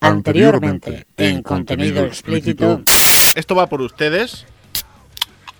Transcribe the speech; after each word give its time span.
Anteriormente, 0.00 1.06
en 1.16 1.42
contenido 1.42 2.04
explícito. 2.04 2.80
Esto 3.34 3.54
va 3.54 3.66
por 3.66 3.82
ustedes. 3.82 4.46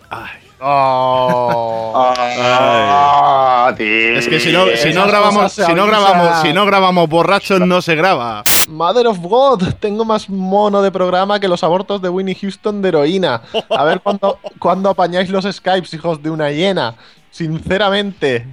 Ay. 0.08 0.40
Oh. 0.62 2.12
Ah, 2.16 3.74
Es 3.78 4.28
que 4.28 4.38
si 4.40 4.52
no, 4.52 4.66
si 4.76 4.92
no 4.92 5.06
grabamos, 5.06 5.52
si 5.52 5.72
no 5.72 5.86
grabamos, 5.86 6.42
si 6.42 6.52
no 6.52 6.66
grabamos 6.66 7.08
borrachos, 7.08 7.60
no 7.60 7.80
se 7.80 7.94
graba. 7.94 8.44
Mother 8.68 9.06
of 9.06 9.18
God, 9.20 9.74
tengo 9.80 10.04
más 10.04 10.28
mono 10.28 10.82
de 10.82 10.92
programa 10.92 11.40
que 11.40 11.48
los 11.48 11.64
abortos 11.64 12.02
de 12.02 12.10
Winnie 12.10 12.34
Houston 12.34 12.82
de 12.82 12.88
heroína. 12.88 13.40
A 13.70 13.84
ver 13.84 14.00
cuándo, 14.00 14.38
cuándo 14.58 14.90
apañáis 14.90 15.30
los 15.30 15.46
Skypes, 15.50 15.94
hijos 15.94 16.22
de 16.22 16.28
una 16.30 16.50
hiena. 16.50 16.96
Sinceramente, 17.30 18.46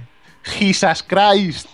Jesus 0.44 1.02
Christ. 1.06 1.68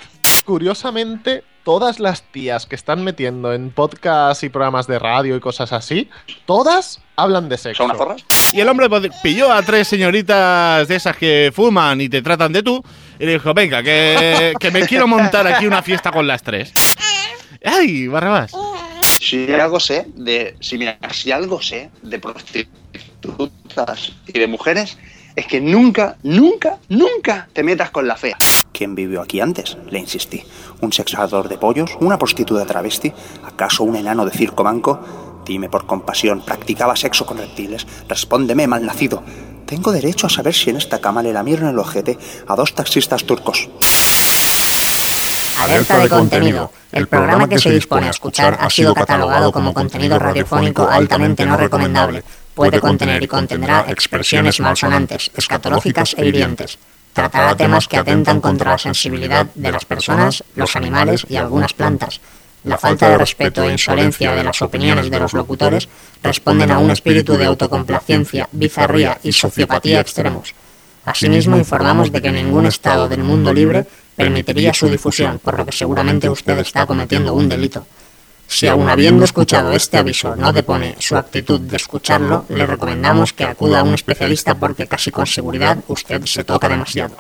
Curiosamente, 0.45 1.43
todas 1.65 2.01
las 2.01 2.23
tías 2.23 2.67
que 2.67 2.75
están 2.75 3.03
metiendo 3.03 3.55
en 3.55 3.71
podcasts 3.71 4.45
y 4.45 4.51
programas 4.51 4.87
de 4.87 4.99
radio 4.99 5.37
y 5.37 5.41
cosas 5.41 5.73
así, 5.73 6.11
todas 6.45 7.01
hablan 7.17 7.49
de 7.49 7.57
sexo. 7.57 7.83
¿Son 7.83 7.87
unas 7.87 7.97
zorras? 7.99 8.25
Y 8.53 8.61
el 8.61 8.69
hombre 8.69 8.89
pilló 9.23 9.51
a 9.51 9.63
tres 9.63 9.89
señoritas 9.89 10.87
de 10.87 10.97
esas 10.97 11.17
que 11.17 11.51
fuman 11.55 12.01
y 12.01 12.09
te 12.09 12.21
tratan 12.21 12.53
de 12.53 12.63
tú. 12.63 12.85
Y 13.19 13.25
le 13.25 13.33
dijo, 13.33 13.55
venga, 13.55 13.83
que, 13.83 14.53
que 14.61 14.71
me 14.71 14.87
quiero 14.87 15.07
montar 15.07 15.47
aquí 15.47 15.67
una 15.67 15.83
fiesta 15.83 16.13
con 16.13 16.27
las 16.27 16.43
tres. 16.43 16.73
¡Ay, 17.65 18.09
Barrabás! 18.09 18.53
Si 19.03 19.51
algo 19.53 19.81
sé 19.81 20.07
de. 20.15 20.57
Si, 20.61 20.77
mira, 20.77 20.99
si 21.13 21.33
algo 21.33 21.63
sé 21.63 21.91
de 22.03 22.19
prostitutas 22.19 24.13
y 24.27 24.39
de 24.39 24.47
mujeres, 24.47 24.99
es 25.37 25.47
que 25.47 25.61
nunca, 25.61 26.17
nunca, 26.23 26.79
nunca 26.89 27.49
te 27.53 27.63
metas 27.63 27.91
con 27.91 28.07
la 28.07 28.17
fea. 28.17 28.39
¿Quién 28.73 28.95
vivió 28.95 29.21
aquí 29.21 29.41
antes? 29.41 29.77
Le 29.91 29.99
insistí. 29.99 30.43
¿Un 30.81 30.93
sexador 30.93 31.49
de 31.49 31.59
pollos? 31.59 31.97
¿Una 32.01 32.19
prostituta 32.19 32.65
travesti? 32.65 33.13
¿Acaso 33.45 33.85
un 33.85 33.97
enano 33.97 34.25
de 34.25 34.33
circo 34.33 34.65
manco? 34.65 35.01
Dime 35.45 35.69
por 35.69 35.87
compasión, 35.87 36.43
¿practicaba 36.45 36.97
sexo 36.97 37.27
con 37.27 37.39
reptiles? 37.39 37.87
Respóndeme, 38.09 38.67
malnacido. 38.67 39.23
Tengo 39.67 39.93
derecho 39.93 40.27
a 40.27 40.31
saber 40.31 40.55
si 40.55 40.71
en 40.71 40.77
esta 40.77 41.01
cama 41.01 41.23
le 41.23 41.33
lamieron 41.33 41.69
el 41.69 41.79
ojete 41.79 42.19
a 42.47 42.55
dos 42.55 42.75
taxistas 42.75 43.25
turcos. 43.25 43.69
Alerta 45.59 45.99
de 45.99 46.09
contenido. 46.09 46.71
El 46.93 47.07
programa 47.07 47.49
que 47.49 47.59
se 47.59 47.71
dispone 47.71 48.07
a 48.07 48.11
escuchar 48.11 48.59
ha 48.61 48.71
sido 48.71 48.95
catalogado 48.95 49.53
como 49.53 49.73
contenido 49.73 50.19
radiofónico 50.19 50.89
altamente 50.89 51.47
no 51.47 51.57
recomendable. 51.57 52.23
Puede 52.55 52.81
contener 52.81 53.23
y 53.23 53.27
contendrá 53.27 53.87
expresiones 53.89 54.61
malsonantes, 54.61 55.31
escatológicas 55.37 56.15
e 56.17 56.27
hirientes. 56.27 56.79
Tratará 57.13 57.57
temas 57.57 57.89
que 57.89 57.97
atentan 57.97 58.41
contra 58.41 58.73
la 58.73 58.79
sensibilidad 58.79 59.47
de 59.55 59.73
las 59.73 59.85
personas, 59.85 60.45
los 60.55 60.77
animales 60.77 61.27
y 61.29 61.37
algunas 61.37 61.73
plantas. 61.73 62.21
La 62.63 62.79
falta 62.79 63.11
de 63.11 63.19
respeto 63.19 63.65
e 63.65 63.73
insolencia 63.73 64.35
de 64.35 64.45
las 64.45 64.63
opiniones 64.63 65.11
de 65.11 65.19
los 65.19 65.35
locutores 65.35 65.89
responden 66.23 66.71
a 66.71 66.79
un 66.79 66.91
espíritu 66.91 67.37
de 67.37 67.45
autocomplacencia, 67.45 68.49
bizarría 68.53 69.19
y 69.23 69.33
sociopatía 69.33 70.01
extremos. 70.01 70.55
Asimismo, 71.05 71.59
informamos 71.59 72.11
de 72.11 72.23
que 72.23 72.31
ningún 72.31 72.67
Estado 72.67 73.09
del 73.09 73.23
mundo 73.23 73.53
libre 73.53 73.85
permitiría 74.17 74.73
su 74.73 74.89
difusión, 74.89 75.39
por 75.41 75.59
lo 75.59 75.67
que 75.67 75.73
seguramente 75.73 76.29
usted 76.29 76.59
está 76.59 76.87
cometiendo 76.87 77.35
un 77.35 77.49
delito. 77.49 77.87
Si 78.55 78.69
aun 78.69 78.89
habiendo 78.89 79.25
escuchado 79.25 79.73
este 79.73 79.99
aviso 79.99 80.37
no 80.37 80.53
depone 80.53 80.95
su 81.01 81.17
actitud 81.17 81.59
de 81.59 81.77
escucharlo, 81.77 82.45
le 82.49 82.65
recomendamos 82.65 83.33
que 83.33 83.43
acuda 83.43 83.81
a 83.81 83.83
un 83.83 83.95
especialista 83.95 84.55
porque 84.55 84.87
casi 84.87 85.11
con 85.11 85.27
seguridad 85.27 85.79
usted 85.89 86.25
se 86.25 86.45
toca 86.45 86.69
demasiado. 86.69 87.17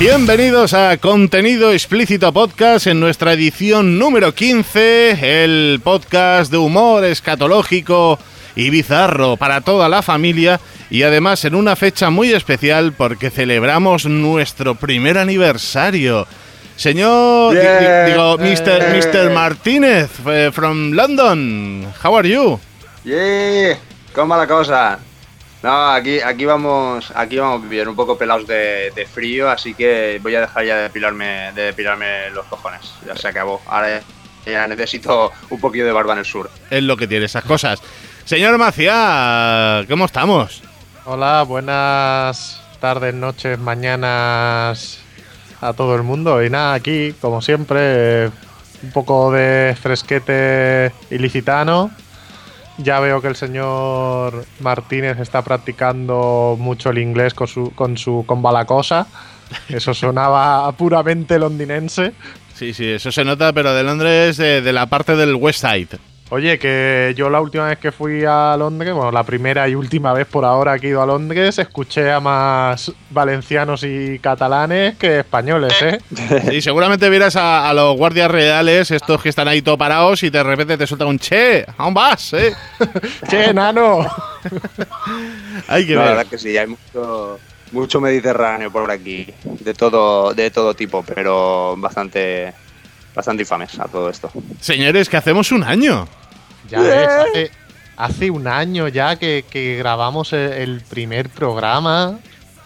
Bienvenidos 0.00 0.72
a 0.72 0.96
Contenido 0.96 1.72
Explícito 1.74 2.32
Podcast 2.32 2.86
en 2.86 3.00
nuestra 3.00 3.34
edición 3.34 3.98
número 3.98 4.34
15, 4.34 5.42
el 5.44 5.78
podcast 5.84 6.50
de 6.50 6.56
humor 6.56 7.04
escatológico 7.04 8.18
y 8.56 8.70
bizarro 8.70 9.36
para 9.36 9.60
toda 9.60 9.90
la 9.90 10.00
familia 10.00 10.58
y 10.88 11.02
además 11.02 11.44
en 11.44 11.54
una 11.54 11.76
fecha 11.76 12.08
muy 12.08 12.32
especial 12.32 12.94
porque 12.94 13.28
celebramos 13.28 14.06
nuestro 14.06 14.74
primer 14.74 15.18
aniversario. 15.18 16.26
Señor, 16.76 17.54
Yeah. 17.54 18.06
digo, 18.06 18.38
Mr. 18.38 18.96
Mr. 18.96 19.30
Martínez 19.34 20.08
eh, 20.26 20.50
from 20.50 20.92
London, 20.92 21.86
how 22.02 22.16
are 22.16 22.26
you? 22.26 22.58
¡Yeah! 23.04 23.76
¿Cómo 24.14 24.34
va 24.34 24.38
la 24.38 24.46
cosa? 24.46 24.98
No, 25.62 25.90
aquí, 25.90 26.20
aquí 26.20 26.46
vamos, 26.46 27.12
aquí 27.14 27.36
vamos 27.36 27.68
bien, 27.68 27.86
un 27.86 27.94
poco 27.94 28.16
pelados 28.16 28.46
de, 28.46 28.92
de 28.94 29.06
frío, 29.06 29.50
así 29.50 29.74
que 29.74 30.18
voy 30.22 30.34
a 30.34 30.40
dejar 30.40 30.64
ya 30.64 30.76
de 30.76 30.82
depilarme, 30.84 31.52
de 31.52 31.62
depilarme 31.64 32.30
los 32.30 32.46
cojones. 32.46 32.80
Ya 33.06 33.14
se 33.14 33.28
acabó. 33.28 33.60
Ahora 33.66 34.00
ya, 34.46 34.52
ya 34.52 34.66
necesito 34.66 35.32
un 35.50 35.60
poquillo 35.60 35.84
de 35.84 35.92
barba 35.92 36.14
en 36.14 36.20
el 36.20 36.24
sur. 36.24 36.50
Es 36.70 36.82
lo 36.82 36.96
que 36.96 37.06
tiene 37.06 37.26
esas 37.26 37.44
cosas. 37.44 37.82
Señor 38.24 38.56
Macía, 38.56 39.84
¿cómo 39.88 40.06
estamos? 40.06 40.62
Hola, 41.04 41.42
buenas 41.42 42.62
tardes, 42.80 43.12
noches, 43.12 43.58
mañanas 43.58 45.00
a 45.60 45.72
todo 45.74 45.94
el 45.94 46.02
mundo. 46.02 46.42
Y 46.42 46.48
nada, 46.48 46.74
aquí, 46.74 47.14
como 47.20 47.42
siempre, 47.42 48.26
un 48.82 48.92
poco 48.92 49.30
de 49.30 49.76
fresquete 49.80 50.92
ilicitano. 51.10 51.90
Ya 52.82 53.00
veo 53.00 53.20
que 53.20 53.28
el 53.28 53.36
señor 53.36 54.44
Martínez 54.60 55.18
está 55.18 55.42
practicando 55.42 56.56
mucho 56.58 56.90
el 56.90 56.98
inglés 56.98 57.34
con 57.34 57.46
su, 57.46 57.72
con 57.74 57.98
su 57.98 58.24
con 58.26 58.42
balacosa. 58.42 59.06
Eso 59.68 59.92
sonaba 59.94 60.70
puramente 60.76 61.38
londinense. 61.38 62.12
Sí, 62.54 62.72
sí, 62.74 62.86
eso 62.86 63.10
se 63.10 63.24
nota, 63.24 63.52
pero 63.52 63.74
de 63.74 63.82
Londres, 63.82 64.36
de, 64.36 64.62
de 64.62 64.72
la 64.72 64.86
parte 64.86 65.16
del 65.16 65.34
West 65.34 65.60
Side. 65.60 65.98
Oye, 66.32 66.60
que 66.60 67.12
yo 67.16 67.28
la 67.28 67.40
última 67.40 67.66
vez 67.66 67.78
que 67.78 67.90
fui 67.90 68.24
a 68.24 68.56
Londres, 68.56 68.94
bueno, 68.94 69.10
la 69.10 69.24
primera 69.24 69.68
y 69.68 69.74
última 69.74 70.12
vez 70.12 70.28
por 70.28 70.44
ahora 70.44 70.78
que 70.78 70.86
he 70.86 70.90
ido 70.90 71.02
a 71.02 71.06
Londres, 71.06 71.58
escuché 71.58 72.12
a 72.12 72.20
más 72.20 72.92
valencianos 73.10 73.82
y 73.82 74.20
catalanes 74.20 74.96
que 74.96 75.18
españoles, 75.20 75.74
¿eh? 75.82 75.98
Y 76.52 76.60
seguramente 76.62 77.10
vieras 77.10 77.34
a, 77.34 77.68
a 77.68 77.74
los 77.74 77.96
guardias 77.96 78.30
reales, 78.30 78.92
estos 78.92 79.20
que 79.20 79.28
están 79.28 79.48
ahí 79.48 79.60
todo 79.60 79.76
parados, 79.76 80.22
y 80.22 80.30
de 80.30 80.42
repente 80.44 80.78
te 80.78 80.86
suelta 80.86 81.04
un 81.04 81.18
che, 81.18 81.62
¿a 81.76 81.82
dónde 81.84 82.00
vas? 82.00 82.32
Eh? 82.34 82.54
¡Che, 83.28 83.52
nano! 83.52 84.06
Hay 85.66 85.84
que 85.84 85.94
No, 85.94 86.00
la 86.00 86.06
ver. 86.06 86.16
verdad 86.16 86.30
que 86.30 86.38
sí, 86.38 86.56
hay 86.56 86.68
mucho, 86.68 87.38
mucho 87.72 88.00
mediterráneo 88.00 88.70
por 88.70 88.88
aquí, 88.88 89.26
de 89.44 89.74
todo, 89.74 90.32
de 90.32 90.50
todo 90.52 90.74
tipo, 90.74 91.02
pero 91.02 91.74
bastante, 91.76 92.52
bastante 93.14 93.42
infames 93.42 93.78
a 93.78 93.86
todo 93.86 94.08
esto. 94.10 94.30
Señores, 94.60 95.08
que 95.08 95.16
hacemos 95.16 95.52
un 95.52 95.62
año. 95.64 96.06
Ya 96.68 96.80
ves, 96.80 97.08
hace, 97.08 97.50
hace 97.96 98.30
un 98.30 98.46
año 98.46 98.88
ya 98.88 99.16
que, 99.16 99.44
que 99.50 99.76
grabamos 99.76 100.32
el, 100.32 100.82
primer 100.88 101.28
programa, 101.28 102.18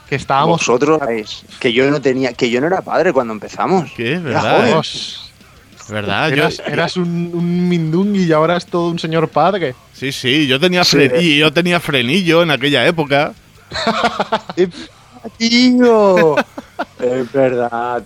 que 0.08 0.16
estábamos... 0.16 0.60
Vosotros 0.60 0.98
sabéis 0.98 1.44
que 1.58 1.72
yo 1.72 1.90
no 1.90 2.00
tenía, 2.00 2.32
que 2.34 2.50
yo 2.50 2.60
no 2.60 2.66
era 2.66 2.82
padre 2.82 3.12
cuando 3.12 3.32
empezamos. 3.32 3.90
¿Qué? 3.96 4.12
Era 4.12 4.22
¿Verdad? 4.42 4.82
¿Verdad? 5.88 6.30
Yo, 6.30 6.48
eras 6.66 6.96
un, 6.96 7.30
un 7.34 7.68
mindungui 7.68 8.24
y 8.24 8.32
ahora 8.32 8.56
es 8.56 8.64
todo 8.66 8.88
un 8.88 8.98
señor 8.98 9.28
padre. 9.28 9.74
sí, 9.92 10.12
sí, 10.12 10.46
yo 10.46 10.58
tenía, 10.58 10.82
Sí. 10.84 10.96
frenillo, 10.96 11.46
yo 11.46 11.52
tenía 11.52 11.78
frenillo 11.80 12.42
en 12.42 12.50
aquella 12.50 12.86
época. 12.86 13.34
¡Tío! 15.38 16.36
Es 17.00 17.32
verdad. 17.32 18.02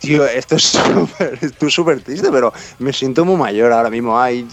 Tío, 0.00 0.24
esto 0.26 0.56
es 0.56 0.62
súper 0.64 1.38
esto 1.40 1.66
es 1.66 1.74
súper 1.74 2.00
triste, 2.02 2.28
pero 2.30 2.52
me 2.78 2.92
siento 2.92 3.24
muy 3.24 3.36
mayor 3.36 3.72
ahora 3.72 3.90
mismo. 3.90 4.20
Ay, 4.20 4.46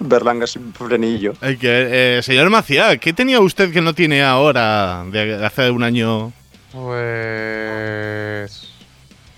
Berlanga 0.00 0.46
sin 0.46 0.72
frenillo. 0.72 1.32
Hay 1.40 1.56
que 1.56 1.68
ver. 1.68 1.88
Eh, 1.90 2.22
señor 2.22 2.50
Macía, 2.50 2.96
¿qué 2.98 3.12
tenía 3.12 3.40
usted 3.40 3.72
que 3.72 3.80
no 3.80 3.94
tiene 3.94 4.22
ahora 4.22 5.04
de 5.10 5.44
hace 5.44 5.70
un 5.70 5.82
año? 5.82 6.32
Pues... 6.72 8.68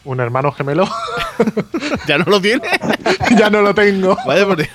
Un 0.05 0.21
hermano 0.21 0.53
gemelo. 0.53 0.87
¿Ya 2.07 2.19
no 2.19 2.25
lo 2.27 2.41
tiene? 2.41 2.63
ya 3.39 3.51
no 3.51 3.63
lo 3.63 3.75
tengo. 3.75 4.17
Vaya 4.27 4.47
por 4.47 4.57
Dios. 4.59 4.71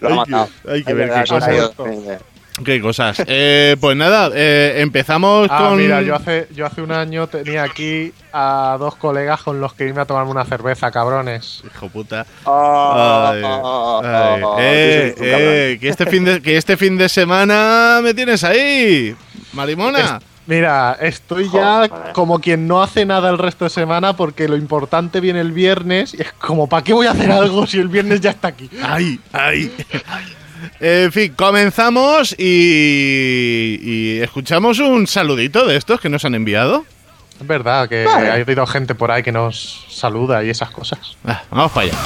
Lo 0.00 0.08
ha 0.08 0.10
Hay 0.10 0.16
matado. 0.16 0.48
que, 0.64 0.70
hay 0.70 0.84
que 0.84 0.94
ver 0.94 1.08
verdad, 1.08 1.24
qué 1.24 1.40
se 1.40 2.18
Qué 2.64 2.80
cosas. 2.80 3.20
Eh, 3.26 3.76
pues 3.80 3.96
nada, 3.96 4.30
eh, 4.34 4.74
empezamos 4.78 5.48
Ah, 5.50 5.68
con. 5.70 5.78
mira, 5.78 6.02
yo 6.02 6.14
hace, 6.14 6.46
yo 6.54 6.66
hace 6.66 6.82
un 6.82 6.92
año 6.92 7.26
tenía 7.26 7.64
aquí 7.64 8.12
a 8.32 8.76
dos 8.78 8.94
colegas 8.96 9.42
con 9.42 9.60
los 9.60 9.74
que 9.74 9.86
irme 9.86 10.02
a 10.02 10.04
tomarme 10.04 10.30
una 10.30 10.44
cerveza, 10.44 10.90
cabrones. 10.90 11.62
Hijo 11.66 11.88
puta. 11.88 12.26
Ay, 12.46 13.42
ay, 13.44 14.42
eh, 14.58 15.14
tú 15.16 15.22
sí, 15.22 15.24
tú, 15.24 15.30
cabrón. 15.30 15.48
eh, 15.50 15.78
que 15.80 15.88
este 15.88 16.06
fin 16.06 16.24
de 16.24 16.42
que 16.42 16.56
este 16.56 16.76
fin 16.76 16.96
de 16.96 17.08
semana 17.08 18.00
me 18.02 18.14
tienes 18.14 18.44
ahí, 18.44 19.16
Marimona. 19.52 20.20
Mira, 20.46 20.96
estoy 21.00 21.48
ya 21.50 21.88
como 22.12 22.38
quien 22.38 22.68
no 22.68 22.82
hace 22.82 23.06
nada 23.06 23.30
el 23.30 23.38
resto 23.38 23.64
de 23.64 23.70
semana 23.70 24.14
porque 24.14 24.46
lo 24.46 24.56
importante 24.56 25.20
viene 25.20 25.40
el 25.40 25.52
viernes 25.52 26.12
y 26.12 26.20
es 26.20 26.32
como, 26.34 26.68
¿para 26.68 26.84
qué 26.84 26.92
voy 26.92 27.06
a 27.06 27.12
hacer 27.12 27.32
algo 27.32 27.66
si 27.66 27.78
el 27.78 27.88
viernes 27.88 28.20
ya 28.20 28.30
está 28.30 28.48
aquí? 28.48 28.68
¡Ay! 28.82 29.18
¡Ay! 29.32 29.72
En 30.80 31.12
fin, 31.12 31.34
comenzamos 31.34 32.34
y, 32.38 33.78
y 33.82 34.18
escuchamos 34.20 34.78
un 34.78 35.06
saludito 35.06 35.66
de 35.66 35.76
estos 35.76 36.00
que 36.00 36.08
nos 36.08 36.24
han 36.24 36.34
enviado. 36.34 36.84
Es 37.40 37.46
verdad 37.46 37.88
que 37.88 38.06
ha 38.06 38.34
habido 38.34 38.66
gente 38.66 38.94
por 38.94 39.10
ahí 39.10 39.22
que 39.22 39.32
nos 39.32 39.86
saluda 39.90 40.44
y 40.44 40.50
esas 40.50 40.70
cosas. 40.70 41.16
Ah, 41.24 41.42
vamos 41.50 41.72
para 41.72 41.86
allá. 41.88 41.98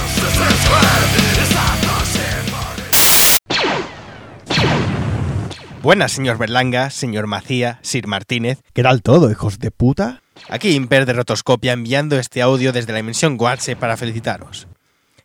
Buenas, 5.83 6.13
señor 6.13 6.39
Berlanga, 6.39 6.91
señor 6.91 7.27
Macía, 7.27 7.79
Sir 7.83 8.07
Martínez. 8.09 8.59
¿Qué 8.73 8.83
tal 8.83 9.01
todo, 9.01 9.31
hijos 9.31 9.59
de 9.59 9.71
puta? 9.71 10.23
Aquí 10.49 10.71
Imper 10.71 11.07
de 11.07 11.13
Rotoscopia 11.13 11.73
enviando 11.73 12.19
este 12.19 12.43
audio 12.43 12.73
desde 12.73 12.93
la 12.93 12.99
dimensión 12.99 13.37
Guarse 13.37 13.77
para 13.77 13.97
felicitaros. 13.97 14.67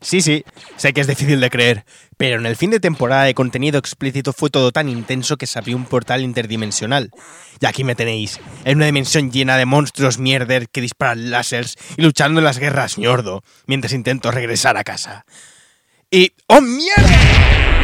Sí, 0.04 0.22
sí, 0.22 0.44
sé 0.76 0.92
que 0.92 1.00
es 1.00 1.08
difícil 1.08 1.40
de 1.40 1.50
creer, 1.50 1.86
pero 2.18 2.38
en 2.38 2.46
el 2.46 2.58
fin 2.58 2.72
de 2.72 2.82
temporada 2.82 3.24
de 3.24 3.34
contenido 3.34 3.80
explícito 3.80 4.34
fue 4.34 4.50
todo 4.50 4.74
tan 4.74 4.90
intenso 4.90 5.38
que 5.38 5.48
se 5.48 5.58
abrió 5.58 5.78
un 5.78 5.86
portal 5.86 6.22
interdimensional. 6.22 7.10
Y 7.62 7.66
aquí 7.66 7.86
me 7.86 7.96
tenéis, 7.96 8.42
en 8.66 8.78
una 8.78 8.86
dimensión 8.86 9.32
llena 9.32 9.58
de 9.58 9.66
monstruos 9.66 10.18
mierder 10.18 10.68
que 10.68 10.82
disparan 10.82 11.32
láseres 11.32 11.78
y 11.96 12.02
luchando 12.02 12.42
en 12.42 12.46
las 12.46 12.60
guerras 12.60 12.98
ñordo, 12.98 13.44
mientras 13.66 13.94
intento 13.94 14.30
regresar 14.30 14.76
a 14.76 14.84
casa. 14.84 15.26
Y... 16.12 16.34
¡Oh, 16.48 16.60
mierda! 16.60 17.83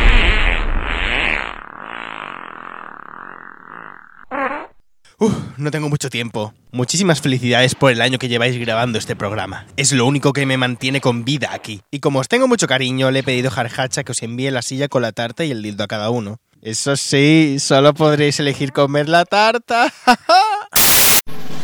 Uf, 5.21 5.33
no 5.57 5.69
tengo 5.69 5.89
mucho 5.89 6.09
tiempo. 6.09 6.53
Muchísimas 6.71 7.19
felicidades 7.19 7.75
por 7.75 7.91
el 7.91 8.01
año 8.01 8.17
que 8.17 8.29
lleváis 8.29 8.57
grabando 8.57 8.97
este 8.97 9.17
programa. 9.17 9.65
Es 9.75 9.91
lo 9.91 10.05
único 10.05 10.31
que 10.31 10.45
me 10.45 10.55
mantiene 10.55 11.01
con 11.01 11.25
vida 11.25 11.49
aquí. 11.51 11.81
Y 11.91 11.99
como 11.99 12.19
os 12.19 12.29
tengo 12.29 12.47
mucho 12.47 12.67
cariño, 12.67 13.11
le 13.11 13.19
he 13.19 13.23
pedido 13.23 13.49
a 13.49 13.51
Jarjacha 13.51 14.05
que 14.05 14.13
os 14.13 14.23
envíe 14.23 14.49
la 14.49 14.61
silla 14.61 14.87
con 14.87 15.01
la 15.01 15.11
tarta 15.11 15.43
y 15.43 15.51
el 15.51 15.61
dildo 15.61 15.83
a 15.83 15.87
cada 15.87 16.09
uno. 16.09 16.37
Eso 16.61 16.95
sí, 16.95 17.57
solo 17.59 17.93
podréis 17.93 18.39
elegir 18.39 18.71
comer 18.71 19.09
la 19.09 19.25
tarta. 19.25 19.91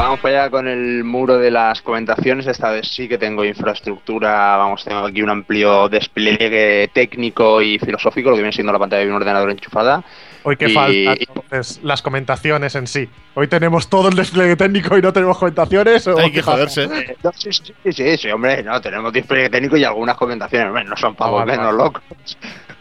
Vamos 0.00 0.20
para 0.20 0.42
allá 0.42 0.50
con 0.50 0.68
el 0.68 1.02
muro 1.02 1.38
de 1.38 1.50
las 1.50 1.82
comentaciones. 1.82 2.46
Esta 2.46 2.70
vez 2.70 2.86
sí 2.86 3.08
que 3.08 3.18
tengo 3.18 3.44
infraestructura. 3.44 4.56
Vamos, 4.56 4.84
tengo 4.84 5.00
aquí 5.00 5.22
un 5.22 5.28
amplio 5.28 5.88
despliegue 5.88 6.88
técnico 6.94 7.60
y 7.60 7.80
filosófico, 7.80 8.30
lo 8.30 8.36
que 8.36 8.42
viene 8.42 8.52
siendo 8.52 8.72
la 8.72 8.78
pantalla 8.78 9.02
de 9.02 9.08
un 9.08 9.16
ordenador 9.16 9.50
enchufada. 9.50 10.04
Hoy 10.44 10.56
que 10.56 10.68
falta 10.68 11.14
entonces 11.18 11.80
las 11.82 12.00
comentaciones 12.00 12.76
en 12.76 12.86
sí. 12.86 13.08
Hoy 13.34 13.48
tenemos 13.48 13.90
todo 13.90 14.08
el 14.08 14.14
despliegue 14.14 14.54
técnico 14.54 14.96
y 14.96 15.02
no 15.02 15.12
tenemos 15.12 15.36
comentaciones. 15.36 16.06
Hay 16.06 16.30
que 16.30 16.42
joderse. 16.42 16.84
Eh, 16.84 17.16
sí, 17.34 17.50
sí, 17.52 17.92
sí, 17.92 18.16
sí, 18.18 18.30
hombre, 18.30 18.62
no, 18.62 18.80
tenemos 18.80 19.12
despliegue 19.12 19.50
técnico 19.50 19.76
y 19.76 19.82
algunas 19.82 20.16
comentaciones. 20.16 20.68
Hombre, 20.68 20.84
no 20.84 20.96
son 20.96 21.16
para 21.16 21.32
volvernos 21.32 21.74
locos, 21.74 22.02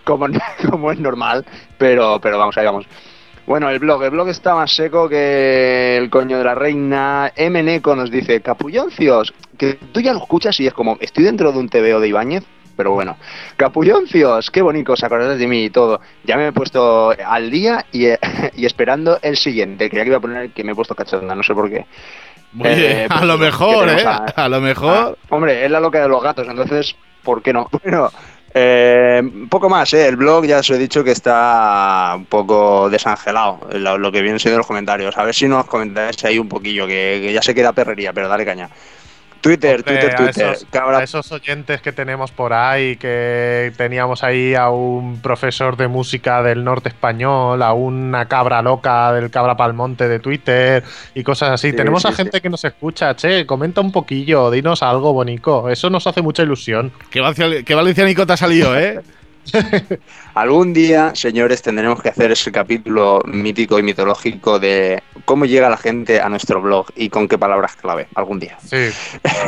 como, 0.03 0.27
como 0.69 0.91
es 0.91 0.99
normal, 0.99 1.43
pero, 1.79 2.19
pero 2.21 2.37
vamos, 2.37 2.55
ahí 2.59 2.65
vamos. 2.65 2.85
Bueno, 3.47 3.69
el 3.69 3.79
blog. 3.79 4.03
El 4.03 4.09
blog 4.09 4.27
está 4.27 4.55
más 4.55 4.75
seco 4.75 5.07
que 5.07 5.95
el 5.95 6.09
coño 6.09 6.38
de 6.38 6.44
la 6.44 6.53
reina. 6.53 7.31
Mneco 7.38 7.95
nos 7.95 8.11
dice, 8.11 8.41
Capulloncios, 8.41 9.33
que 9.57 9.75
tú 9.94 10.01
ya 10.01 10.11
lo 10.11 10.19
escuchas 10.19 10.59
y 10.59 10.67
es 10.67 10.73
como, 10.73 10.97
estoy 10.99 11.23
dentro 11.23 11.53
de 11.53 11.59
un 11.59 11.69
TVO 11.69 12.01
de 12.01 12.09
Ibáñez, 12.09 12.44
pero 12.75 12.91
bueno. 12.91 13.15
Capulloncios, 13.55 14.51
qué 14.51 14.61
bonito, 14.61 14.91
os 14.91 15.01
acordáis 15.01 15.39
de 15.39 15.47
mí 15.47 15.63
y 15.63 15.69
todo. 15.69 16.01
Ya 16.25 16.35
me 16.35 16.47
he 16.47 16.51
puesto 16.51 17.15
al 17.25 17.49
día 17.49 17.85
y, 17.94 18.07
y 18.57 18.65
esperando 18.65 19.17
el 19.21 19.38
siguiente. 19.38 19.89
Creía 19.89 20.03
que 20.03 20.09
iba 20.09 20.17
a 20.17 20.21
poner 20.21 20.51
que 20.51 20.65
me 20.65 20.73
he 20.73 20.75
puesto 20.75 20.94
cachonda, 20.94 21.33
no 21.33 21.41
sé 21.41 21.53
por 21.53 21.69
qué. 21.69 21.85
Eh, 22.65 23.07
a 23.09 23.23
lo 23.23 23.38
mejor, 23.38 23.88
¿eh? 23.88 24.03
A, 24.05 24.25
a, 24.35 24.49
lo 24.49 24.59
mejor. 24.59 25.17
Ah, 25.21 25.25
hombre, 25.29 25.63
es 25.63 25.71
la 25.71 25.79
loca 25.79 26.01
de 26.01 26.09
los 26.09 26.21
gatos, 26.21 26.45
entonces, 26.49 26.97
¿por 27.23 27.41
qué 27.41 27.53
no? 27.53 27.69
Bueno, 27.81 28.09
eh, 28.59 29.48
poco 29.50 29.69
más, 29.69 29.94
¿eh? 29.94 30.07
el 30.07 30.15
blog 30.15 30.45
ya 30.45 30.59
os 30.59 30.69
he 30.69 30.77
dicho 30.77 31.04
que 31.04 31.12
está 31.12 32.13
un 32.15 32.25
poco 32.25 32.89
desangelado, 32.89 33.59
lo, 33.74 34.12
que 34.12 34.21
vienen 34.21 34.39
siendo 34.39 34.57
los 34.57 34.68
comentarios. 34.68 35.18
A 35.18 35.24
ver 35.24 35.36
si 35.36 35.48
nos 35.48 35.65
comentáis 35.65 36.24
ahí 36.25 36.39
un 36.39 36.50
poquillo, 36.50 36.88
que, 36.88 37.19
que 37.21 37.33
ya 37.33 37.42
se 37.42 37.54
queda 37.54 37.74
perrería, 37.74 38.13
pero 38.13 38.27
dale 38.27 38.45
caña. 38.45 38.69
Twitter, 39.41 39.77
Hombre, 39.77 39.97
Twitter, 39.97 40.15
Twitter. 40.15 40.45
A 40.47 40.51
esos, 40.51 40.67
a 40.73 41.03
esos, 41.03 41.31
oyentes 41.31 41.81
que 41.81 41.91
tenemos 41.91 42.31
por 42.31 42.53
ahí, 42.53 42.95
que 42.97 43.71
teníamos 43.77 44.23
ahí 44.23 44.55
a 44.55 44.69
un 44.69 45.21
profesor 45.21 45.77
de 45.77 45.87
música 45.87 46.41
del 46.43 46.63
norte 46.63 46.89
español, 46.89 47.61
a 47.61 47.73
una 47.73 48.27
cabra 48.27 48.61
loca 48.61 49.11
del 49.13 49.29
cabra 49.29 49.55
palmonte 49.55 50.07
de 50.07 50.19
Twitter 50.19 50.83
y 51.13 51.23
cosas 51.23 51.51
así. 51.51 51.71
Sí, 51.71 51.75
tenemos 51.75 52.01
sí, 52.01 52.07
a 52.07 52.11
gente 52.11 52.41
que 52.41 52.49
nos 52.49 52.63
escucha, 52.63 53.15
che, 53.15 53.45
comenta 53.45 53.81
un 53.81 53.91
poquillo, 53.91 54.51
dinos 54.51 54.83
algo 54.83 55.13
bonito. 55.13 55.69
Eso 55.69 55.89
nos 55.89 56.07
hace 56.07 56.21
mucha 56.21 56.43
ilusión. 56.43 56.91
¿Qué, 57.09 57.21
valenci- 57.21 57.63
qué 57.63 57.75
valencianico 57.75 58.25
te 58.25 58.33
ha 58.33 58.37
salido, 58.37 58.77
eh? 58.77 59.01
Algún 60.33 60.73
día, 60.73 61.11
señores, 61.15 61.61
tendremos 61.61 62.01
que 62.01 62.09
hacer 62.09 62.31
ese 62.31 62.51
capítulo 62.51 63.21
mítico 63.25 63.79
y 63.79 63.83
mitológico 63.83 64.59
de 64.59 65.01
cómo 65.25 65.45
llega 65.45 65.69
la 65.69 65.77
gente 65.77 66.21
a 66.21 66.29
nuestro 66.29 66.61
blog 66.61 66.88
y 66.95 67.09
con 67.09 67.27
qué 67.27 67.38
palabras 67.38 67.75
clave. 67.75 68.07
Algún 68.15 68.39
día. 68.39 68.57
Sí. 68.63 68.89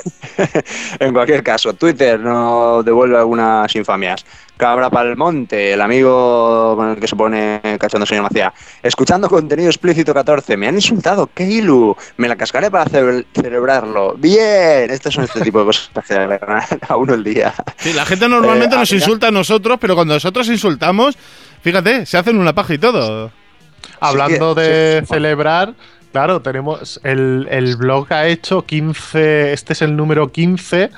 en 1.00 1.14
cualquier 1.14 1.44
caso, 1.44 1.74
Twitter 1.74 2.20
no 2.20 2.84
devuelve 2.84 3.18
algunas 3.18 3.76
infamias. 3.76 4.26
Cabra 4.60 4.90
Palmonte, 4.90 5.72
el 5.72 5.80
amigo 5.80 6.76
con 6.76 6.90
el 6.90 7.00
que 7.00 7.08
se 7.08 7.16
pone 7.16 7.62
cachando 7.80 8.06
señor 8.06 8.24
Macía. 8.24 8.54
Escuchando 8.84 9.30
contenido 9.30 9.70
explícito 9.70 10.14
14. 10.14 10.58
Me 10.58 10.68
han 10.68 10.76
insultado. 10.76 11.30
¡Qué 11.34 11.46
ilu! 11.46 11.96
Me 12.18 12.28
la 12.28 12.36
cascaré 12.36 12.70
para 12.70 12.84
ce 12.90 13.26
celebrarlo. 13.34 14.16
¡Bien! 14.18 14.92
Estos 14.92 15.14
son 15.14 15.24
este 15.24 15.40
tipo 15.40 15.60
de 15.60 15.66
cosas 15.68 15.90
que 16.06 16.14
a 16.90 16.98
uno 16.98 17.14
el 17.14 17.24
día. 17.24 17.54
Sí, 17.78 17.94
la 17.94 18.06
gente 18.06 18.28
normalmente 18.28 18.76
Eh, 18.76 18.80
nos 18.80 18.92
insulta 18.92 19.30
a 19.30 19.32
nosotros, 19.32 19.78
pero 19.80 19.96
cuando 19.96 20.16
nosotros 20.16 20.50
insultamos, 20.50 21.18
fíjate, 21.62 22.06
se 22.06 22.18
hacen 22.18 22.38
una 22.38 22.52
paja 22.52 22.74
y 22.74 22.80
todo. 22.80 23.32
Hablando 24.02 24.56
de 24.56 25.04
sí. 25.04 25.14
celebrar, 25.14 25.74
claro, 26.12 26.42
tenemos 26.42 27.00
el, 27.06 27.48
el 27.50 27.78
blog 27.78 28.12
ha 28.12 28.28
hecho 28.28 28.66
15, 28.66 29.54
este 29.54 29.72
es 29.72 29.82
el 29.82 29.96
número 29.96 30.34
15 30.34 30.90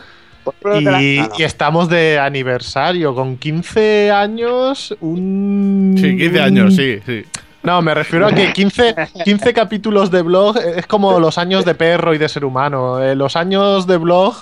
y, 0.80 0.84
no. 0.84 1.30
y 1.38 1.44
estamos 1.44 1.90
de 1.90 2.20
aniversario 2.20 3.14
con 3.16 3.38
15 3.38 4.12
años, 4.12 4.96
un 5.02 5.96
Sí, 5.98 6.18
15 6.18 6.42
años, 6.42 6.76
sí, 6.76 7.00
sí. 7.06 7.24
No, 7.64 7.80
me 7.84 7.94
refiero 7.94 8.26
a 8.26 8.32
que 8.32 8.52
15, 8.54 8.96
15 9.24 9.54
capítulos 9.54 10.10
de 10.10 10.24
blog 10.24 10.58
es 10.58 10.88
como 10.88 11.20
los 11.20 11.38
años 11.38 11.64
de 11.64 11.76
perro 11.76 12.16
y 12.16 12.18
de 12.18 12.28
ser 12.28 12.44
humano. 12.44 13.00
Eh, 13.04 13.16
los 13.16 13.36
años 13.36 13.86
de 13.86 13.98
blog 13.98 14.34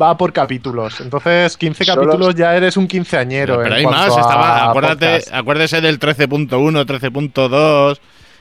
va 0.00 0.16
por 0.18 0.32
capítulos. 0.32 1.00
Entonces, 1.00 1.56
15 1.56 1.84
Solo- 1.84 2.02
capítulos 2.02 2.34
ya 2.34 2.56
eres 2.56 2.76
un 2.76 2.88
quinceañero. 2.88 3.58
Pero 3.58 3.68
en 3.68 3.72
hay 3.72 3.84
más, 3.86 4.08
estaba, 4.08 4.68
acuérdate, 4.68 5.22
acuérdese 5.32 5.80
del 5.80 6.00
13.1, 6.00 6.84
13.2 6.84 8.00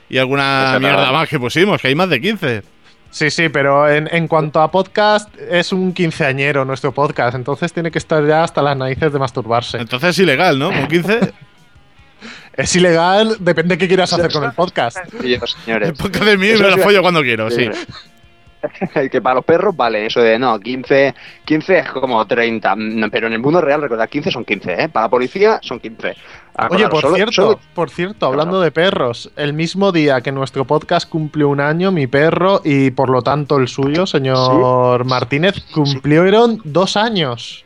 y 0.09 0.17
alguna 0.17 0.77
mierda 0.79 1.11
más 1.11 1.29
que 1.29 1.39
pusimos, 1.39 1.79
que 1.79 1.89
hay 1.89 1.95
más 1.95 2.09
de 2.09 2.19
15. 2.19 2.63
Sí, 3.15 3.31
sí, 3.31 3.47
pero 3.47 3.89
en, 3.89 4.09
en 4.11 4.27
cuanto 4.27 4.59
a 4.59 4.69
podcast, 4.69 5.29
es 5.39 5.71
un 5.71 5.93
quinceañero 5.93 6.65
nuestro 6.65 6.91
podcast. 6.91 7.33
Entonces 7.33 7.71
tiene 7.71 7.89
que 7.89 7.97
estar 7.97 8.21
ya 8.27 8.43
hasta 8.43 8.61
las 8.61 8.75
narices 8.75 9.13
de 9.13 9.17
masturbarse. 9.19 9.77
Entonces 9.77 10.09
es 10.09 10.19
ilegal, 10.19 10.59
¿no? 10.59 10.69
Con 10.69 10.85
15, 10.85 11.33
Es 12.57 12.75
ilegal, 12.75 13.37
depende 13.39 13.77
qué 13.77 13.87
quieras 13.87 14.11
hacer 14.11 14.29
con 14.33 14.43
el 14.43 14.51
podcast. 14.51 14.97
Señores. 15.21 15.55
el 15.87 15.93
podcast 15.93 16.25
de 16.25 16.37
mí 16.37 16.47
Eso 16.47 16.63
me 16.63 16.71
lo 16.71 16.75
sí- 16.75 16.81
follo 16.81 17.01
cuando 17.01 17.21
quiero, 17.21 17.49
sí. 17.49 17.69
que 19.11 19.21
para 19.21 19.35
los 19.35 19.45
perros 19.45 19.73
vale 19.77 20.07
eso 20.07 20.19
de 20.19 20.37
no, 20.37 20.59
15, 20.59 21.15
15 21.45 21.77
es 21.79 21.89
como 21.91 22.27
30, 22.27 22.75
no, 22.75 23.09
pero 23.09 23.27
en 23.27 23.33
el 23.33 23.39
mundo 23.39 23.61
real 23.61 23.81
recordad 23.81 24.09
15 24.09 24.29
son 24.29 24.43
15, 24.43 24.73
¿eh? 24.73 24.89
Para 24.89 25.05
la 25.05 25.09
policía 25.09 25.59
son 25.61 25.79
15. 25.79 26.15
Oye, 26.57 26.65
Acordaros, 26.85 26.89
por 26.89 27.01
solo- 27.01 27.15
cierto, 27.15 27.31
solo- 27.33 27.59
por 27.73 27.89
cierto, 27.89 28.25
hablando 28.27 28.61
de 28.61 28.71
perros, 28.71 29.29
el 29.35 29.51
mismo 29.53 29.91
día 29.91 30.21
que 30.21 30.31
nuestro 30.31 30.63
podcast 30.65 31.09
cumplió 31.09 31.49
un 31.49 31.59
año, 31.59 31.91
mi 31.91 32.07
perro 32.07 32.61
y 32.63 32.91
por 32.91 33.09
lo 33.09 33.21
tanto 33.21 33.57
el 33.57 33.67
suyo, 33.67 34.05
señor 34.05 35.03
Martínez, 35.05 35.55
cumplieron 35.73 36.61
dos 36.63 36.95
años. 36.95 37.65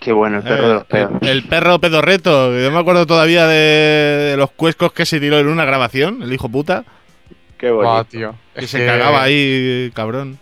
Qué 0.00 0.12
bueno 0.12 0.38
el 0.38 0.42
perro 0.44 0.68
de 0.68 0.74
los 0.74 0.82
Eh, 0.84 0.86
perros. 0.88 1.18
el, 1.20 1.28
el 1.28 1.42
perro 1.44 1.78
pedorreto, 1.78 2.50
que 2.52 2.62
yo 2.64 2.70
me 2.70 2.78
acuerdo 2.78 3.06
todavía 3.06 3.46
de, 3.46 4.30
de 4.30 4.36
los 4.38 4.50
cuescos 4.52 4.92
que 4.94 5.04
se 5.04 5.20
tiró 5.20 5.38
en 5.38 5.48
una 5.48 5.66
grabación, 5.66 6.22
el 6.22 6.32
hijo 6.32 6.48
puta, 6.48 6.84
Qué 7.58 7.68
Ah, 7.68 7.72
bonito. 7.72 8.04
tío. 8.06 8.34
que 8.54 8.64
Es 8.64 8.70
se 8.70 8.78
que- 8.78 8.86
cagaba 8.86 9.20
ahí, 9.22 9.90
cabrón. 9.94 10.38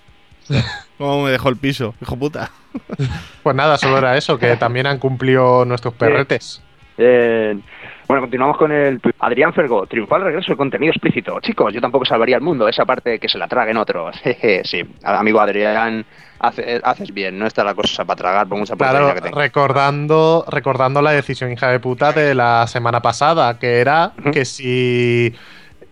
¿Cómo 0.97 1.25
me 1.25 1.33
dejó 1.33 1.49
el 1.49 1.57
piso, 1.57 1.95
hijo 2.01 2.17
puta? 2.17 2.53
Pues 3.43 3.57
nada, 3.57 3.77
solo 3.79 3.99
era 3.99 4.17
eso, 4.17 4.39
que 4.39 4.57
también 4.57 4.87
han 4.87 4.99
cumplido 4.99 5.65
nuestros 5.65 5.95
perretes. 5.95 6.63
Bien. 6.99 7.63
Bueno, 8.09 8.23
continuamos 8.23 8.57
con 8.57 8.73
el 8.73 9.01
Adrián 9.21 9.53
Fergo, 9.53 9.87
triunfal 9.87 10.23
regreso 10.23 10.53
de 10.53 10.57
contenido 10.57 10.91
explícito. 10.93 11.39
Chicos, 11.41 11.73
yo 11.75 11.81
tampoco 11.81 12.05
salvaría 12.07 12.37
el 12.37 12.43
mundo, 12.43 12.67
esa 12.67 12.85
parte 12.87 13.19
que 13.19 13.29
se 13.29 13.39
la 13.39 13.47
traguen 13.49 13.77
otros. 13.77 14.17
Sí, 14.65 14.83
amigo 15.05 15.41
Adrián, 15.41 16.05
hace- 16.41 16.81
haces 16.83 17.13
bien, 17.13 17.39
no 17.39 17.47
está 17.47 17.65
la 17.65 17.75
cosa 17.75 18.05
para 18.07 18.17
tragar 18.17 18.49
por 18.49 18.59
mucha 18.59 18.75
Claro, 18.77 19.15
que 19.15 19.31
recordando, 19.31 20.45
recordando 20.51 21.03
la 21.03 21.11
decisión 21.13 21.53
hija 21.53 21.69
de 21.71 21.81
puta 21.81 22.13
de 22.13 22.35
la 22.35 22.67
semana 22.67 23.03
pasada, 23.03 23.59
que 23.59 23.79
era 23.79 24.13
que 24.33 24.45
si 24.47 25.35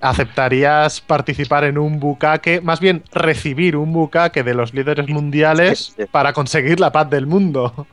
aceptarías 0.01 1.01
participar 1.01 1.65
en 1.65 1.79
un 1.79 2.01
bucaque, 2.01 2.61
más 2.63 2.81
bien 2.81 3.03
recibir 3.13 3.77
un 3.77 3.93
bucaque 3.93 4.43
de 4.43 4.55
los 4.55 4.73
líderes 4.75 5.09
mundiales 5.09 5.97
para 6.11 6.33
conseguir 6.33 6.81
la 6.81 6.93
paz 6.93 7.11
del 7.11 7.27
mundo. 7.27 7.87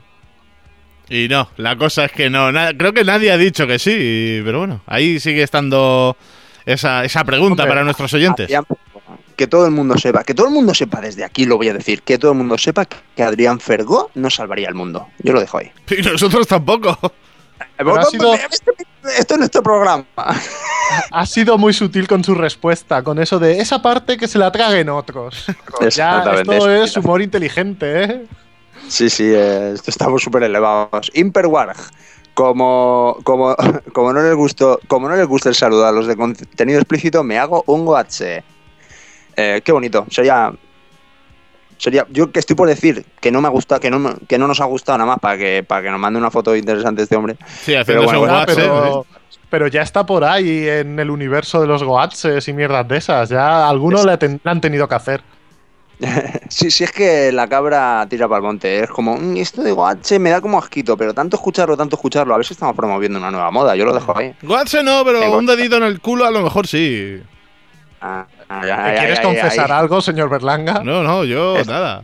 Y 1.16 1.28
no, 1.28 1.48
la 1.58 1.78
cosa 1.78 2.06
es 2.06 2.12
que 2.12 2.30
no. 2.30 2.52
na- 2.52 2.72
creo 2.76 2.92
que 2.92 3.04
nadie 3.04 3.32
ha 3.32 3.38
dicho 3.38 3.68
que 3.68 3.78
sí, 3.78 4.42
pero 4.44 4.58
bueno, 4.60 4.82
ahí 4.88 5.20
sigue 5.20 5.44
estando 5.44 6.18
esa, 6.66 7.06
esa 7.06 7.24
pregunta 7.24 7.62
Hombre, 7.64 7.68
para 7.68 7.84
nuestros 7.84 8.12
oyentes. 8.16 8.46
Adrián, 8.46 8.66
que 9.36 9.46
todo 9.46 9.66
el 9.66 9.72
mundo 9.72 9.96
sepa, 9.98 10.24
que 10.24 10.34
todo 10.34 10.48
el 10.48 10.54
mundo 10.54 10.74
sepa 10.74 11.02
desde 11.02 11.24
aquí, 11.24 11.46
lo 11.46 11.58
voy 11.58 11.70
a 11.70 11.74
decir, 11.74 12.02
que 12.02 12.18
todo 12.18 12.32
el 12.32 12.38
mundo 12.40 12.58
sepa 12.58 12.86
que 13.16 13.22
Adrián 13.24 13.60
Fergó 13.60 14.10
no 14.16 14.32
salvaría 14.32 14.68
el 14.70 14.74
mundo. 14.74 15.08
Yo 15.20 15.34
lo 15.34 15.40
dejo 15.40 15.60
ahí. 15.60 15.72
Y 15.96 16.02
nosotros 16.02 16.48
tampoco. 16.48 16.98
Pero 17.78 17.96
ha 18.00 18.06
sido- 18.06 18.34
Esto 19.18 19.34
es 19.36 19.38
nuestro 19.38 19.62
programa. 19.62 20.06
Ha 21.12 21.26
sido 21.26 21.58
muy 21.58 21.74
sutil 21.74 22.08
con 22.08 22.24
su 22.24 22.34
respuesta, 22.36 23.04
con 23.04 23.20
eso 23.20 23.38
de 23.40 23.60
esa 23.60 23.82
parte 23.82 24.18
que 24.18 24.28
se 24.28 24.38
la 24.40 24.52
traguen 24.52 24.90
otros. 24.90 25.46
ya, 25.96 26.24
esto 26.42 26.72
es 26.72 26.98
humor 26.98 27.22
inteligente, 27.22 28.04
¿eh? 28.04 28.26
Sí, 28.88 29.10
sí, 29.10 29.32
eh, 29.34 29.74
estamos 29.88 30.22
súper 30.22 30.44
elevados. 30.44 31.10
Imperwarg, 31.14 31.76
como, 32.34 33.18
como, 33.24 33.56
como, 33.94 34.14
no 34.14 34.22
les 34.22 34.36
gustó, 34.36 34.80
como 34.88 35.10
no 35.10 35.16
les 35.16 35.26
gusta 35.28 35.50
el 35.50 35.56
saludo 35.56 35.86
a 35.88 35.92
los 35.92 36.08
de 36.08 36.16
contenido 36.16 36.80
explícito, 36.80 37.24
me 37.24 37.40
hago 37.40 37.64
un 37.68 37.86
goatse. 37.86 38.44
Eh, 39.36 39.62
qué 39.64 39.72
bonito. 39.72 40.06
Sería. 40.10 40.52
Sería. 41.78 42.06
Yo 42.10 42.32
que 42.32 42.40
estoy 42.40 42.56
por 42.56 42.68
decir 42.68 43.06
que 43.20 43.32
no 43.32 43.42
me 43.42 43.48
ha 43.48 43.52
gustado, 43.52 43.82
que 43.82 43.90
no, 43.90 44.00
me- 44.00 44.14
que 44.28 44.38
no 44.38 44.48
nos 44.48 44.62
ha 44.62 44.66
gustado 44.66 44.98
nada 45.00 45.10
más 45.12 45.20
para 45.20 45.38
que, 45.38 45.64
para 45.68 45.82
que 45.82 45.90
nos 45.90 46.00
mande 46.00 46.20
una 46.20 46.30
foto 46.32 46.56
interesante 46.56 47.04
este 47.04 47.16
hombre. 47.16 47.36
Sí, 47.64 47.76
haciendo 47.76 48.04
bueno, 48.04 48.22
un 48.22 48.30
WhatsApp. 48.30 48.56
pero, 48.56 49.06
pero 49.50 49.68
ya 49.68 49.82
está 49.82 50.06
por 50.06 50.24
ahí 50.24 50.68
en 50.68 51.00
el 51.00 51.10
universo 51.10 51.60
de 51.62 51.68
los 51.68 51.84
Goatses 51.84 52.48
y 52.48 52.54
mierdas 52.54 52.88
de 52.88 52.98
esas. 52.98 53.30
Ya 53.30 53.68
algunos 53.68 54.06
le, 54.06 54.18
ten- 54.18 54.40
han 54.44 54.62
tenido 54.62 54.88
que 54.88 54.96
hacer. 54.96 55.24
Sí, 56.50 56.70
sí, 56.70 56.84
es 56.84 56.92
que 56.92 57.32
la 57.32 57.48
cabra 57.48 58.06
tira 58.10 58.28
para 58.28 58.38
el 58.40 58.44
monte. 58.44 58.80
Es 58.84 58.90
como, 58.90 59.16
"Mm, 59.18 59.38
esto 59.38 59.64
de 59.64 59.72
goatse 59.72 60.20
me 60.20 60.30
da 60.32 60.42
como 60.42 60.58
asquito, 60.60 60.98
pero 60.98 61.14
tanto 61.14 61.38
escucharlo, 61.38 61.78
tanto 61.78 61.96
escucharlo. 61.96 62.34
A 62.34 62.38
ver 62.38 62.46
si 62.46 62.54
estamos 62.54 62.76
promoviendo 62.76 63.20
una 63.20 63.32
nueva 63.32 63.50
moda. 63.52 63.76
Yo 63.76 63.86
lo 63.86 63.94
dejo 63.94 64.18
ahí. 64.18 64.34
WhatsApp 64.44 64.84
no, 64.84 65.04
pero 65.06 65.20
Tengo- 65.22 65.38
un 65.38 65.46
dedito 65.46 65.78
en 65.78 65.84
el 65.84 66.02
culo 66.02 66.26
a 66.26 66.32
lo 66.32 66.42
mejor 66.42 66.68
sí. 66.68 67.22
Ah, 68.02 68.26
ah, 68.50 68.60
¿Me 68.62 68.72
ay, 68.72 68.98
¿Quieres 68.98 69.20
ay, 69.20 69.26
confesar 69.26 69.72
ay. 69.72 69.80
algo, 69.80 70.02
señor 70.02 70.30
Berlanga? 70.30 70.82
No, 70.84 71.04
no, 71.04 71.24
yo 71.24 71.58
Es- 71.58 71.68
nada. 71.68 72.04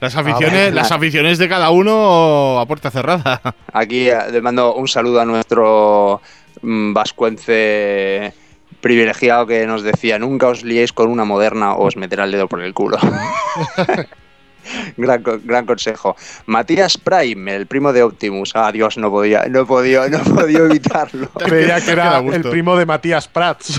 Las 0.00 0.16
aficiones, 0.16 0.74
las 0.74 0.90
aficiones 0.90 1.38
de 1.38 1.48
cada 1.48 1.70
uno 1.70 2.58
a 2.60 2.66
puerta 2.66 2.90
cerrada. 2.90 3.40
Aquí 3.72 4.08
eh, 4.10 4.18
le 4.32 4.40
mando 4.42 4.74
un 4.74 4.88
saludo 4.88 5.20
a 5.20 5.24
nuestro 5.24 6.20
mm, 6.60 6.92
vascuence 6.92 8.34
privilegiado 8.82 9.46
que 9.46 9.66
nos 9.66 9.82
decía, 9.82 10.18
nunca 10.18 10.48
os 10.48 10.62
liéis 10.62 10.92
con 10.92 11.08
una 11.08 11.24
moderna 11.24 11.72
o 11.72 11.86
os 11.86 11.96
meterá 11.96 12.24
el 12.24 12.32
dedo 12.32 12.48
por 12.48 12.60
el 12.60 12.74
culo. 12.74 12.98
gran, 14.96 15.22
co- 15.22 15.38
gran 15.42 15.64
consejo. 15.66 16.14
Matías 16.46 16.98
Prime, 16.98 17.54
el 17.56 17.66
primo 17.66 17.92
de 17.92 18.02
Optimus. 18.02 18.52
Ah, 18.54 18.70
Dios, 18.72 18.98
no 18.98 19.10
podía, 19.10 19.44
no 19.48 19.66
podía, 19.66 20.08
no 20.08 20.18
podía 20.18 20.58
evitarlo. 20.68 21.28
Creía 21.38 21.80
que 21.80 21.92
era 21.92 22.18
el 22.32 22.42
primo 22.42 22.76
de 22.76 22.84
Matías 22.86 23.26
Prats. 23.28 23.78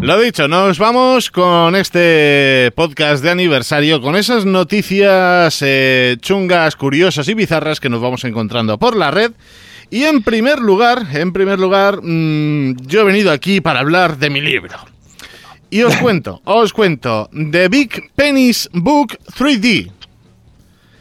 Lo 0.00 0.18
dicho, 0.20 0.48
nos 0.48 0.78
vamos 0.78 1.30
con 1.30 1.74
este 1.76 2.72
podcast 2.74 3.22
de 3.22 3.30
aniversario, 3.30 4.00
con 4.00 4.16
esas 4.16 4.46
noticias 4.46 5.58
eh, 5.60 6.16
chungas, 6.20 6.76
curiosas 6.76 7.28
y 7.28 7.34
bizarras 7.34 7.80
que 7.80 7.88
nos 7.88 8.00
vamos 8.00 8.24
encontrando 8.24 8.78
por 8.78 8.96
la 8.96 9.10
red. 9.10 9.32
Y 9.90 10.04
en 10.04 10.22
primer 10.22 10.58
lugar, 10.58 11.06
en 11.12 11.32
primer 11.32 11.58
lugar, 11.58 12.00
mm, 12.02 12.76
yo 12.86 13.00
he 13.00 13.04
venido 13.04 13.30
aquí 13.32 13.60
para 13.60 13.80
hablar 13.80 14.18
de 14.18 14.28
mi 14.30 14.40
libro. 14.40 14.76
Y 15.70 15.82
os 15.82 15.96
cuento, 16.02 16.40
os 16.44 16.72
cuento, 16.72 17.30
The 17.32 17.68
Big 17.68 18.10
Penis 18.14 18.68
Book 18.72 19.18
3D. 19.38 19.90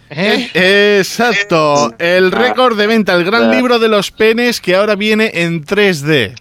¿Eh? 0.10 0.98
Exacto, 1.00 1.94
el 2.00 2.32
récord 2.32 2.78
de 2.78 2.88
venta, 2.88 3.14
el 3.14 3.26
gran 3.26 3.52
libro 3.52 3.78
de 3.78 3.90
los 3.90 4.12
penes 4.12 4.62
que 4.62 4.76
ahora 4.76 4.96
viene 4.96 5.32
en 5.34 5.66
3D. 5.66 6.34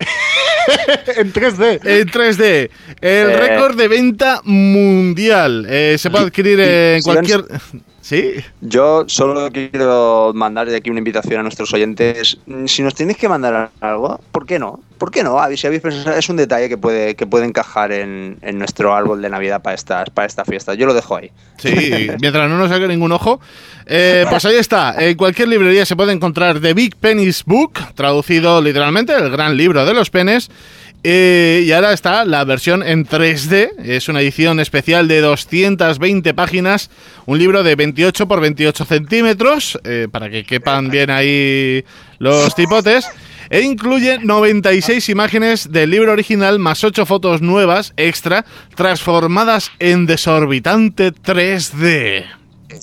en 1.16 1.32
3D. 1.32 1.80
En 1.84 2.08
3D. 2.08 2.70
El 3.00 3.30
Eh. 3.30 3.36
récord 3.36 3.76
de 3.76 3.86
venta 3.86 4.40
mundial. 4.44 5.66
Eh, 5.68 5.96
se 5.98 6.10
puede 6.10 6.24
adquirir 6.26 6.58
en 6.58 7.02
cualquier. 7.02 7.44
¿Sí? 8.10 8.34
Yo 8.60 9.04
solo 9.06 9.52
quiero 9.52 10.32
mandar 10.34 10.68
de 10.68 10.74
aquí 10.74 10.90
una 10.90 10.98
invitación 10.98 11.38
a 11.38 11.42
nuestros 11.44 11.72
oyentes. 11.72 12.38
Si 12.66 12.82
nos 12.82 12.96
tenéis 12.96 13.18
que 13.18 13.28
mandar 13.28 13.70
algo, 13.80 14.20
¿por 14.32 14.46
qué 14.46 14.58
no? 14.58 14.80
¿Por 14.98 15.12
qué 15.12 15.22
no? 15.22 15.38
Si 15.54 15.64
habéis 15.68 15.80
pensado, 15.80 16.16
es 16.16 16.28
un 16.28 16.36
detalle 16.36 16.68
que 16.68 16.76
puede, 16.76 17.14
que 17.14 17.28
puede 17.28 17.44
encajar 17.44 17.92
en, 17.92 18.38
en 18.42 18.58
nuestro 18.58 18.96
árbol 18.96 19.22
de 19.22 19.30
Navidad 19.30 19.62
para 19.62 19.76
estas, 19.76 20.10
para 20.10 20.26
esta 20.26 20.44
fiesta. 20.44 20.74
Yo 20.74 20.86
lo 20.86 20.94
dejo 20.94 21.14
ahí. 21.14 21.30
Sí, 21.58 22.08
mientras 22.20 22.50
no 22.50 22.58
nos 22.58 22.68
saque 22.68 22.88
ningún 22.88 23.12
ojo. 23.12 23.40
Eh, 23.86 24.26
pues 24.28 24.44
ahí 24.44 24.56
está. 24.56 24.96
En 24.98 25.16
cualquier 25.16 25.46
librería 25.46 25.86
se 25.86 25.94
puede 25.94 26.10
encontrar 26.10 26.58
The 26.58 26.74
Big 26.74 26.96
Penis 26.96 27.44
Book, 27.44 27.74
traducido 27.94 28.60
literalmente, 28.60 29.14
el 29.14 29.30
gran 29.30 29.56
libro 29.56 29.86
de 29.86 29.94
los 29.94 30.10
penes. 30.10 30.50
Eh, 31.02 31.64
y 31.66 31.72
ahora 31.72 31.92
está 31.92 32.24
la 32.24 32.44
versión 32.44 32.82
en 32.82 33.06
3D. 33.06 33.70
Es 33.82 34.08
una 34.08 34.20
edición 34.20 34.60
especial 34.60 35.08
de 35.08 35.20
220 35.20 36.34
páginas. 36.34 36.90
Un 37.26 37.38
libro 37.38 37.62
de 37.62 37.74
28 37.74 38.28
por 38.28 38.40
28 38.40 38.84
centímetros. 38.84 39.78
eh, 39.84 40.08
para 40.10 40.28
que 40.28 40.44
quepan 40.44 40.88
bien 40.90 41.10
ahí 41.10 41.84
los 42.18 42.54
tipotes. 42.54 43.06
E 43.48 43.62
incluye 43.62 44.18
96 44.20 45.08
imágenes 45.08 45.72
del 45.72 45.90
libro 45.90 46.12
original 46.12 46.60
más 46.60 46.84
8 46.84 47.04
fotos 47.04 47.42
nuevas 47.42 47.92
extra 47.96 48.44
transformadas 48.76 49.72
en 49.80 50.06
desorbitante 50.06 51.12
3D. 51.12 52.39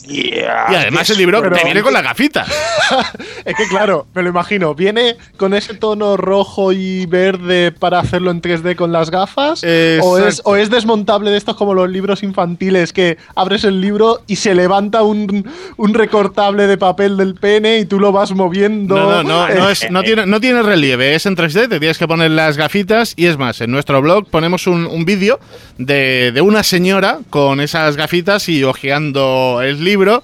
Y 0.07 0.39
además 0.41 1.09
el 1.09 1.17
libro 1.17 1.41
te 1.41 1.63
viene 1.63 1.81
con 1.81 1.93
la 1.93 2.01
gafita. 2.01 2.45
es 3.45 3.55
que 3.55 3.67
claro, 3.67 4.07
me 4.13 4.23
lo 4.23 4.29
imagino. 4.29 4.75
Viene 4.75 5.15
con 5.37 5.53
ese 5.53 5.73
tono 5.73 6.17
rojo 6.17 6.71
y 6.71 7.05
verde 7.05 7.71
para 7.71 7.99
hacerlo 7.99 8.31
en 8.31 8.41
3D 8.41 8.75
con 8.75 8.91
las 8.91 9.09
gafas. 9.09 9.63
O 9.63 10.17
es, 10.17 10.41
o 10.43 10.55
es, 10.55 10.69
desmontable 10.69 11.31
de 11.31 11.37
estos 11.37 11.55
como 11.55 11.73
los 11.73 11.89
libros 11.89 12.23
infantiles 12.23 12.93
que 12.93 13.17
abres 13.35 13.63
el 13.63 13.81
libro 13.81 14.21
y 14.27 14.35
se 14.37 14.53
levanta 14.53 15.03
un, 15.03 15.49
un 15.77 15.93
recortable 15.93 16.67
de 16.67 16.77
papel 16.77 17.17
del 17.17 17.35
pene 17.35 17.79
y 17.79 17.85
tú 17.85 17.99
lo 17.99 18.11
vas 18.11 18.31
moviendo. 18.31 18.95
No, 18.95 19.23
no, 19.23 19.23
no, 19.23 19.47
no, 19.47 19.69
es, 19.69 19.89
no, 19.89 20.03
tiene, 20.03 20.25
no 20.25 20.39
tiene 20.39 20.61
relieve, 20.61 21.15
es 21.15 21.25
en 21.25 21.35
3D, 21.35 21.69
te 21.69 21.79
tienes 21.79 21.97
que 21.97 22.07
poner 22.07 22.31
las 22.31 22.57
gafitas 22.57 23.13
y 23.15 23.25
es 23.25 23.37
más, 23.37 23.61
en 23.61 23.71
nuestro 23.71 24.01
blog 24.01 24.27
ponemos 24.29 24.67
un, 24.67 24.85
un 24.85 25.05
vídeo 25.05 25.39
de, 25.77 26.31
de 26.33 26.41
una 26.41 26.63
señora 26.63 27.19
con 27.29 27.59
esas 27.59 27.95
gafitas 27.95 28.49
y 28.49 28.63
hojeando 28.63 29.61
el 29.63 29.83
libro 29.87 30.21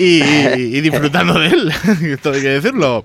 y, 0.00 0.80
disfrutando 0.80 1.38
de 1.38 1.48
él. 1.48 1.72
Esto 2.02 2.32
hay 2.32 2.40
que 2.40 2.48
decirlo. 2.48 3.02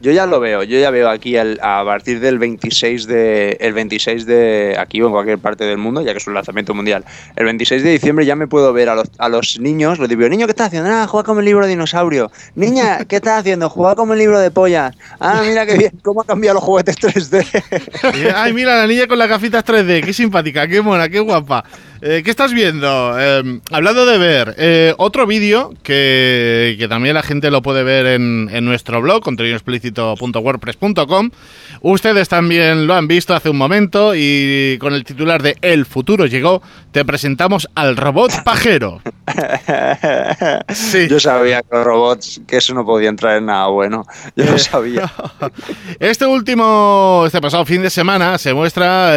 yo 0.00 0.12
ya 0.12 0.26
lo 0.26 0.40
veo, 0.40 0.62
yo 0.62 0.78
ya 0.78 0.90
veo 0.90 1.08
aquí 1.08 1.36
a 1.36 1.82
partir 1.84 2.20
del 2.20 2.38
26 2.38 3.06
de 3.06 3.56
el 3.60 3.72
26 3.72 4.26
de 4.26 4.76
aquí 4.78 5.00
o 5.00 5.06
en 5.06 5.12
cualquier 5.12 5.38
parte 5.38 5.64
del 5.64 5.78
mundo, 5.78 6.02
ya 6.02 6.12
que 6.12 6.18
es 6.18 6.26
un 6.26 6.34
lanzamiento 6.34 6.74
mundial. 6.74 7.04
El 7.36 7.44
26 7.46 7.82
de 7.82 7.90
diciembre 7.90 8.26
ya 8.26 8.36
me 8.36 8.46
puedo 8.46 8.72
ver 8.72 8.88
a 8.88 8.94
los, 8.94 9.10
a 9.18 9.28
los 9.28 9.58
niños, 9.60 9.98
les 9.98 10.08
digo, 10.08 10.28
niño, 10.28 10.46
¿qué 10.46 10.52
estás 10.52 10.68
haciendo? 10.68 10.90
Ah, 10.90 11.06
juega 11.08 11.24
como 11.24 11.40
el 11.40 11.46
libro 11.46 11.64
de 11.64 11.70
dinosaurio. 11.70 12.30
Niña, 12.54 13.04
¿qué 13.04 13.16
estás 13.16 13.40
haciendo? 13.40 13.70
Juega 13.70 13.94
como 13.94 14.12
el 14.12 14.18
libro 14.18 14.38
de 14.38 14.50
pollas. 14.50 14.94
Ah, 15.20 15.42
mira 15.46 15.66
qué 15.66 15.78
bien, 15.78 15.92
cómo 16.02 16.20
ha 16.20 16.24
cambiado 16.24 16.54
los 16.54 16.64
juguetes 16.64 16.96
3D. 16.98 18.34
Ay, 18.34 18.52
mira 18.52 18.76
la 18.76 18.86
niña 18.86 19.06
con 19.06 19.18
las 19.18 19.28
gafitas 19.28 19.64
3D, 19.64 20.04
qué 20.04 20.12
simpática, 20.12 20.66
qué 20.68 20.82
mona, 20.82 21.08
qué 21.08 21.20
guapa. 21.20 21.64
Eh, 22.02 22.22
¿Qué 22.22 22.30
estás 22.30 22.52
viendo? 22.52 23.16
Eh, 23.18 23.60
hablando 23.70 24.04
de 24.04 24.18
ver, 24.18 24.54
eh, 24.58 24.94
otro 24.98 25.26
vídeo 25.26 25.72
que, 25.82 26.25
también 26.88 27.14
la 27.14 27.22
gente 27.22 27.50
lo 27.50 27.60
puede 27.62 27.82
ver 27.82 28.06
en, 28.06 28.48
en 28.52 28.64
nuestro 28.64 29.02
blog, 29.02 29.22
contenidoexplícito.wordpress.com. 29.22 31.30
Ustedes 31.82 32.28
también 32.28 32.86
lo 32.86 32.94
han 32.94 33.08
visto 33.08 33.34
hace 33.34 33.50
un 33.50 33.58
momento 33.58 34.12
y 34.14 34.78
con 34.80 34.94
el 34.94 35.04
titular 35.04 35.42
de 35.42 35.56
El 35.60 35.86
futuro 35.86 36.26
llegó, 36.26 36.62
te 36.92 37.04
presentamos 37.04 37.68
al 37.74 37.96
robot 37.96 38.44
pajero. 38.44 39.02
Sí. 40.72 41.08
Yo 41.08 41.20
sabía 41.20 41.62
que 41.62 41.76
los 41.76 41.84
robots, 41.84 42.40
que 42.46 42.58
eso 42.58 42.74
no 42.74 42.84
podía 42.84 43.08
entrar 43.08 43.36
en 43.36 43.46
nada 43.46 43.66
bueno. 43.68 44.04
Yo 44.34 44.44
lo 44.44 44.58
sabía. 44.58 45.12
Este 46.00 46.26
último, 46.26 47.24
este 47.26 47.40
pasado 47.40 47.64
fin 47.64 47.82
de 47.82 47.90
semana, 47.90 48.38
se 48.38 48.54
muestra, 48.54 49.12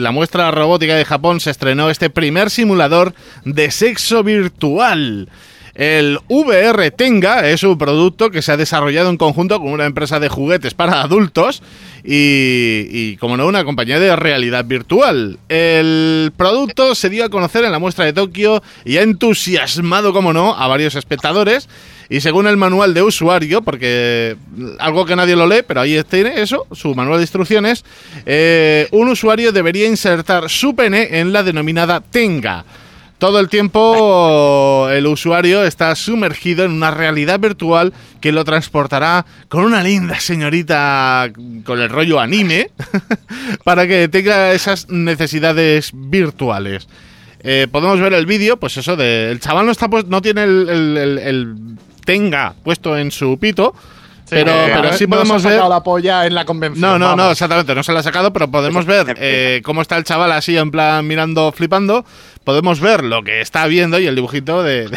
la 0.00 0.10
muestra 0.12 0.50
robótica 0.50 0.96
de 0.96 1.04
Japón 1.04 1.40
se 1.40 1.50
estrenó 1.50 1.90
este 1.90 2.10
primer 2.10 2.50
simulador 2.50 3.14
de 3.44 3.70
sexo 3.70 4.22
virtual. 4.22 5.28
El 5.74 6.20
VR 6.28 6.92
Tenga 6.92 7.48
es 7.48 7.64
un 7.64 7.76
producto 7.76 8.30
que 8.30 8.42
se 8.42 8.52
ha 8.52 8.56
desarrollado 8.56 9.10
en 9.10 9.16
conjunto 9.16 9.58
con 9.58 9.72
una 9.72 9.86
empresa 9.86 10.20
de 10.20 10.28
juguetes 10.28 10.72
para 10.72 11.02
adultos 11.02 11.62
y, 12.04 13.16
como 13.16 13.36
no, 13.36 13.46
una 13.48 13.64
compañía 13.64 13.98
de 13.98 14.14
realidad 14.14 14.64
virtual. 14.64 15.38
El 15.48 16.32
producto 16.36 16.94
se 16.94 17.10
dio 17.10 17.24
a 17.24 17.28
conocer 17.28 17.64
en 17.64 17.72
la 17.72 17.80
muestra 17.80 18.04
de 18.04 18.12
Tokio 18.12 18.62
y 18.84 18.98
ha 18.98 19.02
entusiasmado, 19.02 20.12
como 20.12 20.32
no, 20.32 20.54
a 20.54 20.68
varios 20.68 20.94
espectadores. 20.94 21.68
Y 22.08 22.20
según 22.20 22.46
el 22.46 22.56
manual 22.56 22.94
de 22.94 23.02
usuario, 23.02 23.62
porque 23.62 24.36
algo 24.78 25.06
que 25.06 25.16
nadie 25.16 25.34
lo 25.34 25.46
lee, 25.46 25.62
pero 25.66 25.80
ahí 25.80 26.00
tiene 26.04 26.40
eso, 26.40 26.66
su 26.70 26.94
manual 26.94 27.18
de 27.18 27.24
instrucciones, 27.24 27.84
eh, 28.26 28.86
un 28.92 29.08
usuario 29.08 29.50
debería 29.50 29.88
insertar 29.88 30.50
su 30.50 30.76
pene 30.76 31.18
en 31.18 31.32
la 31.32 31.42
denominada 31.42 32.00
Tenga. 32.00 32.64
Todo 33.24 33.40
el 33.40 33.48
tiempo 33.48 34.86
el 34.90 35.06
usuario 35.06 35.64
está 35.64 35.94
sumergido 35.94 36.66
en 36.66 36.72
una 36.72 36.90
realidad 36.90 37.40
virtual 37.40 37.94
que 38.20 38.32
lo 38.32 38.44
transportará 38.44 39.24
con 39.48 39.64
una 39.64 39.82
linda 39.82 40.20
señorita 40.20 41.32
con 41.64 41.80
el 41.80 41.88
rollo 41.88 42.20
anime 42.20 42.70
para 43.64 43.86
que 43.86 44.08
tenga 44.08 44.52
esas 44.52 44.90
necesidades 44.90 45.92
virtuales. 45.94 46.86
Eh, 47.40 47.66
podemos 47.72 47.98
ver 47.98 48.12
el 48.12 48.26
vídeo, 48.26 48.58
pues 48.58 48.76
eso, 48.76 48.94
de, 48.94 49.30
el 49.30 49.40
chaval 49.40 49.64
no, 49.64 49.72
está 49.72 49.88
pues, 49.88 50.04
no 50.04 50.20
tiene 50.20 50.44
el 50.44 51.56
tenga 52.04 52.54
puesto 52.62 52.98
en 52.98 53.10
su 53.10 53.38
pito, 53.38 53.74
pero, 54.30 54.52
pero 54.66 54.92
sí 54.94 55.06
podemos 55.06 55.42
ver. 55.42 55.60
la 55.60 55.82
polla 55.82 56.26
en 56.26 56.34
la 56.34 56.44
convención. 56.44 56.80
No, 56.80 56.98
no, 56.98 57.16
no, 57.16 57.30
exactamente, 57.30 57.74
no 57.74 57.82
se 57.82 57.92
la 57.92 58.00
ha 58.00 58.02
sacado, 58.02 58.32
pero 58.32 58.50
podemos 58.50 58.86
ver 58.86 59.14
eh, 59.18 59.60
cómo 59.64 59.82
está 59.82 59.96
el 59.96 60.04
chaval 60.04 60.32
así, 60.32 60.56
en 60.56 60.70
plan 60.70 61.06
mirando, 61.06 61.52
flipando. 61.52 62.04
Podemos 62.44 62.78
ver 62.80 63.02
lo 63.02 63.22
que 63.22 63.40
está 63.40 63.66
viendo 63.66 63.98
y 63.98 64.06
el 64.06 64.14
dibujito 64.14 64.62
de, 64.62 64.90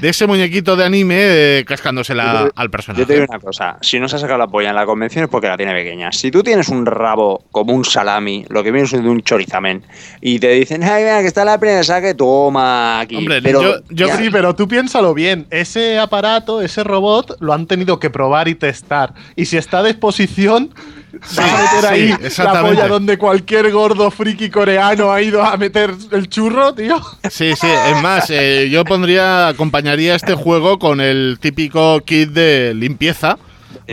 de, 0.00 0.08
ese 0.08 0.26
muñequito 0.26 0.74
de 0.74 0.84
anime 0.86 1.18
eh, 1.18 1.64
cascándosela 1.66 2.50
al 2.54 2.70
personaje. 2.70 3.02
Yo 3.02 3.06
te 3.06 3.12
digo 3.12 3.26
una 3.28 3.38
cosa: 3.38 3.76
si 3.82 4.00
no 4.00 4.08
se 4.08 4.16
ha 4.16 4.18
sacado 4.18 4.38
la 4.38 4.48
polla 4.48 4.70
en 4.70 4.76
la 4.76 4.86
convención 4.86 5.24
es 5.24 5.30
porque 5.30 5.48
la 5.48 5.58
tiene 5.58 5.74
pequeña. 5.74 6.10
Si 6.12 6.30
tú 6.30 6.42
tienes 6.42 6.70
un 6.70 6.86
rabo 6.86 7.44
como 7.50 7.74
un 7.74 7.84
salami, 7.84 8.46
lo 8.48 8.64
que 8.64 8.72
viene 8.72 8.88
siendo 8.88 9.10
un 9.10 9.22
chorizamen, 9.22 9.84
y 10.22 10.38
te 10.38 10.48
dicen, 10.52 10.82
ay, 10.82 11.02
mira, 11.04 11.20
que 11.20 11.26
está 11.26 11.44
la 11.44 11.60
prensa, 11.60 12.00
que 12.00 12.14
toma 12.14 13.00
aquí. 13.00 13.16
Hombre, 13.16 13.42
pero, 13.42 13.82
yo, 13.90 14.16
sí, 14.16 14.30
pero 14.30 14.54
tú 14.54 14.66
piénsalo 14.66 15.12
bien: 15.12 15.46
ese 15.50 15.98
aparato, 15.98 16.62
ese 16.62 16.84
robot, 16.84 17.36
lo 17.40 17.52
han 17.52 17.66
tenido 17.66 18.00
que 18.00 18.08
probar 18.08 18.48
y 18.48 18.54
testar. 18.54 19.12
Y 19.36 19.44
si 19.44 19.58
está 19.58 19.80
a 19.80 19.82
disposición, 19.82 20.70
va 21.38 21.44
a 21.44 21.62
meter 21.62 21.90
ahí 21.90 22.14
la 22.38 22.62
polla 22.62 22.88
donde 22.88 23.18
cualquier 23.18 23.70
gordo 23.70 24.10
friki 24.10 24.50
coreano 24.50 25.12
ha 25.12 25.20
ido 25.20 25.42
a 25.42 25.56
meter 25.56 25.94
el 26.10 26.28
churro, 26.28 26.74
tío. 26.74 27.00
Sí, 27.30 27.54
sí, 27.56 27.66
es 27.66 28.02
más, 28.02 28.30
eh, 28.30 28.68
yo 28.70 28.84
pondría, 28.84 29.48
acompañaría 29.48 30.14
este 30.14 30.34
juego 30.34 30.78
con 30.78 31.00
el 31.00 31.38
típico 31.40 32.00
kit 32.00 32.30
de 32.30 32.72
limpieza. 32.74 33.38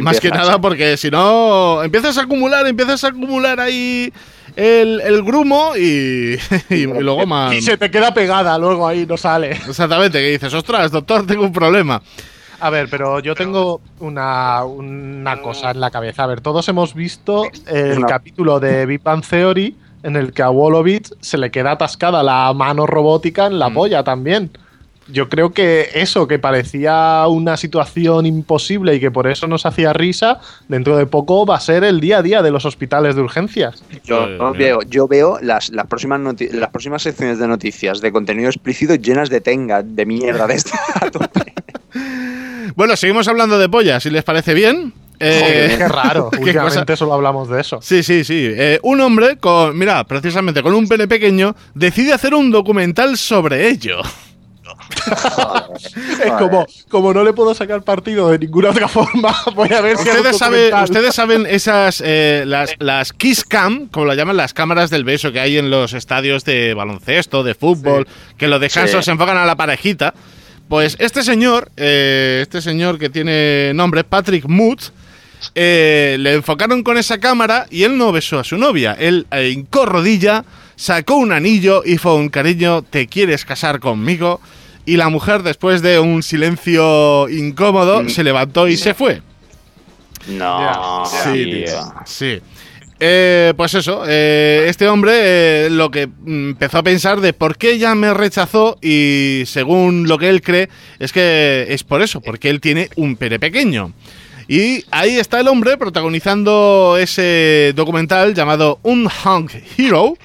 más 0.01 0.19
que 0.19 0.29
nada 0.29 0.59
porque 0.61 0.97
si 0.97 1.09
no, 1.09 1.83
empiezas 1.83 2.17
a 2.17 2.21
acumular, 2.21 2.65
empiezas 2.67 3.03
a 3.03 3.09
acumular 3.09 3.59
ahí 3.59 4.11
el, 4.55 5.23
grumo 5.23 5.73
y, 5.77 6.37
y, 6.69 6.85
luego 6.85 7.25
más... 7.25 7.53
Y 7.53 7.61
se 7.61 7.77
te 7.77 7.91
queda 7.91 8.13
pegada 8.13 8.57
luego 8.57 8.87
ahí, 8.87 9.05
no 9.05 9.17
sale. 9.17 9.51
Exactamente, 9.51 10.19
que 10.19 10.31
dices, 10.31 10.53
ostras, 10.53 10.91
doctor, 10.91 11.25
tengo 11.25 11.43
un 11.43 11.53
problema. 11.53 12.01
A 12.59 12.69
ver, 12.69 12.87
pero 12.89 13.19
yo 13.19 13.35
tengo 13.35 13.81
una, 13.99 14.63
cosa 15.41 15.71
en 15.71 15.79
la 15.79 15.91
cabeza. 15.91 16.23
A 16.23 16.27
ver, 16.27 16.41
todos 16.41 16.67
hemos 16.67 16.93
visto 16.93 17.43
el 17.67 18.05
capítulo 18.05 18.59
de 18.59 18.85
Big 18.85 19.01
Bang 19.01 19.23
Theory 19.23 19.75
en 20.03 20.15
el 20.15 20.33
que 20.33 20.41
a 20.41 20.49
Wolowitz 20.49 21.13
se 21.21 21.37
le 21.37 21.51
queda 21.51 21.71
atascada 21.71 22.23
la 22.23 22.53
mano 22.53 22.87
robótica 22.87 23.47
en 23.47 23.59
la 23.59 23.69
mm. 23.69 23.73
polla 23.73 24.03
también. 24.03 24.51
Yo 25.11 25.27
creo 25.27 25.53
que 25.53 25.89
eso, 25.95 26.27
que 26.27 26.37
parecía 26.37 27.25
una 27.27 27.57
situación 27.57 28.27
imposible 28.27 28.93
y 28.93 28.99
que 28.99 29.09
por 29.09 29.27
eso 29.27 29.47
nos 29.47 29.65
hacía 29.65 29.91
risa, 29.91 30.39
dentro 30.67 30.97
de 30.97 31.07
poco 31.07 31.47
va 31.47 31.55
a 31.55 31.59
ser 31.59 31.83
el 31.83 31.99
día 31.99 32.19
a 32.19 32.21
día 32.21 32.43
de 32.43 32.51
los 32.51 32.65
hospitales 32.65 33.15
de 33.15 33.21
urgencias. 33.23 33.83
Yo 34.03 34.27
veo, 34.53 34.81
yo 34.83 35.07
veo 35.07 35.39
las, 35.41 35.71
las, 35.71 35.87
próximas 35.87 36.21
las 36.51 36.69
próximas 36.69 37.01
secciones 37.01 37.39
de 37.39 37.47
noticias 37.47 38.01
de 38.01 38.11
contenido 38.11 38.49
explícito 38.49 38.93
llenas 38.95 39.31
de 39.31 39.41
tenga, 39.41 39.81
de 39.81 40.05
mierda 40.05 40.45
de 40.45 40.53
este. 40.53 40.77
Bueno, 42.75 42.95
seguimos 42.95 43.27
hablando 43.27 43.57
de 43.57 43.69
pollas, 43.69 44.03
si 44.03 44.09
les 44.09 44.23
parece 44.23 44.53
bien. 44.53 44.93
Eh, 45.19 45.75
qué 45.77 45.87
raro, 45.87 46.29
últimamente 46.39 46.95
solo 46.95 47.13
hablamos 47.13 47.49
de 47.49 47.59
eso. 47.59 47.79
Sí, 47.81 48.03
sí, 48.03 48.23
sí. 48.23 48.47
Eh, 48.49 48.79
un 48.83 49.01
hombre 49.01 49.37
con, 49.37 49.77
mira, 49.77 50.03
precisamente 50.05 50.63
con 50.63 50.73
un 50.73 50.87
pene 50.87 51.07
pequeño, 51.07 51.55
decide 51.73 52.13
hacer 52.13 52.33
un 52.33 52.51
documental 52.51 53.17
sobre 53.17 53.67
ello. 53.67 54.01
es 56.23 56.31
como, 56.37 56.65
como 56.89 57.13
no 57.13 57.23
le 57.23 57.33
puedo 57.33 57.53
sacar 57.53 57.83
partido 57.83 58.29
de 58.29 58.39
ninguna 58.39 58.69
otra 58.69 58.87
forma, 58.87 59.35
voy 59.55 59.71
a 59.73 59.81
ver 59.81 59.97
si 59.97 60.07
ustedes, 60.09 60.37
saben, 60.37 60.73
ustedes 60.73 61.15
saben 61.15 61.45
esas, 61.45 62.01
eh, 62.05 62.43
las, 62.47 62.75
las 62.79 63.11
Kiss 63.13 63.43
Cam, 63.43 63.87
como 63.87 64.05
la 64.05 64.15
llaman 64.15 64.37
las 64.37 64.53
cámaras 64.53 64.89
del 64.89 65.03
beso 65.03 65.31
que 65.31 65.39
hay 65.39 65.57
en 65.57 65.69
los 65.69 65.93
estadios 65.93 66.45
de 66.45 66.73
baloncesto, 66.73 67.43
de 67.43 67.55
fútbol, 67.55 68.07
que 68.37 68.47
los 68.47 68.61
descansos 68.61 69.03
se 69.03 69.11
enfocan 69.11 69.37
a 69.37 69.45
la 69.45 69.55
parejita. 69.55 70.13
Pues 70.69 70.95
este 70.99 71.23
señor, 71.23 71.71
eh, 71.77 72.39
este 72.43 72.61
señor 72.61 72.99
que 72.99 73.09
tiene 73.09 73.73
nombre, 73.73 74.03
Patrick 74.03 74.45
Mood, 74.45 74.79
eh, 75.55 76.15
le 76.19 76.35
enfocaron 76.35 76.83
con 76.83 76.95
esa 76.95 77.17
cámara 77.17 77.65
y 77.71 77.83
él 77.83 77.97
no 77.97 78.11
besó 78.11 78.37
a 78.37 78.43
su 78.43 78.55
novia. 78.55 78.95
Él 78.99 79.25
eh, 79.31 79.49
hincó 79.49 79.87
rodilla, 79.87 80.45
sacó 80.75 81.15
un 81.15 81.31
anillo 81.31 81.81
y 81.83 81.97
fue 81.97 82.13
un 82.13 82.29
cariño, 82.29 82.83
¿te 82.83 83.07
quieres 83.07 83.45
casar 83.45 83.79
conmigo? 83.79 84.41
Y 84.85 84.97
la 84.97 85.09
mujer, 85.09 85.41
después 85.41 85.81
de 85.81 85.97
un 85.97 86.21
silencio 86.21 87.27
incómodo, 87.29 88.03
mm. 88.03 88.09
se 88.09 88.23
levantó 88.23 88.67
y 88.67 88.77
se 88.77 88.93
fue. 88.93 89.23
No, 90.27 91.03
sí, 91.05 91.65
sí. 92.05 92.41
Eh, 93.01 93.53
pues 93.55 93.73
eso, 93.75 94.03
eh, 94.05 94.65
este 94.67 94.89
hombre 94.89 95.11
eh, 95.13 95.69
lo 95.69 95.89
que 95.89 96.09
empezó 96.25 96.79
a 96.79 96.83
pensar 96.83 97.21
de 97.21 97.31
por 97.31 97.57
qué 97.57 97.71
ella 97.71 97.95
me 97.95 98.13
rechazó 98.13 98.77
y 98.81 99.43
según 99.45 100.09
lo 100.09 100.17
que 100.17 100.27
él 100.27 100.41
cree 100.41 100.67
es 100.99 101.13
que 101.13 101.67
es 101.69 101.85
por 101.85 102.01
eso, 102.01 102.19
porque 102.19 102.49
él 102.49 102.59
tiene 102.59 102.89
un 102.97 103.15
pere 103.15 103.39
pequeño. 103.39 103.93
Y 104.49 104.83
ahí 104.91 105.15
está 105.15 105.39
el 105.39 105.47
hombre 105.47 105.77
protagonizando 105.77 106.97
ese 106.99 107.71
documental 107.75 108.33
llamado 108.33 108.79
Un 108.83 109.07
Hunk 109.07 109.51
Hero. 109.77 110.17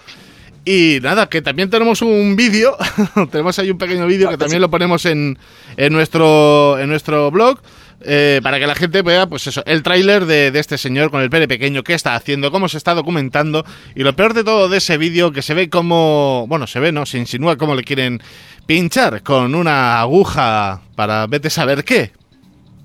Y 0.64 0.98
nada, 1.02 1.28
que 1.28 1.42
también 1.42 1.68
tenemos 1.68 2.00
un 2.00 2.34
vídeo, 2.34 2.74
tenemos 3.30 3.58
ahí 3.58 3.70
un 3.70 3.76
pequeño 3.76 4.06
vídeo 4.06 4.30
que 4.30 4.38
también 4.38 4.62
lo 4.62 4.70
ponemos 4.70 5.04
en, 5.04 5.38
en, 5.76 5.92
nuestro, 5.92 6.78
en 6.78 6.88
nuestro 6.88 7.30
blog. 7.30 7.60
Eh, 8.06 8.40
para 8.42 8.58
que 8.58 8.66
la 8.66 8.74
gente 8.74 9.00
vea, 9.02 9.26
pues 9.26 9.46
eso, 9.46 9.62
el 9.64 9.82
tráiler 9.82 10.26
de, 10.26 10.50
de, 10.50 10.58
este 10.58 10.76
señor 10.76 11.10
con 11.10 11.22
el 11.22 11.30
pene 11.30 11.48
pequeño, 11.48 11.82
qué 11.82 11.94
está 11.94 12.14
haciendo, 12.14 12.50
cómo 12.50 12.68
se 12.68 12.76
está 12.76 12.94
documentando. 12.94 13.64
Y 13.94 14.02
lo 14.02 14.14
peor 14.14 14.34
de 14.34 14.44
todo 14.44 14.68
de 14.68 14.78
ese 14.78 14.98
vídeo, 14.98 15.32
que 15.32 15.40
se 15.42 15.54
ve 15.54 15.70
como, 15.70 16.46
bueno, 16.48 16.66
se 16.66 16.80
ve, 16.80 16.92
¿no? 16.92 17.06
Se 17.06 17.18
insinúa 17.18 17.56
cómo 17.56 17.74
le 17.74 17.82
quieren 17.82 18.20
pinchar 18.66 19.22
con 19.22 19.54
una 19.54 20.00
aguja 20.00 20.82
para 20.94 21.26
vete 21.26 21.48
a 21.48 21.50
saber 21.50 21.84
qué. 21.84 22.12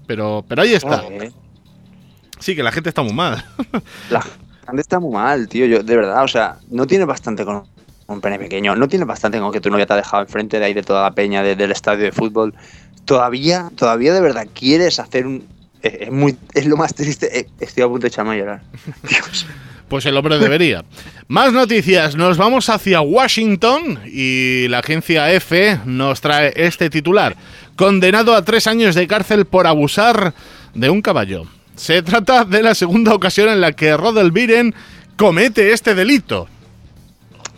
Pero, 0.07 0.43
pero 0.47 0.61
ahí 0.61 0.73
está. 0.73 1.03
Sí, 2.39 2.55
que 2.55 2.63
la 2.63 2.71
gente 2.71 2.89
está 2.89 3.01
muy 3.01 3.13
mal. 3.13 3.45
La 4.09 4.21
gente 4.21 4.81
está 4.81 4.99
muy 4.99 5.11
mal, 5.11 5.47
tío. 5.47 5.65
Yo, 5.65 5.83
de 5.83 5.95
verdad, 5.95 6.23
o 6.23 6.27
sea, 6.27 6.57
no 6.69 6.87
tiene 6.87 7.05
bastante 7.05 7.43
con 7.43 7.65
un 8.13 8.21
pene 8.21 8.39
pequeño. 8.39 8.75
No 8.75 8.87
tiene 8.87 9.05
bastante 9.05 9.39
con 9.39 9.51
que 9.51 9.61
tu 9.61 9.69
novia 9.69 9.85
te 9.85 9.93
ha 9.93 9.97
dejado 9.97 10.23
enfrente 10.23 10.59
de 10.59 10.65
ahí 10.65 10.73
de 10.73 10.83
toda 10.83 11.03
la 11.03 11.11
peña 11.11 11.43
de, 11.43 11.55
del 11.55 11.71
estadio 11.71 12.03
de 12.03 12.11
fútbol. 12.11 12.53
Todavía, 13.05 13.69
todavía 13.75 14.13
de 14.13 14.21
verdad 14.21 14.47
quieres 14.53 14.99
hacer 14.99 15.25
un. 15.25 15.47
Es, 15.81 15.93
es 16.01 16.11
muy, 16.11 16.37
es 16.53 16.65
lo 16.65 16.77
más 16.77 16.93
triste. 16.93 17.39
Eh, 17.39 17.47
Estoy 17.59 17.83
a 17.83 17.87
punto 17.87 18.01
de 18.01 18.07
echarme 18.09 18.33
a 18.33 18.37
llorar. 18.37 18.61
Dios. 19.03 19.45
Pues 19.89 20.05
el 20.05 20.15
hombre 20.15 20.37
debería. 20.37 20.85
Más 21.27 21.51
noticias. 21.51 22.15
Nos 22.15 22.37
vamos 22.37 22.69
hacia 22.69 23.01
Washington 23.01 23.99
y 24.05 24.67
la 24.67 24.79
agencia 24.79 25.31
EFE 25.31 25.79
nos 25.85 26.21
trae 26.21 26.53
este 26.55 26.91
titular. 26.91 27.35
Condenado 27.75 28.35
a 28.35 28.43
tres 28.43 28.67
años 28.67 28.93
de 28.93 29.07
cárcel 29.07 29.45
por 29.45 29.65
abusar 29.65 30.35
de 30.75 30.91
un 30.91 31.01
caballo. 31.01 31.45
Se 31.75 32.03
trata 32.03 32.45
de 32.45 32.61
la 32.61 32.75
segunda 32.75 33.15
ocasión 33.15 33.49
en 33.49 33.61
la 33.61 33.71
que 33.71 33.97
Rodel 33.97 34.31
Biren 34.31 34.75
comete 35.17 35.71
este 35.71 35.95
delito. 35.95 36.47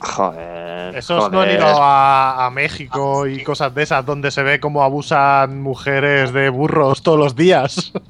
Joder. 0.02 0.96
Esos 0.96 1.26
joder. 1.26 1.32
no 1.32 1.42
han 1.42 1.52
ido 1.52 1.82
a, 1.82 2.48
a, 2.48 2.50
México 2.50 3.28
y 3.28 3.44
cosas 3.44 3.74
de 3.76 3.84
esas 3.84 4.04
donde 4.04 4.32
se 4.32 4.42
ve 4.42 4.60
cómo 4.60 4.84
abusan 4.84 5.62
mujeres 5.62 6.34
de 6.34 6.50
burros 6.50 7.04
todos 7.04 7.20
los 7.20 7.36
días. 7.36 7.92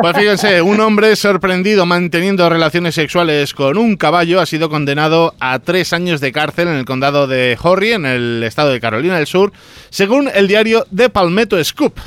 Pues 0.00 0.16
fíjense, 0.16 0.60
un 0.60 0.80
hombre 0.80 1.14
sorprendido 1.14 1.86
manteniendo 1.86 2.48
relaciones 2.50 2.96
sexuales 2.96 3.54
con 3.54 3.78
un 3.78 3.96
caballo 3.96 4.40
ha 4.40 4.46
sido 4.46 4.68
condenado 4.68 5.34
a 5.38 5.60
tres 5.60 5.92
años 5.92 6.20
de 6.20 6.32
cárcel 6.32 6.68
en 6.68 6.74
el 6.74 6.84
condado 6.84 7.26
de 7.26 7.56
Horry, 7.62 7.92
en 7.92 8.04
el 8.04 8.42
estado 8.42 8.70
de 8.70 8.80
Carolina 8.80 9.16
del 9.16 9.26
Sur, 9.26 9.52
según 9.90 10.28
el 10.34 10.48
diario 10.48 10.84
The 10.94 11.10
Palmetto 11.10 11.62
Scoop. 11.62 11.98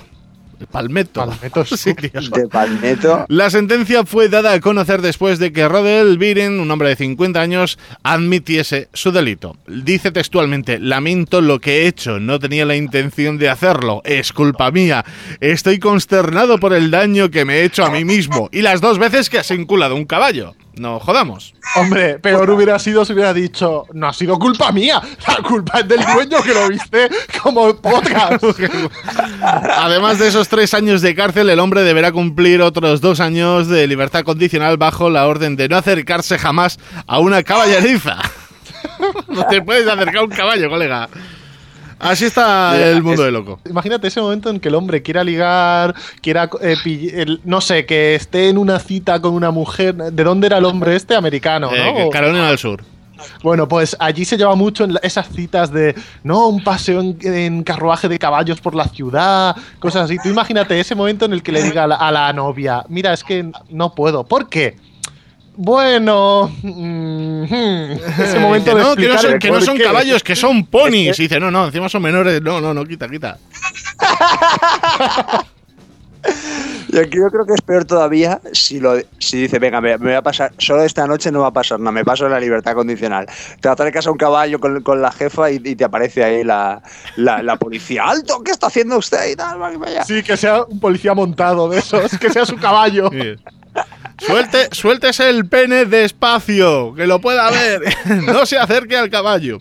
Palmetto. 0.65 1.25
Palmetto 1.25 1.65
Sí, 1.77 1.93
de 1.93 2.47
Palmetto. 2.47 3.25
La 3.29 3.49
sentencia 3.49 4.05
fue 4.05 4.29
dada 4.29 4.53
a 4.53 4.59
conocer 4.59 5.01
después 5.01 5.39
de 5.39 5.53
que 5.53 5.67
Rodel 5.67 6.17
Biren, 6.17 6.59
un 6.59 6.71
hombre 6.71 6.89
de 6.89 6.95
50 6.95 7.39
años, 7.39 7.77
admitiese 8.03 8.89
su 8.93 9.11
delito. 9.11 9.57
Dice 9.67 10.11
textualmente, 10.11 10.79
lamento 10.79 11.41
lo 11.41 11.59
que 11.59 11.83
he 11.83 11.87
hecho, 11.87 12.19
no 12.19 12.39
tenía 12.39 12.65
la 12.65 12.75
intención 12.75 13.37
de 13.37 13.49
hacerlo, 13.49 14.01
es 14.05 14.33
culpa 14.33 14.71
mía. 14.71 15.05
Estoy 15.39 15.79
consternado 15.79 16.59
por 16.59 16.73
el 16.73 16.89
daño 16.89 17.29
que 17.29 17.45
me 17.45 17.57
he 17.57 17.63
hecho 17.65 17.85
a 17.85 17.91
mí 17.91 18.03
mismo 18.03 18.49
y 18.51 18.61
las 18.61 18.81
dos 18.81 18.97
veces 18.97 19.29
que 19.29 19.39
has 19.39 19.51
enculado 19.51 19.95
un 19.95 20.05
caballo. 20.05 20.55
No 20.77 20.99
jodamos. 20.99 21.53
Hombre, 21.75 22.19
peor 22.19 22.49
hubiera 22.49 22.77
sido 22.79 23.03
si 23.03 23.13
hubiera 23.13 23.33
dicho, 23.33 23.85
no 23.93 24.07
ha 24.07 24.13
sido 24.13 24.37
culpa 24.37 24.71
mía, 24.71 25.01
la 25.27 25.37
culpa 25.37 25.79
es 25.79 25.87
del 25.87 26.03
dueño 26.05 26.41
que 26.43 26.53
lo 26.53 26.67
viste 26.69 27.09
como 27.41 27.75
podcast. 27.75 28.43
Además 29.41 30.19
de 30.19 30.27
esos 30.27 30.47
tres 30.47 30.73
años 30.73 31.01
de 31.01 31.15
cárcel, 31.15 31.49
el 31.49 31.59
hombre 31.59 31.81
deberá 31.81 32.11
cumplir 32.11 32.61
otros 32.61 33.01
dos 33.01 33.19
años 33.19 33.67
de 33.67 33.87
libertad 33.87 34.23
condicional 34.23 34.77
bajo 34.77 35.09
la 35.09 35.27
orden 35.27 35.55
de 35.55 35.67
no 35.67 35.77
acercarse 35.77 36.37
jamás 36.37 36.79
a 37.05 37.19
una 37.19 37.43
caballeriza. 37.43 38.17
No 39.27 39.45
te 39.45 39.61
puedes 39.61 39.87
acercar 39.87 40.17
a 40.17 40.23
un 40.23 40.29
caballo, 40.29 40.69
colega. 40.69 41.07
Así 41.99 42.25
está 42.25 42.71
Mira, 42.75 42.89
el 42.91 43.03
mundo 43.03 43.21
es- 43.23 43.25
de 43.27 43.31
loco. 43.31 43.59
Imagínate 43.69 44.07
ese 44.07 44.21
momento 44.21 44.49
en 44.49 44.59
que 44.59 44.67
el 44.69 44.75
hombre 44.75 45.01
quiera 45.01 45.23
ligar, 45.23 45.95
quiera, 46.21 46.49
eh, 46.61 46.75
el- 47.13 47.41
no 47.43 47.59
sé, 47.61 47.85
que 47.85 48.15
esté 48.15 48.49
en 48.49 48.57
una 48.57 48.79
cita 48.79 49.19
con 49.19 49.33
una 49.33 49.51
mujer. 49.51 49.95
¿De 49.95 50.23
dónde 50.23 50.47
era 50.47 50.57
el 50.59 50.65
hombre 50.65 50.95
este? 50.95 51.15
Americano, 51.15 51.69
Eh, 51.73 52.03
¿no? 52.05 52.09
Carolina 52.09 52.47
del 52.49 52.57
Sur. 52.57 52.83
Bueno, 53.41 53.67
pues 53.67 53.97
allí 53.99 54.25
se 54.25 54.37
lleva 54.37 54.53
mucho 54.53 54.83
en 54.83 54.93
esas 55.01 55.27
citas 55.29 55.71
de, 55.71 55.95
no, 56.23 56.49
un 56.49 56.63
paseo 56.63 56.99
en, 57.01 57.17
en 57.23 57.63
carruaje 57.63 58.07
de 58.07 58.19
caballos 58.19 58.61
por 58.61 58.75
la 58.75 58.87
ciudad, 58.87 59.55
cosas 59.79 60.03
así. 60.03 60.17
Tú 60.21 60.29
imagínate 60.29 60.79
ese 60.79 60.93
momento 60.93 61.25
en 61.25 61.33
el 61.33 61.41
que 61.41 61.51
le 61.51 61.63
diga 61.63 61.85
a 61.85 61.87
la, 61.87 61.95
a 61.95 62.11
la 62.11 62.31
novia, 62.31 62.83
mira, 62.89 63.13
es 63.13 63.23
que 63.23 63.49
no 63.71 63.95
puedo. 63.95 64.23
¿Por 64.23 64.49
qué? 64.49 64.77
Bueno, 65.57 66.51
mm, 66.61 67.43
ese 67.43 68.39
momento 68.39 68.75
Dice, 68.75 68.77
de 68.77 68.83
no, 68.83 68.95
que 68.95 69.07
no 69.07 69.17
son, 69.17 69.39
que 69.39 69.51
no 69.51 69.61
son 69.61 69.77
caballos, 69.77 70.23
que 70.23 70.35
son 70.35 70.65
ponis. 70.67 71.17
Y 71.19 71.23
dice, 71.23 71.39
no, 71.39 71.49
no, 71.49 71.65
encima 71.65 71.89
son 71.89 72.03
menores. 72.03 72.41
No, 72.41 72.61
no, 72.61 72.73
no, 72.73 72.85
quita, 72.85 73.09
quita. 73.09 73.37
Y 76.89 76.97
aquí 76.97 77.17
yo 77.17 77.29
creo 77.29 77.45
que 77.45 77.53
es 77.53 77.61
peor 77.61 77.85
todavía 77.85 78.41
si 78.51 78.79
lo 78.79 78.95
si 79.19 79.41
dice, 79.41 79.59
venga, 79.59 79.81
me, 79.81 79.97
me 79.97 80.05
voy 80.05 80.13
a 80.13 80.21
pasar, 80.21 80.51
solo 80.57 80.83
esta 80.83 81.05
noche 81.05 81.31
no 81.31 81.41
va 81.41 81.47
a 81.47 81.53
pasar 81.53 81.79
nada, 81.79 81.91
me 81.91 82.03
paso 82.03 82.25
en 82.25 82.31
la 82.31 82.39
libertad 82.39 82.73
condicional. 82.73 83.27
Te 83.61 83.69
acercas 83.69 84.07
a 84.07 84.11
un 84.11 84.17
caballo 84.17 84.59
con, 84.59 84.81
con 84.81 85.01
la 85.01 85.11
jefa 85.11 85.51
y, 85.51 85.61
y 85.63 85.75
te 85.75 85.83
aparece 85.83 86.23
ahí 86.23 86.43
la, 86.43 86.81
la, 87.17 87.43
la 87.43 87.57
policía. 87.57 88.03
¡Alto! 88.05 88.41
¿Qué 88.43 88.51
está 88.51 88.67
haciendo 88.67 88.97
usted? 88.97 89.31
Y 89.31 89.35
tal, 89.35 89.61
va, 89.61 89.69
vaya. 89.77 90.03
Sí, 90.03 90.23
que 90.23 90.37
sea 90.37 90.63
un 90.63 90.79
policía 90.79 91.13
montado 91.13 91.69
de 91.69 91.79
esos, 91.79 92.17
que 92.17 92.29
sea 92.31 92.45
su 92.45 92.57
caballo. 92.57 93.09
Sí. 93.11 93.35
Suelte, 94.19 94.69
suéltese 94.71 95.29
el 95.29 95.45
pene 95.45 95.85
despacio, 95.85 96.93
que 96.95 97.07
lo 97.07 97.21
pueda 97.21 97.49
ver. 97.51 97.81
no 98.23 98.45
se 98.45 98.57
acerque 98.57 98.97
al 98.97 99.09
caballo. 99.09 99.59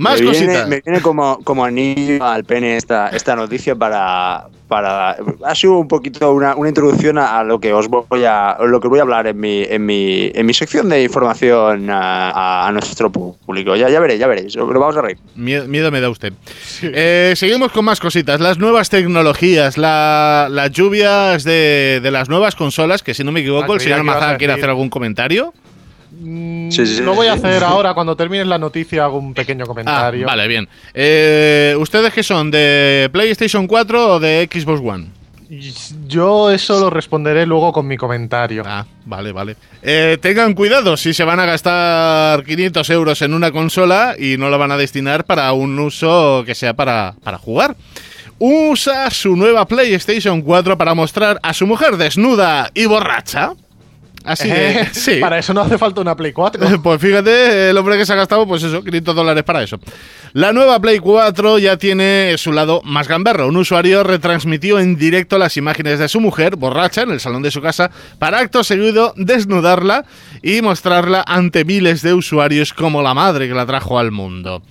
Más 0.00 0.20
me 0.20 0.30
viene, 0.30 0.46
cositas. 0.46 0.68
me 0.68 0.80
viene 0.84 1.00
como, 1.02 1.38
como 1.44 1.64
anillo 1.64 2.24
al 2.24 2.44
pene 2.44 2.76
esta, 2.76 3.08
esta 3.10 3.36
noticia 3.36 3.74
para, 3.76 4.46
para. 4.66 5.16
Ha 5.44 5.54
sido 5.54 5.78
un 5.78 5.88
poquito 5.88 6.32
una, 6.32 6.54
una 6.56 6.68
introducción 6.70 7.18
a, 7.18 7.44
lo 7.44 7.60
que 7.60 7.72
os 7.74 7.86
voy 7.88 8.24
a 8.24 8.56
lo 8.64 8.80
que 8.80 8.88
voy 8.88 8.98
a 8.98 9.02
hablar 9.02 9.26
en 9.26 9.38
mi, 9.38 9.62
en 9.62 9.84
mi, 9.84 10.30
en 10.34 10.46
mi 10.46 10.54
sección 10.54 10.88
de 10.88 11.02
información 11.02 11.90
a, 11.90 12.66
a- 12.66 12.72
nuestro 12.72 13.10
público. 13.12 13.76
Ya, 13.76 13.90
ya 13.90 14.00
veréis, 14.00 14.20
ya 14.20 14.26
veréis. 14.26 14.54
Lo 14.56 14.66
vamos 14.66 14.96
a 14.96 15.02
reír. 15.02 15.18
Miedo, 15.34 15.66
miedo 15.68 15.90
me 15.90 16.00
da 16.00 16.08
usted. 16.08 16.32
Eh, 16.82 17.34
seguimos 17.36 17.70
con 17.72 17.84
más 17.84 18.00
cositas. 18.00 18.40
Las 18.40 18.58
nuevas 18.58 18.88
tecnologías, 18.88 19.76
la- 19.76 20.48
las 20.50 20.70
lluvias 20.70 21.44
de, 21.44 22.00
de 22.02 22.10
las 22.10 22.28
nuevas 22.30 22.54
consolas, 22.56 23.02
que 23.02 23.12
si 23.12 23.22
no 23.22 23.32
me 23.32 23.40
equivoco, 23.40 23.72
Ah, 23.72 23.74
el 23.74 23.80
señor 23.80 24.02
Mazán 24.02 24.38
quiere 24.38 24.54
hacer 24.54 24.70
algún 24.70 24.88
comentario. 24.88 25.52
Mm, 26.20 26.70
Sí, 26.70 26.86
sí, 26.86 27.02
lo 27.02 27.14
voy 27.14 27.26
a 27.28 27.32
hacer 27.32 27.64
ahora, 27.64 27.94
cuando 27.94 28.14
termines 28.14 28.46
la 28.46 28.58
noticia 28.58 29.04
hago 29.04 29.18
un 29.18 29.32
pequeño 29.34 29.64
Ah, 29.64 29.68
comentario. 29.68 30.26
vale, 30.26 30.46
bien. 30.48 30.68
Eh, 30.94 31.74
¿Ustedes 31.78 32.12
qué 32.12 32.22
son? 32.22 32.50
¿De 32.50 33.08
PlayStation 33.12 33.66
4 33.66 34.14
o 34.14 34.20
de 34.20 34.48
Xbox 34.52 34.80
One? 34.84 35.06
Yo 36.06 36.50
eso 36.52 36.78
lo 36.78 36.90
responderé 36.90 37.44
luego 37.44 37.72
con 37.72 37.84
mi 37.86 37.96
comentario. 37.96 38.62
Ah, 38.64 38.86
vale, 39.04 39.32
vale. 39.32 39.56
Eh, 39.82 40.16
tengan 40.20 40.54
cuidado 40.54 40.96
si 40.96 41.12
se 41.12 41.24
van 41.24 41.40
a 41.40 41.44
gastar 41.46 42.44
500 42.44 42.88
euros 42.90 43.20
en 43.22 43.34
una 43.34 43.50
consola 43.50 44.14
y 44.16 44.36
no 44.36 44.48
la 44.48 44.56
van 44.58 44.70
a 44.70 44.76
destinar 44.76 45.24
para 45.24 45.52
un 45.52 45.76
uso 45.80 46.44
que 46.46 46.54
sea 46.54 46.74
para, 46.74 47.14
para 47.24 47.36
jugar. 47.38 47.74
Usa 48.38 49.10
su 49.10 49.34
nueva 49.36 49.66
PlayStation 49.66 50.40
4 50.40 50.78
para 50.78 50.94
mostrar 50.94 51.40
a 51.42 51.52
su 51.52 51.66
mujer 51.66 51.96
desnuda 51.96 52.70
y 52.72 52.86
borracha. 52.86 53.54
Así 54.24 54.50
sí. 54.92 55.16
Para 55.20 55.38
eso 55.38 55.54
no 55.54 55.62
hace 55.62 55.78
falta 55.78 56.00
una 56.00 56.16
Play 56.16 56.32
4. 56.32 56.60
Pues 56.82 57.00
fíjate, 57.00 57.70
el 57.70 57.76
hombre 57.76 57.96
que 57.96 58.06
se 58.06 58.12
ha 58.12 58.16
gastado, 58.16 58.46
pues 58.46 58.62
eso, 58.62 58.82
500 58.82 59.14
dólares 59.14 59.44
para 59.44 59.62
eso. 59.62 59.78
La 60.32 60.52
nueva 60.52 60.80
Play 60.80 60.98
4 60.98 61.58
ya 61.58 61.76
tiene 61.76 62.34
su 62.38 62.52
lado 62.52 62.80
más 62.84 63.08
gamberro. 63.08 63.48
Un 63.48 63.56
usuario 63.56 64.02
retransmitió 64.02 64.78
en 64.78 64.96
directo 64.96 65.38
las 65.38 65.56
imágenes 65.56 65.98
de 65.98 66.08
su 66.08 66.20
mujer, 66.20 66.56
borracha, 66.56 67.02
en 67.02 67.10
el 67.10 67.20
salón 67.20 67.42
de 67.42 67.50
su 67.50 67.60
casa, 67.60 67.90
para 68.18 68.38
acto 68.38 68.64
seguido 68.64 69.12
desnudarla 69.16 70.04
y 70.42 70.62
mostrarla 70.62 71.24
ante 71.26 71.64
miles 71.64 72.02
de 72.02 72.14
usuarios 72.14 72.72
como 72.72 73.02
la 73.02 73.14
madre 73.14 73.48
que 73.48 73.54
la 73.54 73.66
trajo 73.66 73.98
al 73.98 74.10
mundo. 74.10 74.62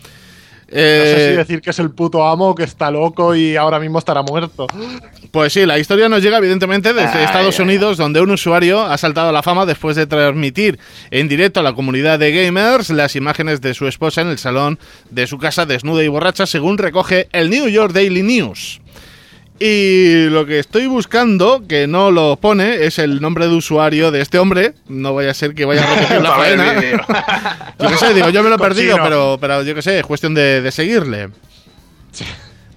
No 0.71 0.75
sé 0.77 1.27
Eh, 1.27 1.29
si 1.31 1.37
decir 1.37 1.61
que 1.61 1.71
es 1.71 1.79
el 1.79 1.91
puto 1.91 2.25
amo 2.27 2.53
que 2.53 2.63
está 2.63 2.91
loco 2.91 3.35
y 3.35 3.55
ahora 3.55 3.79
mismo 3.79 3.97
estará 3.99 4.21
muerto. 4.21 4.67
Pues 5.31 5.53
sí, 5.53 5.65
la 5.65 5.79
historia 5.79 6.09
nos 6.09 6.21
llega 6.21 6.37
evidentemente 6.37 6.93
desde 6.93 7.17
Ay, 7.19 7.25
Estados 7.25 7.59
ay. 7.59 7.63
Unidos, 7.65 7.97
donde 7.97 8.21
un 8.21 8.31
usuario 8.31 8.81
ha 8.81 8.97
saltado 8.97 9.29
a 9.29 9.31
la 9.31 9.41
fama 9.43 9.65
después 9.65 9.95
de 9.95 10.05
transmitir 10.07 10.79
en 11.11 11.27
directo 11.27 11.59
a 11.59 11.63
la 11.63 11.73
comunidad 11.73 12.19
de 12.19 12.31
gamers 12.31 12.89
las 12.91 13.15
imágenes 13.15 13.61
de 13.61 13.73
su 13.73 13.87
esposa 13.87 14.21
en 14.21 14.27
el 14.27 14.37
salón 14.37 14.79
de 15.09 15.27
su 15.27 15.37
casa 15.37 15.65
desnuda 15.65 16.03
y 16.03 16.07
borracha, 16.07 16.45
según 16.45 16.77
recoge 16.77 17.27
el 17.31 17.49
New 17.49 17.67
York 17.67 17.93
Daily 17.93 18.21
News. 18.23 18.81
Y 19.59 20.29
lo 20.29 20.45
que 20.45 20.59
estoy 20.59 20.87
buscando, 20.87 21.63
que 21.67 21.85
no 21.85 22.11
lo 22.11 22.37
pone, 22.37 22.85
es 22.85 22.97
el 22.97 23.19
nombre 23.21 23.47
de 23.47 23.55
usuario 23.55 24.09
de 24.09 24.21
este 24.21 24.39
hombre. 24.39 24.73
No 24.87 25.13
vaya 25.13 25.31
a 25.31 25.33
ser 25.33 25.53
que 25.53 25.65
vaya 25.65 25.83
a 25.83 25.95
repetir 25.95 26.21
la 26.21 26.31
faena. 26.31 26.73
Yo 27.79 27.89
qué 27.89 27.97
sé, 27.97 28.13
digo, 28.13 28.29
yo 28.29 28.41
me 28.41 28.49
lo 28.49 28.55
he 28.55 28.59
perdido, 28.59 28.97
pero, 29.03 29.37
pero 29.41 29.61
yo 29.63 29.75
qué 29.75 29.81
sé, 29.81 29.99
es 29.99 30.05
cuestión 30.05 30.33
de, 30.33 30.61
de 30.61 30.71
seguirle. 30.71 31.29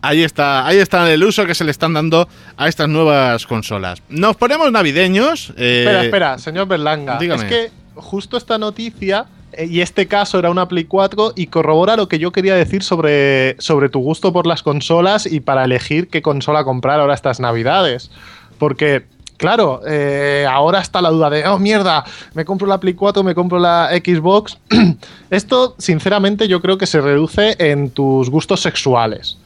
Ahí 0.05 0.25
está, 0.25 0.67
ahí 0.67 0.79
está 0.79 1.13
el 1.13 1.23
uso 1.23 1.47
que 1.47 1.55
se 1.55 1.63
le 1.63 1.71
están 1.71 1.93
dando 1.93 2.29
a 2.57 2.67
estas 2.67 2.89
nuevas 2.89 3.47
consolas. 3.47 4.03
Nos 4.09 4.37
ponemos 4.37 4.73
navideños. 4.73 5.53
eh, 5.57 5.85
espera, 5.87 6.03
espera, 6.05 6.39
señor 6.39 6.67
Berlanga. 6.67 7.19
dígame. 7.19 7.45
Es 7.45 7.49
que 7.49 7.71
justo 7.95 8.37
esta 8.37 8.59
noticia 8.59 9.27
Y 9.59 9.81
este 9.81 10.07
caso 10.09 10.39
era 10.39 10.51
una 10.51 10.67
Play 10.69 10.85
4 10.85 11.33
y 11.37 11.47
corrobora 11.49 11.97
lo 11.97 12.09
que 12.09 12.19
yo 12.19 12.33
quería 12.33 12.55
decir 12.55 12.83
sobre, 12.83 13.57
sobre 13.61 13.89
tu 13.89 14.01
gusto 14.01 14.33
por 14.33 14.47
las 14.47 14.63
consolas 14.63 15.27
y 15.27 15.41
para 15.41 15.65
elegir 15.65 16.09
qué 16.09 16.23
consola 16.23 16.65
comprar 16.65 17.01
ahora 17.01 17.15
estas 17.15 17.39
navidades. 17.41 18.11
Porque, 18.59 19.05
claro, 19.37 19.81
eh, 19.87 20.47
ahora 20.51 20.81
está 20.81 21.03
la 21.03 21.11
duda 21.11 21.29
de, 21.29 21.47
oh 21.47 21.59
mierda, 21.59 22.05
me 22.35 22.45
compro 22.45 22.67
la 22.67 22.79
Play 22.81 22.95
4, 22.95 23.23
me 23.23 23.35
compro 23.35 23.59
la 23.59 23.91
Xbox. 23.93 24.59
Esto, 25.31 25.75
sinceramente, 25.79 26.49
yo 26.49 26.61
creo 26.63 26.79
que 26.79 26.87
se 26.87 27.01
reduce 27.01 27.57
en 27.59 27.91
tus 27.91 28.31
gustos 28.31 28.61
sexuales. 28.61 29.37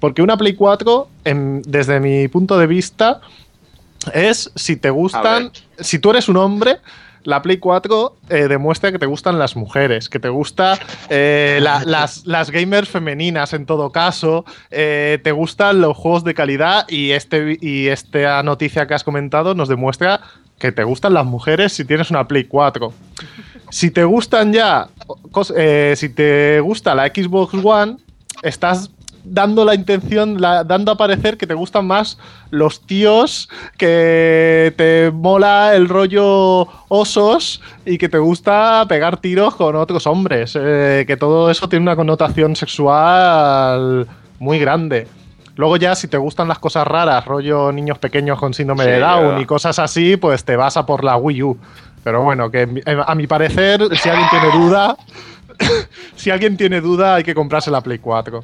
Porque 0.00 0.22
una 0.22 0.36
Play 0.36 0.54
4, 0.54 1.08
en- 1.24 1.62
desde 1.66 2.00
mi 2.00 2.26
punto 2.28 2.56
de 2.58 2.66
vista, 2.66 3.20
es 4.14 4.50
si 4.56 4.76
te 4.76 4.90
gustan, 4.90 5.50
si 5.78 5.98
tú 5.98 6.10
eres 6.10 6.28
un 6.28 6.36
hombre, 6.38 6.78
la 7.24 7.42
Play 7.42 7.58
4 7.58 8.16
eh, 8.28 8.48
demuestra 8.48 8.92
que 8.92 8.98
te 8.98 9.06
gustan 9.06 9.38
las 9.38 9.56
mujeres, 9.56 10.08
que 10.08 10.18
te 10.18 10.28
gusta 10.28 10.78
eh, 11.08 11.58
la- 11.62 11.82
las, 11.86 12.26
las 12.26 12.50
gamers 12.50 12.88
femeninas 12.88 13.52
en 13.52 13.66
todo 13.66 13.90
caso, 13.90 14.44
eh, 14.70 15.18
te 15.22 15.32
gustan 15.32 15.80
los 15.80 15.96
juegos 15.96 16.24
de 16.24 16.34
calidad 16.34 16.86
y, 16.88 17.10
este, 17.12 17.58
y 17.60 17.88
esta 17.88 18.42
noticia 18.42 18.86
que 18.86 18.94
has 18.94 19.04
comentado 19.04 19.54
nos 19.54 19.68
demuestra 19.68 20.20
que 20.58 20.70
te 20.72 20.84
gustan 20.84 21.14
las 21.14 21.24
mujeres 21.26 21.72
si 21.72 21.84
tienes 21.84 22.10
una 22.10 22.28
Play 22.28 22.44
4. 22.44 22.92
Si 23.70 23.90
te 23.90 24.04
gustan 24.04 24.52
ya, 24.52 24.88
si 25.96 26.08
te 26.10 26.60
gusta 26.60 26.94
la 26.94 27.06
Xbox 27.06 27.54
One, 27.64 27.96
estás 28.42 28.90
dando 29.24 29.64
la 29.64 29.74
intención, 29.74 30.40
la- 30.40 30.64
dando 30.64 30.90
a 30.92 30.96
parecer 30.96 31.36
que 31.36 31.46
te 31.46 31.54
gustan 31.54 31.86
más 31.86 32.18
los 32.50 32.80
tíos, 32.86 33.48
que 33.78 34.72
te 34.76 35.10
mola 35.12 35.74
el 35.74 35.88
rollo 35.88 36.66
osos 36.88 37.60
y 37.86 37.98
que 37.98 38.08
te 38.08 38.18
gusta 38.18 38.84
pegar 38.88 39.16
tiros 39.18 39.54
con 39.54 39.76
otros 39.76 40.06
hombres. 40.06 40.56
eh, 40.60 41.04
que 41.06 41.16
todo 41.16 41.50
eso 41.50 41.68
tiene 41.68 41.84
una 41.84 41.96
connotación 41.96 42.56
sexual 42.56 44.06
muy 44.38 44.58
grande. 44.58 45.06
Luego 45.56 45.76
ya 45.76 45.94
si 45.94 46.08
te 46.08 46.16
gustan 46.16 46.48
las 46.48 46.58
cosas 46.58 46.86
raras, 46.86 47.24
rollo 47.26 47.70
niños 47.72 47.98
pequeños 47.98 48.38
con 48.38 48.54
síndrome 48.54 48.84
Sí, 48.84 48.90
de 48.90 48.98
Down 49.00 49.40
y 49.40 49.44
cosas 49.46 49.78
así, 49.78 50.16
pues 50.16 50.44
te 50.44 50.56
vas 50.56 50.76
a 50.76 50.86
por 50.86 51.04
la 51.04 51.16
Wii 51.16 51.42
U. 51.42 51.58
Pero 52.02 52.22
bueno, 52.22 52.50
que 52.50 52.62
eh, 52.62 52.96
a 53.06 53.14
mi 53.14 53.26
parecer, 53.26 53.80
si 53.96 54.08
alguien 54.08 54.28
tiene 54.30 54.50
duda, 54.50 54.96
si 56.16 56.30
alguien 56.30 56.56
tiene 56.56 56.80
duda, 56.80 57.16
hay 57.16 57.22
que 57.24 57.34
comprarse 57.34 57.70
la 57.70 57.80
Play 57.82 57.98
4. 57.98 58.42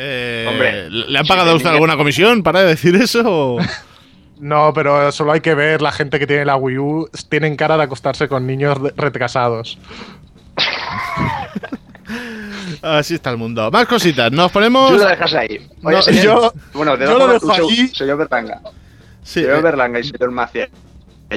Eh, 0.00 0.46
Hombre, 0.48 0.88
¿Le 0.90 1.18
han 1.18 1.26
pagado 1.26 1.50
a 1.50 1.54
usted 1.54 1.70
alguna 1.70 1.96
comisión 1.96 2.42
para 2.44 2.62
decir 2.62 2.94
eso? 2.96 3.22
o- 3.26 3.58
No, 4.40 4.72
pero 4.72 5.10
solo 5.10 5.32
hay 5.32 5.40
que 5.40 5.52
ver 5.56 5.82
la 5.82 5.90
gente 5.90 6.20
que 6.20 6.26
tiene 6.28 6.44
la 6.44 6.54
Wii 6.54 6.78
U, 6.78 7.10
tienen 7.28 7.56
cara 7.56 7.76
de 7.76 7.82
acostarse 7.82 8.28
con 8.28 8.46
niños 8.46 8.78
retrasados. 8.96 9.76
Así 12.82 13.14
está 13.14 13.30
el 13.30 13.36
mundo. 13.36 13.70
Más 13.70 13.86
cositas. 13.86 14.30
Nos 14.32 14.50
ponemos. 14.52 14.90
Tú 14.92 14.98
lo 14.98 15.06
dejas 15.06 15.34
ahí. 15.34 15.66
Oye, 15.82 15.96
No, 15.96 16.02
señor- 16.02 16.22
yo- 16.22 16.52
bueno, 16.72 16.96
de 16.96 17.06
yo 17.06 17.18
lo 17.18 17.28
dejo 17.28 17.52
señor- 17.54 17.70
ahí. 17.70 17.88
Señor 17.88 18.16
Berlanga. 18.18 18.60
Sí, 19.24 19.40
señor 19.42 19.58
eh, 19.58 19.62
Berlanga 19.62 19.98
y 20.00 20.04
señor 20.04 20.30
Maciel. 20.30 20.68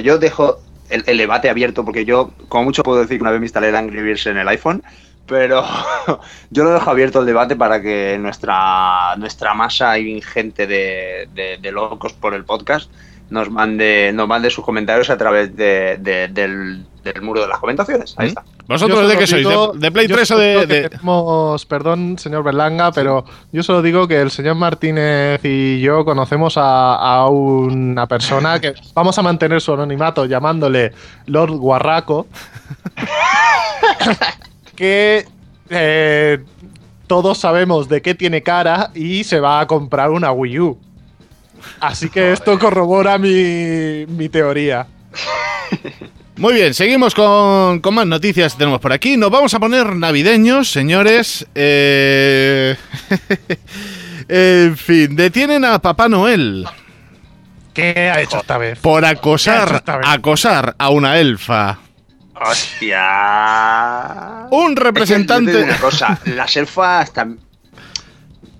Yo 0.02 0.18
dejo 0.18 0.60
el, 0.88 1.02
el 1.06 1.18
debate 1.18 1.50
abierto 1.50 1.84
porque 1.84 2.04
yo, 2.04 2.30
como 2.48 2.64
mucho 2.64 2.82
puedo 2.82 3.00
decir 3.00 3.18
que 3.18 3.22
una 3.22 3.32
vez 3.32 3.40
me 3.40 3.46
instalé 3.46 3.68
el 3.70 3.76
Angry 3.76 4.02
Birds 4.02 4.26
en 4.26 4.38
el 4.38 4.48
iPhone, 4.48 4.82
pero 5.26 5.64
yo 6.50 6.64
lo 6.64 6.70
dejo 6.72 6.90
abierto 6.90 7.20
el 7.20 7.26
debate 7.26 7.56
para 7.56 7.80
que 7.80 8.18
nuestra, 8.20 9.14
nuestra 9.16 9.54
masa 9.54 9.98
ingente 9.98 10.66
de, 10.66 11.28
de- 11.34 11.58
de 11.60 11.72
locos 11.72 12.12
por 12.12 12.34
el 12.34 12.44
podcast 12.44 12.90
nos 13.30 13.48
mande, 13.50 14.10
nos 14.12 14.28
mande 14.28 14.50
sus 14.50 14.62
comentarios 14.64 15.08
a 15.08 15.16
través 15.16 15.56
de- 15.56 15.96
de- 15.98 16.28
del, 16.28 16.84
del 17.02 17.22
muro 17.22 17.40
de 17.40 17.48
las 17.48 17.58
comentaciones. 17.60 18.14
Ahí 18.18 18.26
¿Mm? 18.26 18.28
está. 18.28 18.44
¿Vosotros 18.68 19.08
de 19.08 19.16
qué 19.18 19.26
sois? 19.26 19.46
digo- 19.46 19.72
¿De, 19.72 19.78
de 19.80 19.90
Play 19.92 20.06
yo 20.06 20.14
3 20.16 20.30
o 20.32 20.38
de.? 20.38 20.88
tenemos- 20.90 21.64
perdón, 21.66 22.18
señor 22.18 22.42
Berlanga, 22.44 22.92
pero 22.92 23.24
yo 23.50 23.62
solo 23.62 23.80
digo 23.82 24.06
que 24.06 24.20
el 24.20 24.30
señor 24.30 24.54
Martínez 24.56 25.40
y 25.44 25.80
yo 25.80 26.04
conocemos 26.04 26.56
a, 26.58 26.94
a 26.94 27.28
una 27.28 28.06
persona 28.06 28.60
que 28.60 28.74
vamos 28.94 29.18
a 29.18 29.22
mantener 29.22 29.60
su 29.62 29.72
anonimato 29.72 30.26
llamándole 30.26 30.92
Lord 31.26 31.52
Guarraco, 31.52 32.26
que 34.74 35.26
eh, 35.70 36.38
todos 37.06 37.38
sabemos 37.38 37.88
de 37.88 38.02
qué 38.02 38.14
tiene 38.14 38.42
cara 38.42 38.90
y 38.94 39.24
se 39.24 39.40
va 39.40 39.60
a 39.60 39.66
comprar 39.66 40.10
una 40.10 40.32
Wii 40.32 40.60
U. 40.60 40.78
Así 41.80 42.08
que 42.08 42.32
esto 42.32 42.58
corrobora 42.58 43.18
mi, 43.18 44.06
mi 44.06 44.28
teoría. 44.28 44.86
Muy 46.36 46.54
bien, 46.54 46.74
seguimos 46.74 47.14
con, 47.14 47.80
con 47.80 47.94
más 47.94 48.06
noticias 48.06 48.54
que 48.54 48.58
tenemos 48.58 48.80
por 48.80 48.92
aquí. 48.92 49.16
Nos 49.16 49.30
vamos 49.30 49.52
a 49.54 49.60
poner 49.60 49.94
navideños, 49.94 50.70
señores. 50.70 51.46
Eh, 51.54 52.74
en 54.28 54.76
fin, 54.76 55.14
detienen 55.14 55.64
a 55.64 55.78
Papá 55.78 56.08
Noel 56.08 56.66
¿Qué 57.74 58.10
ha 58.10 58.20
hecho 58.20 58.38
esta 58.38 58.58
vez? 58.58 58.78
por 58.78 59.00
¿Qué 59.02 59.06
ha 59.06 59.12
hecho 59.12 59.20
acosar, 59.20 59.82
acosar 60.04 60.74
a 60.78 60.90
una 60.90 61.18
elfa. 61.18 61.78
¡Hostia! 62.44 64.46
Un 64.50 64.72
Es 64.72 64.78
que 64.78 64.84
representante. 64.84 65.62
una 65.62 65.78
cosa, 65.78 66.18
las 66.26 66.56
elfas 66.56 67.12
tam- 67.14 67.38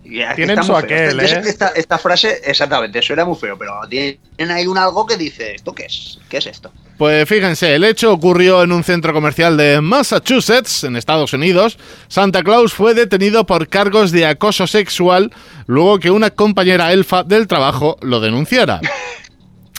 Ya, 0.04 0.34
Tienen 0.34 0.58
está 0.58 0.66
su 0.66 0.76
aquel, 0.76 1.20
¿eh? 1.20 1.42
Esta, 1.46 1.68
esta 1.68 1.96
frase, 1.98 2.40
exactamente, 2.44 3.00
suena 3.00 3.24
muy 3.24 3.36
feo, 3.36 3.56
pero 3.56 3.72
tienen 3.88 4.18
ahí 4.50 4.66
un 4.66 4.76
algo 4.76 5.06
que 5.06 5.16
dice, 5.16 5.54
¿esto 5.54 5.72
qué 5.74 5.86
es? 5.86 6.18
¿Qué 6.28 6.36
es 6.38 6.46
esto? 6.46 6.70
Pues 6.98 7.26
fíjense, 7.28 7.74
el 7.74 7.84
hecho 7.84 8.12
ocurrió 8.12 8.62
en 8.62 8.72
un 8.72 8.84
centro 8.84 9.12
comercial 9.14 9.56
de 9.56 9.80
Massachusetts, 9.80 10.84
en 10.84 10.96
Estados 10.96 11.32
Unidos. 11.32 11.78
Santa 12.08 12.42
Claus 12.42 12.74
fue 12.74 12.92
detenido 12.94 13.46
por 13.46 13.68
cargos 13.68 14.12
de 14.12 14.26
acoso 14.26 14.66
sexual 14.66 15.32
luego 15.66 15.98
que 15.98 16.10
una 16.10 16.30
compañera 16.30 16.92
elfa 16.92 17.22
del 17.24 17.46
trabajo 17.46 17.96
lo 18.02 18.20
denunciara. 18.20 18.80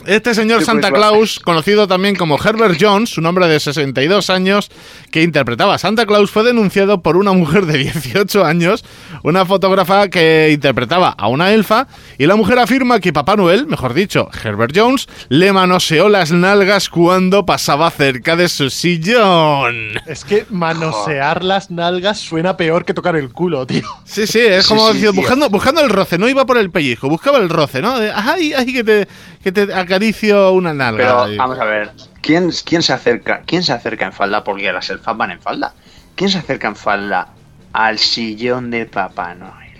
Este 0.06 0.34
señor 0.34 0.60
Sí, 0.60 0.66
pues, 0.66 0.66
Santa 0.66 0.90
va. 0.90 0.96
Claus, 0.96 1.40
conocido 1.40 1.86
también 1.86 2.16
como 2.16 2.38
Herbert 2.42 2.76
Jones, 2.80 3.16
un 3.18 3.26
hombre 3.26 3.48
de 3.48 3.58
62 3.58 4.30
años 4.30 4.70
que 5.10 5.22
interpretaba 5.22 5.74
a 5.74 5.78
Santa 5.78 6.06
Claus, 6.06 6.30
fue 6.30 6.44
denunciado 6.44 7.02
por 7.02 7.16
una 7.16 7.32
mujer 7.32 7.66
de 7.66 7.78
18 7.78 8.44
años, 8.44 8.84
una 9.22 9.46
fotógrafa 9.46 10.08
que 10.08 10.50
interpretaba 10.52 11.10
a 11.10 11.28
una 11.28 11.52
elfa, 11.52 11.86
y 12.18 12.26
la 12.26 12.36
mujer 12.36 12.58
afirma 12.58 13.00
que 13.00 13.12
Papá 13.12 13.36
Noel, 13.36 13.66
mejor 13.66 13.94
dicho, 13.94 14.28
Herbert 14.42 14.72
Jones, 14.76 15.08
le 15.28 15.52
manoseó 15.52 16.08
las 16.08 16.32
nalgas 16.32 16.88
cuando 16.88 17.46
pasaba 17.46 17.90
cerca 17.90 18.36
de 18.36 18.48
su 18.48 18.70
sillón. 18.70 19.74
Es 20.06 20.24
que 20.24 20.46
manosear 20.50 21.44
las 21.44 21.70
nalgas 21.70 22.18
suena 22.18 22.56
peor 22.56 22.84
que 22.84 22.94
tocar 22.94 23.16
el 23.16 23.30
culo, 23.30 23.66
tío. 23.66 23.88
Sí, 24.04 24.26
sí, 24.26 24.40
es 24.40 24.66
como 24.66 24.86
sí, 24.88 24.94
decir, 24.94 25.10
tío. 25.10 25.20
buscando, 25.20 25.48
buscando 25.48 25.80
el 25.80 25.90
roce, 25.90 26.18
no 26.18 26.28
iba 26.28 26.44
por 26.44 26.58
el 26.58 26.70
pellizco, 26.70 27.08
buscaba 27.08 27.38
el 27.38 27.48
roce, 27.48 27.80
¿no? 27.80 27.98
De, 27.98 28.12
ay, 28.12 28.52
ay, 28.52 28.72
que 28.72 28.84
te, 28.84 29.08
que 29.44 29.52
te 29.52 29.72
acaricio 29.72 30.52
una 30.52 30.74
nalga. 30.74 31.24
Pero 31.26 31.36
vamos 31.36 31.58
a 31.60 31.64
ver, 31.64 31.92
¿quién, 32.20 32.50
quién 32.64 32.82
se 32.82 32.92
acerca? 32.92 33.42
¿Quién 33.46 33.62
se 33.62 33.72
acerca 33.72 34.06
en 34.06 34.12
falda? 34.12 34.42
Porque 34.42 34.72
las 34.72 34.90
elfas 34.90 35.16
van 35.16 35.30
en 35.30 35.40
falda. 35.40 35.72
¿Quién 36.16 36.30
se 36.30 36.38
acerca 36.38 36.66
en 36.68 36.76
falda 36.76 37.28
al 37.72 37.98
sillón 37.98 38.70
de 38.70 38.86
Papá 38.86 39.34
Noel? 39.34 39.72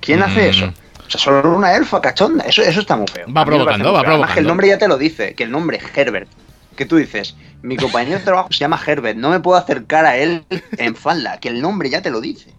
¿Quién 0.00 0.20
Mm. 0.20 0.22
hace 0.24 0.48
eso? 0.50 0.66
O 1.06 1.10
sea, 1.10 1.20
solo 1.20 1.54
una 1.56 1.74
elfa 1.76 2.00
cachonda. 2.00 2.44
Eso, 2.44 2.62
eso 2.62 2.80
está 2.80 2.96
muy 2.96 3.06
feo. 3.08 3.26
Va 3.32 3.44
provocando, 3.44 3.92
va 3.92 4.00
feo. 4.00 4.08
Además, 4.10 4.30
que 4.30 4.34
provocando. 4.34 4.40
el 4.40 4.46
nombre 4.46 4.68
ya 4.68 4.78
te 4.78 4.88
lo 4.88 4.98
dice, 4.98 5.34
que 5.34 5.44
el 5.44 5.50
nombre 5.50 5.76
es 5.78 5.96
Herbert. 5.96 6.28
Que 6.76 6.86
tú 6.86 6.96
dices, 6.96 7.36
mi 7.60 7.76
compañero 7.76 8.18
de 8.18 8.24
trabajo 8.24 8.48
se 8.50 8.58
llama 8.60 8.80
Herbert, 8.84 9.18
no 9.18 9.28
me 9.30 9.40
puedo 9.40 9.58
acercar 9.58 10.06
a 10.06 10.16
él 10.16 10.44
en 10.78 10.96
falda, 10.96 11.38
que 11.38 11.48
el 11.48 11.60
nombre 11.60 11.90
ya 11.90 12.00
te 12.02 12.10
lo 12.10 12.20
dice. 12.20 12.50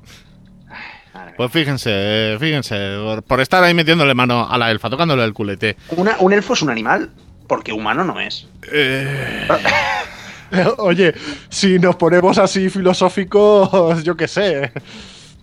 Pues 1.38 1.52
fíjense, 1.52 1.90
eh, 1.94 2.38
fíjense, 2.40 2.76
por, 3.04 3.24
por 3.24 3.42
estar 3.42 3.64
ahí 3.64 3.74
metiéndole 3.74 4.14
mano 4.14 4.48
a 4.50 4.58
la 4.58 4.72
elfa, 4.72 4.90
tocándole 4.90 5.24
el 5.24 5.34
culete. 5.34 5.76
Una- 5.96 6.18
un 6.20 6.34
elfo 6.34 6.54
es 6.54 6.62
un 6.62 6.70
animal, 6.70 7.10
porque 7.48 7.74
humano 7.74 8.04
no 8.04 8.20
es. 8.20 8.48
Oye, 10.78 11.14
si 11.50 11.80
nos 11.80 11.96
ponemos 11.96 12.38
así 12.38 12.70
filosóficos, 12.70 14.04
yo 14.04 14.16
qué 14.16 14.28
sé. 14.28 14.72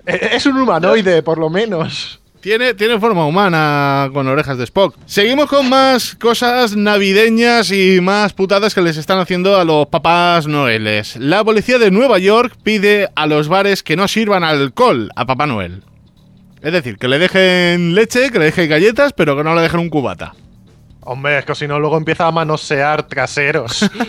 Es 0.07 0.47
un 0.47 0.57
humanoide, 0.59 1.23
por 1.23 1.39
lo 1.39 1.51
menos. 1.51 2.20
Tiene, 2.41 2.73
tiene 2.73 2.99
forma 2.99 3.27
humana 3.27 4.09
con 4.15 4.27
orejas 4.27 4.57
de 4.57 4.65
Spock. 4.65 4.97
Seguimos 5.05 5.47
con 5.47 5.69
más 5.69 6.15
cosas 6.15 6.75
navideñas 6.75 7.71
y 7.71 8.01
más 8.01 8.33
putadas 8.33 8.75
que 8.75 8.81
les 8.81 8.97
están 8.97 9.19
haciendo 9.19 9.59
a 9.59 9.65
los 9.67 9.89
papás 9.89 10.47
noeles. 10.47 11.17
La 11.17 11.45
policía 11.45 11.79
de 11.79 11.91
Nueva 11.91 12.19
York 12.19 12.57
pide 12.63 13.11
a 13.15 13.27
los 13.27 13.49
bares 13.49 13.83
que 13.83 13.95
no 13.95 14.09
sirvan 14.09 14.43
alcohol 14.43 15.11
a 15.17 15.27
Papá 15.27 15.47
Noel. 15.47 15.83
Es 16.63 16.73
decir, 16.73 16.97
que 16.97 17.09
le 17.09 17.19
dejen 17.19 17.95
leche, 17.95 18.31
que 18.31 18.39
le 18.39 18.47
dejen 18.47 18.71
galletas, 18.71 19.13
pero 19.13 19.37
que 19.37 19.45
no 19.45 19.55
le 19.55 19.61
dejen 19.61 19.81
un 19.81 19.91
cubata. 19.91 20.35
Hombre, 21.13 21.41
es 21.41 21.45
que 21.45 21.57
si 21.57 21.67
no, 21.67 21.81
luego 21.81 21.97
empieza 21.97 22.29
a 22.29 22.31
manosear 22.31 23.03
traseros. 23.03 23.91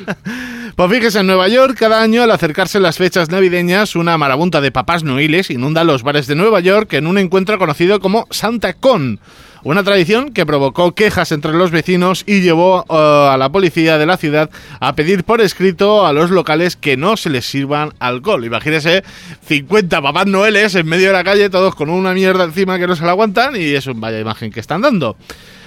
Pues 0.73 0.89
fíjese, 0.89 1.19
en 1.19 1.27
Nueva 1.27 1.49
York, 1.49 1.75
cada 1.77 2.01
año 2.01 2.23
al 2.23 2.31
acercarse 2.31 2.79
las 2.79 2.97
fechas 2.97 3.29
navideñas, 3.29 3.97
una 3.97 4.17
marabunta 4.17 4.61
de 4.61 4.71
papás 4.71 5.03
noeles 5.03 5.49
inunda 5.49 5.83
los 5.83 6.01
bares 6.01 6.27
de 6.27 6.35
Nueva 6.35 6.61
York 6.61 6.93
en 6.93 7.07
un 7.07 7.17
encuentro 7.17 7.59
conocido 7.59 7.99
como 7.99 8.25
Santa 8.31 8.73
Con, 8.73 9.19
Una 9.63 9.83
tradición 9.83 10.31
que 10.31 10.45
provocó 10.45 10.95
quejas 10.95 11.33
entre 11.33 11.53
los 11.53 11.71
vecinos 11.71 12.23
y 12.25 12.39
llevó 12.39 12.85
eh, 12.89 13.29
a 13.33 13.35
la 13.37 13.51
policía 13.51 13.97
de 13.97 14.05
la 14.05 14.15
ciudad 14.15 14.49
a 14.79 14.95
pedir 14.95 15.25
por 15.25 15.41
escrito 15.41 16.07
a 16.07 16.13
los 16.13 16.31
locales 16.31 16.77
que 16.77 16.95
no 16.95 17.17
se 17.17 17.29
les 17.29 17.45
sirvan 17.45 17.93
alcohol. 17.99 18.45
Imagínese 18.45 19.03
50 19.45 20.01
papás 20.01 20.25
noeles 20.27 20.73
en 20.75 20.87
medio 20.87 21.07
de 21.07 21.13
la 21.13 21.25
calle, 21.25 21.49
todos 21.49 21.75
con 21.75 21.89
una 21.89 22.13
mierda 22.13 22.45
encima 22.45 22.79
que 22.79 22.87
no 22.87 22.95
se 22.95 23.03
la 23.03 23.11
aguantan 23.11 23.57
y 23.57 23.75
es 23.75 23.85
un 23.87 23.99
vaya 23.99 24.19
imagen 24.19 24.51
que 24.51 24.61
están 24.61 24.81
dando. 24.81 25.17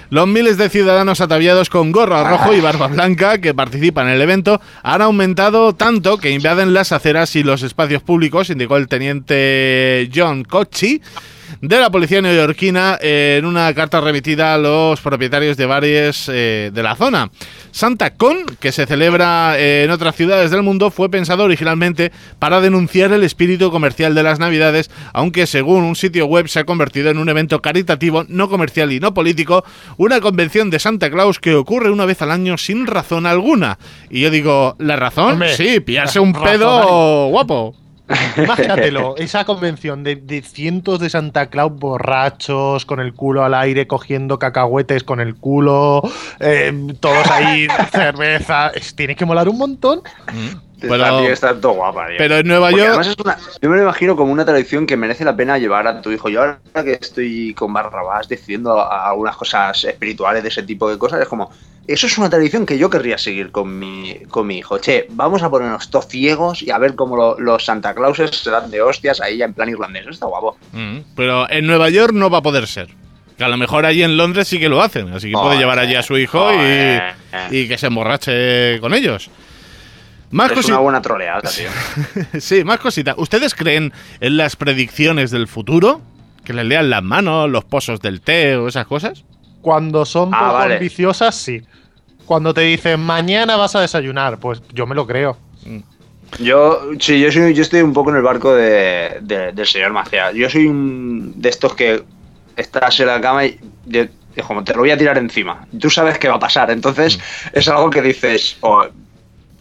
Los 0.09 0.27
miles 0.27 0.57
de 0.57 0.69
ciudadanos 0.69 1.21
ataviados 1.21 1.69
con 1.69 1.91
gorro 1.91 2.23
rojo 2.23 2.53
y 2.53 2.61
barba 2.61 2.87
blanca 2.87 3.39
que 3.39 3.53
participan 3.53 4.07
en 4.07 4.13
el 4.13 4.21
evento 4.21 4.61
han 4.83 5.01
aumentado 5.01 5.73
tanto 5.73 6.17
que 6.17 6.31
invaden 6.31 6.73
las 6.73 6.91
aceras 6.91 7.35
y 7.35 7.43
los 7.43 7.63
espacios 7.63 8.03
públicos, 8.03 8.49
indicó 8.49 8.77
el 8.77 8.87
teniente 8.87 10.09
John 10.13 10.43
Kochi 10.43 11.01
de 11.61 11.79
la 11.79 11.89
policía 11.89 12.21
neoyorquina 12.21 12.97
en 13.01 13.45
una 13.45 13.73
carta 13.73 14.01
remitida 14.01 14.53
a 14.53 14.57
los 14.57 15.01
propietarios 15.01 15.57
de 15.57 15.65
bares 15.65 16.29
eh, 16.31 16.71
de 16.73 16.83
la 16.83 16.95
zona. 16.95 17.29
Santa 17.71 18.13
Con, 18.13 18.45
que 18.59 18.71
se 18.71 18.85
celebra 18.85 19.59
en 19.59 19.91
otras 19.91 20.15
ciudades 20.15 20.51
del 20.51 20.63
mundo, 20.63 20.91
fue 20.91 21.09
pensado 21.09 21.43
originalmente 21.43 22.11
para 22.39 22.61
denunciar 22.61 23.11
el 23.11 23.23
espíritu 23.23 23.71
comercial 23.71 24.15
de 24.15 24.23
las 24.23 24.39
Navidades, 24.39 24.89
aunque 25.13 25.47
según 25.47 25.83
un 25.83 25.95
sitio 25.95 26.25
web 26.25 26.47
se 26.47 26.59
ha 26.59 26.65
convertido 26.65 27.09
en 27.09 27.17
un 27.17 27.29
evento 27.29 27.61
caritativo, 27.61 28.25
no 28.27 28.49
comercial 28.49 28.91
y 28.91 28.99
no 28.99 29.13
político, 29.13 29.65
una 29.97 30.21
convención 30.21 30.69
de 30.69 30.79
Santa 30.79 31.09
Claus 31.09 31.39
que 31.39 31.55
ocurre 31.55 31.91
una 31.91 32.05
vez 32.05 32.21
al 32.21 32.31
año 32.31 32.57
sin 32.57 32.87
razón 32.87 33.25
alguna. 33.25 33.77
Y 34.09 34.21
yo 34.21 34.29
digo, 34.29 34.75
¿la 34.79 34.95
razón? 34.95 35.41
sí, 35.55 35.79
pillarse 35.79 36.19
un 36.19 36.33
pedo 36.33 37.27
guapo. 37.27 37.75
Imagínatelo, 38.37 39.15
esa 39.17 39.45
convención 39.45 40.03
de, 40.03 40.43
cientos 40.45 40.99
de 40.99 41.09
Santa 41.09 41.47
Claus 41.47 41.73
borrachos, 41.75 42.85
con 42.85 42.99
el 42.99 43.13
culo 43.13 43.43
al 43.43 43.53
aire, 43.53 43.87
cogiendo 43.87 44.39
cacahuetes 44.39 45.03
con 45.03 45.19
el 45.19 45.35
culo, 45.35 46.01
eh, 46.39 46.73
todos 46.99 47.29
ahí, 47.31 47.67
cerveza. 47.91 48.71
tiene 48.95 49.15
que 49.15 49.25
molar 49.25 49.49
un 49.49 49.57
montón. 49.57 50.01
Mm. 50.31 50.65
Pero, 50.81 51.19
está 51.29 51.59
todo 51.59 51.73
guapa, 51.73 52.07
pero 52.17 52.37
en 52.37 52.47
Nueva 52.47 52.69
York. 52.69 53.15
yo 53.61 53.69
me 53.69 53.77
lo 53.77 53.83
imagino 53.83 54.15
como 54.15 54.31
una 54.31 54.45
tradición 54.45 54.85
que 54.85 54.97
merece 54.97 55.25
la 55.25 55.35
pena 55.35 55.57
llevar 55.57 55.87
a 55.87 56.01
tu 56.01 56.11
hijo. 56.11 56.29
Yo 56.29 56.41
ahora 56.41 56.59
que 56.83 56.93
estoy 56.93 57.53
con 57.55 57.73
Barrabás 57.73 58.27
decidiendo 58.27 58.85
algunas 58.87 59.35
cosas 59.35 59.83
espirituales 59.83 60.43
de 60.43 60.49
ese 60.49 60.63
tipo 60.63 60.89
de 60.89 60.97
cosas, 60.97 61.21
es 61.21 61.27
como, 61.27 61.49
eso 61.87 62.07
es 62.07 62.17
una 62.17 62.29
tradición 62.29 62.65
que 62.65 62.77
yo 62.77 62.89
querría 62.89 63.17
seguir 63.17 63.51
con 63.51 63.77
mi, 63.77 64.15
con 64.29 64.47
mi 64.47 64.57
hijo. 64.57 64.79
Che, 64.79 65.07
vamos 65.11 65.43
a 65.43 65.49
ponernos 65.49 65.89
todos 65.89 66.07
ciegos 66.07 66.63
y 66.63 66.71
a 66.71 66.77
ver 66.77 66.95
cómo 66.95 67.35
los 67.37 67.65
Santa 67.65 67.93
Clauses 67.93 68.31
se 68.31 68.49
dan 68.49 68.71
de 68.71 68.81
hostias 68.81 69.21
ahí 69.21 69.41
en 69.41 69.53
plan 69.53 69.69
irlandés. 69.69 70.03
Eso 70.03 70.11
está 70.11 70.25
guapo. 70.25 70.57
Mm, 70.71 70.99
pero 71.15 71.49
en 71.49 71.67
Nueva 71.67 71.89
York 71.89 72.13
no 72.13 72.29
va 72.29 72.39
a 72.39 72.41
poder 72.41 72.67
ser. 72.67 72.89
Que 73.37 73.43
a 73.43 73.49
lo 73.49 73.57
mejor 73.57 73.85
allí 73.85 74.01
en 74.01 74.17
Londres 74.17 74.47
sí 74.47 74.59
que 74.59 74.69
lo 74.69 74.81
hacen. 74.81 75.13
Así 75.13 75.29
que 75.29 75.33
puede 75.33 75.57
llevar 75.57 75.77
allí 75.77 75.95
a 75.95 76.03
su 76.03 76.17
hijo 76.17 76.51
y, 76.53 77.67
que 77.67 77.77
se 77.77 77.87
emborrache 77.87 78.79
con 78.79 78.93
ellos. 78.93 79.29
Más 80.31 80.51
es 80.51 80.65
una 80.65 80.79
buena 80.79 81.01
troleada, 81.01 81.41
tío. 81.41 81.69
sí, 82.39 82.63
más 82.63 82.79
cositas. 82.79 83.15
¿Ustedes 83.17 83.53
creen 83.53 83.93
en 84.21 84.37
las 84.37 84.55
predicciones 84.55 85.31
del 85.31 85.47
futuro? 85.47 86.01
¿Que 86.43 86.53
les 86.53 86.65
lean 86.65 86.89
las 86.89 87.03
manos, 87.03 87.49
los 87.49 87.63
pozos 87.63 88.01
del 88.01 88.21
té 88.21 88.55
o 88.55 88.67
esas 88.67 88.87
cosas? 88.87 89.23
Cuando 89.65 90.05
son 90.05 90.29
ah, 90.31 90.39
poco 90.41 90.57
ambiciosas, 90.73 91.33
sí. 91.33 91.59
Cuando 92.27 92.53
te 92.53 92.61
dicen 92.61 92.99
mañana 92.99 93.55
vas 93.55 93.75
a 93.75 93.81
desayunar, 93.81 94.39
pues 94.39 94.61
yo 94.71 94.85
me 94.85 94.93
lo 94.93 95.07
creo. 95.07 95.37
Yo, 96.37 96.91
sí, 96.99 97.19
yo, 97.19 97.31
soy, 97.31 97.51
yo 97.55 97.63
estoy 97.63 97.81
un 97.81 97.91
poco 97.91 98.11
en 98.11 98.17
el 98.17 98.21
barco 98.21 98.53
de, 98.53 99.17
del 99.23 99.65
señor 99.65 99.91
Macia. 99.91 100.31
Yo 100.33 100.51
soy 100.51 100.67
un 100.67 101.33
de 101.41 101.49
estos 101.49 101.73
que 101.73 102.03
estás 102.55 102.99
en 102.99 103.07
la 103.07 103.19
cama 103.19 103.43
y 103.43 103.59
como 104.45 104.63
te 104.63 104.73
lo 104.73 104.81
voy 104.81 104.91
a 104.91 104.97
tirar 104.99 105.17
encima. 105.17 105.65
Tú 105.81 105.89
sabes 105.89 106.19
qué 106.19 106.27
va 106.27 106.35
a 106.35 106.39
pasar. 106.39 106.69
Entonces 106.69 107.17
mm. 107.17 107.57
es 107.57 107.67
algo 107.67 107.89
que 107.89 108.03
dices, 108.03 108.57
oh, 108.61 108.85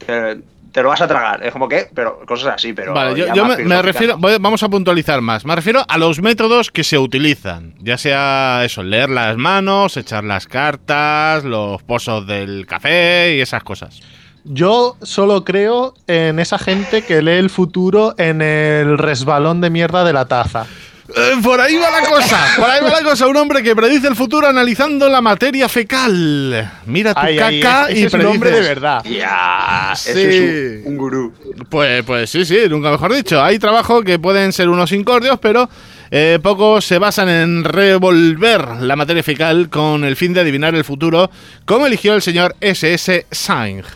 te 0.07 0.37
lo 0.83 0.89
vas 0.89 1.01
a 1.01 1.09
tragar. 1.09 1.45
Es 1.45 1.53
como 1.53 1.69
que, 1.69 1.89
pero 1.95 2.21
cosas 2.27 2.55
así, 2.55 2.73
pero. 2.73 2.93
Vale, 2.93 3.15
yo, 3.35 3.45
me, 3.45 3.83
refiero, 3.83 4.19
vamos 4.19 4.63
a 4.63 4.69
puntualizar 4.69 5.21
más. 5.21 5.45
Me 5.45 5.55
refiero 5.55 5.85
a 5.87 5.99
los 5.99 6.21
métodos 6.21 6.71
que 6.71 6.85
se 6.85 6.99
utilizan. 6.99 7.75
Ya 7.79 7.97
sea 7.97 8.63
eso, 8.65 8.83
leer 8.83 9.09
las 9.09 9.37
manos, 9.37 9.97
echar 9.97 10.25
las 10.25 10.47
cartas, 10.47 11.45
los 11.45 11.83
pozos 11.83 12.27
del 12.27 12.67
café 12.67 13.37
y 13.37 13.41
esas 13.41 13.63
cosas. 13.63 14.01
Yo 14.45 14.97
solo 15.01 15.45
creo 15.45 15.95
en 16.07 16.39
esa 16.39 16.59
gente 16.59 17.03
que 17.03 17.23
lee 17.23 17.39
el 17.39 17.51
futuro 17.51 18.15
en 18.19 18.43
el 18.43 18.99
resbalón 18.99 19.61
de 19.61 19.71
mierda 19.71 20.05
de 20.05 20.13
la 20.13 20.27
taza. 20.27 20.67
Eh, 21.09 21.37
por 21.43 21.61
ahí 21.61 21.77
va 21.77 21.91
la 21.91 22.09
cosa, 22.09 22.41
por 22.57 22.71
ahí 22.71 22.83
va 22.83 22.89
la 22.89 23.03
cosa. 23.03 23.27
Un 23.27 23.37
hombre 23.37 23.63
que 23.63 23.77
predice 23.77 24.09
el 24.09 24.17
futuro 24.17 24.49
analizando 24.49 25.09
la 25.09 25.21
materia 25.21 25.69
fecal. 25.69 26.73
Mira 26.87 27.13
tu 27.13 27.21
caca 27.37 27.91
y 27.91 28.05
es 28.05 28.15
un 28.15 28.25
hombre 28.25 28.51
de 28.51 28.61
verdad. 28.63 29.05
Ya, 29.05 29.93
sí. 29.95 30.11
es 30.11 30.87
un, 30.87 30.97
gurú. 30.97 31.35
Pues, 31.69 32.03
pues 32.05 32.31
sí, 32.31 32.47
sí, 32.47 32.59
nunca 32.71 32.91
mejor 32.91 33.15
dicho. 33.15 33.43
Hay 33.43 33.59
trabajos 33.59 34.03
que 34.03 34.19
pueden 34.19 34.53
ser 34.53 34.71
unos 34.71 34.93
incordios, 34.93 35.39
pero 35.41 35.69
eh, 36.11 36.39
pocos 36.43 36.87
se 36.87 36.99
basan 36.99 37.29
en 37.29 37.65
revolver 37.65 38.67
la 38.81 38.97
materia 38.97 39.23
fecal 39.23 39.69
con 39.69 40.05
el 40.05 40.17
fin 40.17 40.33
de 40.33 40.41
adivinar 40.41 40.75
el 40.75 40.85
futuro, 40.85 41.31
como 41.67 41.87
eligió 41.87 42.15
el 42.15 42.23
señor 42.23 42.57
S.S. 42.61 43.27
Sainz. 43.31 43.87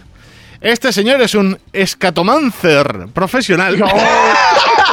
Este 0.60 0.92
señor 0.92 1.22
es 1.22 1.34
un 1.34 1.58
escatomancer 1.72 3.06
profesional. 3.14 3.82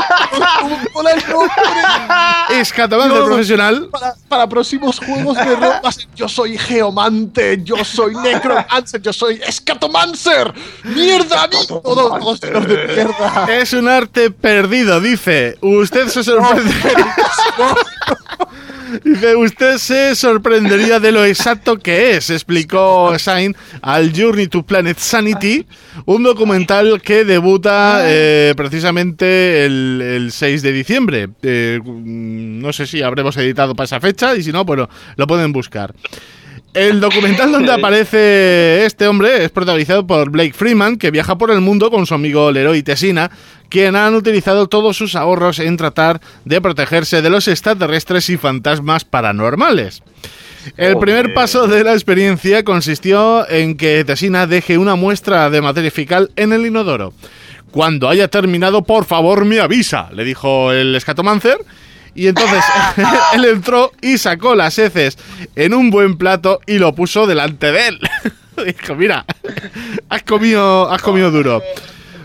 Escatomancer 2.50 3.24
profesional. 3.24 3.89
Para, 4.28 4.48
próximos 4.48 5.00
juegos 5.00 5.38
de 5.38 5.56
ropas, 5.56 6.08
yo 6.15 6.28
soy 6.30 6.58
geomante, 6.58 7.60
yo 7.63 7.84
soy 7.84 8.15
necromancer, 8.15 9.02
yo 9.02 9.13
soy 9.13 9.41
escatomancer. 9.46 10.54
¡Mierda, 10.84 11.50
Todos, 11.50 12.39
de 12.39 12.52
mierda. 12.52 13.48
Es 13.50 13.74
un 13.74 13.88
arte 13.88 14.32
perdido, 14.32 15.00
dice. 15.02 15.58
Usted 15.62 16.08
se 16.10 16.24
sorprende. 16.24 16.74
Dice, 19.04 19.36
usted 19.36 19.78
se 19.78 20.16
sorprendería 20.16 21.00
de 21.00 21.12
lo 21.12 21.26
exacto 21.26 21.78
que 21.80 22.16
es, 22.16 22.30
explicó 22.30 23.18
Sain 23.20 23.56
al 23.82 24.12
Journey 24.16 24.48
to 24.48 24.64
Planet 24.64 24.98
Sanity, 24.98 25.66
un 26.06 26.24
documental 26.24 27.02
que 27.02 27.26
debuta 27.26 28.02
eh, 28.04 28.54
precisamente 28.56 29.66
el, 29.66 30.30
6 30.32 30.62
de 30.62 30.72
diciembre. 30.72 31.30
Eh, 31.42 31.80
no 31.84 32.74
sé 32.74 32.88
si 32.88 33.02
habremos 33.02 33.38
editado 33.38 33.76
para 33.76 33.86
esa 33.86 34.00
fecha 34.00 34.36
y 34.36 34.44
si 34.44 34.52
no, 34.52 34.66
bueno, 34.66 34.90
lo 35.16 35.28
pueden 35.28 35.52
buscar. 35.52 35.94
El 36.76 37.00
documental 37.00 37.54
donde 37.54 37.72
aparece 37.74 38.86
este 38.86 39.08
hombre 39.08 39.46
es 39.46 39.50
protagonizado 39.50 40.06
por 40.06 40.30
Blake 40.30 40.54
Freeman, 40.54 40.98
que 40.98 41.10
viaja 41.10 41.38
por 41.38 41.50
el 41.50 41.62
mundo 41.62 41.90
con 41.90 42.06
su 42.06 42.14
amigo 42.14 42.52
Leroy 42.52 42.84
Tesina, 42.84 43.32
quien 43.70 43.96
han 43.96 44.14
utilizado 44.14 44.68
todos 44.68 44.98
sus 44.98 45.16
ahorros 45.16 45.60
en 45.60 45.78
tratar 45.78 46.20
de 46.44 46.60
protegerse 46.60 47.22
de 47.22 47.30
los 47.30 47.48
extraterrestres 47.48 48.30
y 48.30 48.36
fantasmas 48.36 49.06
paranormales. 49.06 50.04
El 50.76 50.98
primer 50.98 51.34
paso 51.34 51.68
de 51.68 51.84
la 51.84 51.94
experiencia 51.94 52.64
consistió 52.66 53.50
en 53.50 53.78
que 53.78 54.04
Tesina 54.04 54.46
deje 54.46 54.78
una 54.78 54.96
muestra 54.96 55.50
de 55.50 55.62
materia 55.62 55.92
fecal 55.92 56.32
en 56.36 56.52
el 56.52 56.66
inodoro. 56.66 57.14
Cuando 57.72 58.10
haya 58.10 58.28
terminado, 58.28 58.84
por 58.84 59.06
favor, 59.06 59.46
me 59.46 59.62
avisa, 59.62 60.10
le 60.12 60.26
dijo 60.26 60.74
el 60.74 60.94
escatomancer 60.94 61.58
y 62.15 62.28
entonces 62.28 62.63
él 63.34 63.45
entró 63.45 63.91
y 64.01 64.17
sacó 64.17 64.56
las 64.56 64.80
heces 64.80 65.17
en 65.56 65.73
un 65.73 65.91
buen 65.91 66.17
plato 66.17 66.62
y 66.65 66.80
lo 66.80 66.95
puso 66.95 67.28
delante 67.28 67.71
de 67.71 67.88
él. 67.89 67.99
Dijo, 68.65 68.95
mira, 68.95 69.25
has 70.10 70.23
comido, 70.23 70.89
has 70.89 71.01
comido 71.01 71.30
duro. 71.30 71.62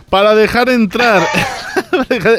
Para 0.09 0.35
dejar 0.35 0.69
entrar 0.69 1.27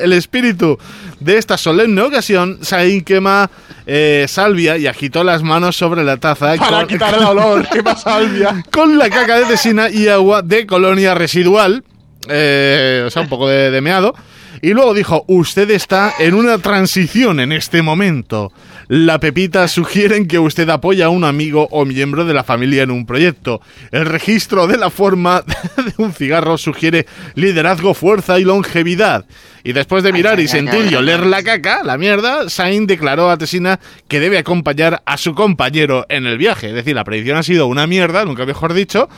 el 0.01 0.13
espíritu 0.13 0.77
de 1.19 1.37
esta 1.37 1.57
solemne 1.57 2.01
ocasión, 2.01 2.59
Sain 2.61 3.03
quema 3.03 3.49
eh, 3.85 4.25
salvia 4.29 4.77
y 4.77 4.87
agitó 4.87 5.25
las 5.25 5.43
manos 5.43 5.75
sobre 5.75 6.05
la 6.05 6.17
taza. 6.17 6.55
Para 6.55 6.87
quitar 6.87 7.15
el 7.15 7.23
olor, 7.23 7.67
quema 7.67 7.95
salvia. 7.95 8.63
Con 8.71 8.97
la 8.97 9.09
caca 9.09 9.39
de 9.39 9.45
tesina 9.45 9.89
y 9.89 10.07
agua 10.07 10.41
de 10.41 10.65
colonia 10.65 11.13
residual, 11.13 11.83
eh, 12.29 13.03
o 13.05 13.09
sea, 13.09 13.23
un 13.23 13.29
poco 13.29 13.49
de, 13.49 13.71
de 13.71 13.81
meado 13.81 14.15
y 14.61 14.73
luego 14.73 14.93
dijo, 14.93 15.25
usted 15.27 15.71
está 15.71 16.13
en 16.19 16.35
una 16.35 16.59
transición 16.59 17.39
en 17.39 17.51
este 17.51 17.81
momento. 17.81 18.51
La 18.87 19.19
Pepita 19.19 19.67
sugieren 19.67 20.27
que 20.27 20.37
usted 20.37 20.69
apoya 20.69 21.07
a 21.07 21.09
un 21.09 21.23
amigo 21.23 21.67
o 21.71 21.83
miembro 21.83 22.25
de 22.25 22.33
la 22.33 22.43
familia 22.43 22.83
en 22.83 22.91
un 22.91 23.07
proyecto. 23.07 23.61
El 23.91 24.05
registro 24.05 24.67
de 24.67 24.77
la 24.77 24.91
forma 24.91 25.43
de 25.77 25.93
un 25.97 26.13
cigarro 26.13 26.57
sugiere 26.59 27.07
liderazgo, 27.33 27.95
fuerza 27.95 28.39
y 28.39 28.43
longevidad. 28.43 29.25
Y 29.63 29.73
después 29.73 30.03
de 30.03 30.13
mirar 30.13 30.39
y 30.39 30.47
sentir 30.47 30.91
y 30.91 30.95
oler 30.95 31.25
la 31.25 31.41
caca, 31.41 31.83
la 31.83 31.97
mierda, 31.97 32.49
Sain 32.49 32.85
declaró 32.85 33.31
a 33.31 33.37
Tesina 33.37 33.79
que 34.07 34.19
debe 34.19 34.37
acompañar 34.37 35.01
a 35.05 35.17
su 35.17 35.33
compañero 35.33 36.05
en 36.09 36.27
el 36.27 36.37
viaje. 36.37 36.67
Es 36.67 36.75
decir, 36.75 36.95
la 36.95 37.03
predicción 37.03 37.37
ha 37.37 37.43
sido 37.43 37.65
una 37.67 37.87
mierda, 37.87 38.25
nunca 38.25 38.45
mejor 38.45 38.73
dicho. 38.73 39.09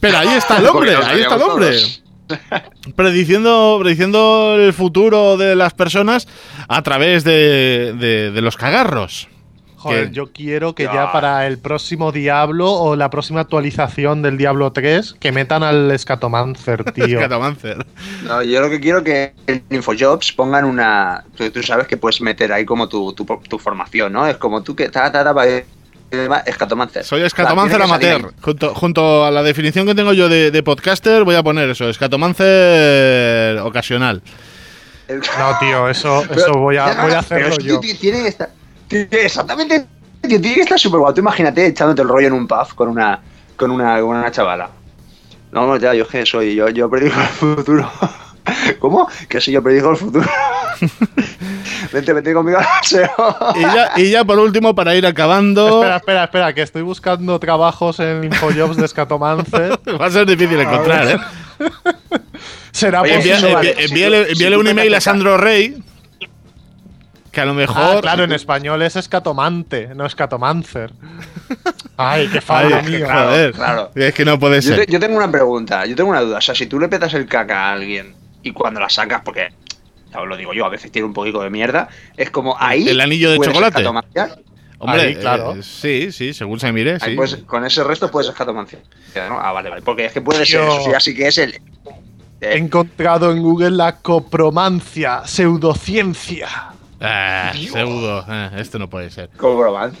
Pero 0.00 0.18
ahí 0.18 0.28
está 0.36 0.58
el 0.58 0.66
hombre, 0.68 0.96
ahí 0.96 1.20
está 1.20 1.36
el 1.36 1.42
hombre 1.42 1.76
prediciendo, 2.96 3.78
prediciendo 3.80 4.56
el 4.58 4.72
futuro 4.72 5.36
de 5.36 5.56
las 5.56 5.74
personas 5.74 6.28
a 6.68 6.82
través 6.82 7.24
de, 7.24 8.30
los 8.42 8.56
cagarros. 8.56 9.28
Joder, 9.76 10.08
que- 10.08 10.14
yo 10.14 10.32
quiero 10.32 10.74
que 10.74 10.84
Ya. 10.84 11.12
para 11.12 11.46
el 11.46 11.58
próximo 11.58 12.10
Diablo 12.10 12.72
o 12.72 12.96
la 12.96 13.10
próxima 13.10 13.40
actualización 13.42 14.22
del 14.22 14.36
Diablo 14.36 14.72
3 14.72 15.14
que 15.20 15.30
metan 15.30 15.62
al 15.62 15.96
Scatomancer, 15.96 16.82
tío. 16.92 17.20
Scatomancer. 17.20 17.86
No, 18.24 18.42
yo 18.42 18.60
lo 18.60 18.70
que 18.70 18.80
quiero 18.80 19.04
que 19.04 19.34
en 19.46 19.62
InfoJobs 19.70 20.32
pongan 20.32 20.64
una. 20.64 21.24
Tú, 21.36 21.48
tú 21.52 21.62
sabes 21.62 21.86
que 21.86 21.96
puedes 21.96 22.20
meter 22.20 22.52
ahí 22.52 22.64
como 22.64 22.88
tu, 22.88 23.12
tu, 23.12 23.24
tu 23.24 23.58
formación, 23.60 24.12
¿no? 24.12 24.26
Es 24.26 24.36
como 24.36 24.64
tú 24.64 24.74
que. 24.74 24.88
Ta, 24.88 25.12
ta, 25.12 25.22
ta, 25.22 25.32
Escatomancer. 26.46 27.04
Soy 27.04 27.22
Escatomancer 27.22 27.80
amateur. 27.82 28.32
Junto, 28.40 28.74
junto 28.74 29.24
a 29.24 29.30
la 29.30 29.42
definición 29.42 29.86
que 29.86 29.94
tengo 29.94 30.12
yo 30.12 30.28
de, 30.28 30.50
de 30.50 30.62
podcaster, 30.62 31.24
voy 31.24 31.34
a 31.34 31.42
poner 31.42 31.68
eso, 31.70 31.88
Escatomancer 31.88 33.58
ocasional. 33.58 34.22
No, 35.08 35.58
tío, 35.58 35.88
eso, 35.88 36.22
Pero- 36.28 36.40
eso 36.40 36.52
voy 36.54 36.76
a, 36.76 36.94
voy 37.02 37.12
a 37.12 37.18
hacerlo 37.20 37.56
yo. 37.58 37.80
ti- 37.80 37.94
Tiene 37.94 38.22
que 38.22 38.28
estar. 38.28 38.50
tiene- 38.88 39.08
Exactamente. 39.10 39.86
tío, 40.22 40.40
Tiene 40.40 40.54
que 40.54 40.60
estar 40.62 40.78
súper 40.78 41.00
guapo. 41.00 41.14
Tú 41.14 41.20
imagínate 41.20 41.66
echándote 41.66 42.02
el 42.02 42.08
rollo 42.08 42.26
en 42.28 42.32
un 42.34 42.46
pub 42.46 42.74
con 42.74 42.88
una, 42.88 43.20
con 43.56 43.70
una, 43.70 44.00
con 44.00 44.16
una 44.16 44.30
chavala. 44.30 44.70
No, 45.52 45.66
no, 45.66 45.76
ya, 45.76 45.94
yo 45.94 46.02
es 46.04 46.08
que 46.10 46.26
soy. 46.26 46.54
Yo, 46.54 46.68
yo 46.68 46.90
predigo 46.90 47.14
el 47.20 47.26
futuro. 47.28 47.90
¿Cómo? 48.80 49.08
Que 49.28 49.40
si 49.40 49.50
yo 49.52 49.62
predigo 49.62 49.90
el 49.90 49.96
futuro. 49.96 50.26
vente, 51.92 52.12
vente 52.12 52.32
conmigo 52.34 52.58
al 52.58 52.64
paseo. 52.64 53.10
Y 53.56 53.60
ya, 53.62 53.90
y 53.96 54.10
ya 54.10 54.24
por 54.24 54.38
último, 54.38 54.74
para 54.74 54.94
ir 54.96 55.06
acabando, 55.06 55.78
Espera, 55.82 55.96
espera, 55.96 56.24
espera, 56.24 56.52
que 56.54 56.62
estoy 56.62 56.82
buscando 56.82 57.38
trabajos 57.40 58.00
en 58.00 58.24
InfoJobs 58.24 58.76
de 58.76 58.88
Scatomancer. 58.88 59.78
va 60.00 60.06
a 60.06 60.10
ser 60.10 60.26
difícil 60.26 60.60
encontrar, 60.60 61.08
¿eh? 61.08 61.18
Será 62.70 63.02
Oye, 63.02 63.14
Envía- 63.14 64.26
envíale 64.28 64.56
un 64.56 64.66
email 64.68 64.94
a 64.94 65.00
Sandro 65.00 65.36
Rey, 65.36 65.76
que 67.32 67.40
a 67.40 67.44
lo 67.44 67.52
Ah, 67.52 67.54
mejor... 67.54 68.00
claro, 68.00 68.24
en 68.24 68.32
español 68.32 68.80
es 68.82 68.96
escatomante, 68.96 69.88
no 69.94 70.06
escatomancer. 70.06 70.92
Ay, 71.96 72.28
qué 72.28 72.40
fallo 72.40 72.80
mío. 72.82 73.06
joder, 73.10 73.52
claro. 73.52 73.90
es 73.94 74.14
que 74.14 74.24
no 74.24 74.38
puede 74.38 74.60
Yo, 74.60 74.74
ser. 74.76 74.86
te- 74.86 74.92
yo 74.92 75.00
tengo 75.00 75.16
una 75.16 75.30
pregunta, 75.30 75.84
yo 75.86 75.96
tengo 75.96 76.10
una 76.10 76.20
duda. 76.20 76.38
O 76.38 76.40
sea, 76.40 76.54
si 76.54 76.66
tú 76.66 76.78
le 76.78 76.88
petas 76.88 77.12
el 77.14 77.26
caca 77.26 77.66
a 77.68 77.72
alguien 77.72 78.14
y 78.42 78.52
cuando 78.52 78.78
la 78.80 78.88
sacas, 78.88 79.22
porque 79.24 79.48
lo 80.14 80.36
digo 80.36 80.52
yo, 80.54 80.64
a 80.64 80.68
veces 80.68 80.90
tiene 80.92 81.06
un 81.06 81.12
poquito 81.14 81.40
de 81.42 81.50
mierda, 81.50 81.88
es 82.16 82.30
como 82.30 82.56
ahí. 82.58 82.88
El 82.88 83.00
anillo 83.00 83.30
de 83.30 83.38
chocolate. 83.38 83.84
Hombre, 84.80 85.00
Ahí, 85.02 85.16
claro. 85.16 85.56
eh, 85.56 85.62
sí, 85.64 86.12
sí, 86.12 86.32
según 86.32 86.60
se 86.60 86.70
mire, 86.72 86.98
Ahí 87.00 87.10
sí. 87.10 87.16
puedes- 87.16 87.36
con 87.38 87.64
ese 87.64 87.82
resto 87.82 88.10
puedes 88.12 88.28
escatomanciar. 88.30 88.80
¿no? 89.28 89.36
Ah, 89.40 89.50
vale, 89.50 89.70
vale. 89.70 89.82
Porque 89.82 90.04
es 90.04 90.12
que 90.12 90.20
puede 90.20 90.46
ser, 90.46 90.60
eso 90.60 90.80
sí, 90.84 90.92
así 90.94 91.14
que 91.16 91.26
es 91.26 91.38
el. 91.38 91.60
He 92.40 92.56
encontrado 92.56 93.32
en 93.32 93.42
Google 93.42 93.72
la 93.72 93.96
copromancia, 93.96 95.22
pseudociencia. 95.26 96.48
Ah, 97.00 97.52
pseudo, 97.56 98.24
eh, 98.28 98.50
esto 98.58 98.78
no 98.78 98.88
puede 98.88 99.10
ser. 99.10 99.30
Coproman. 99.36 99.92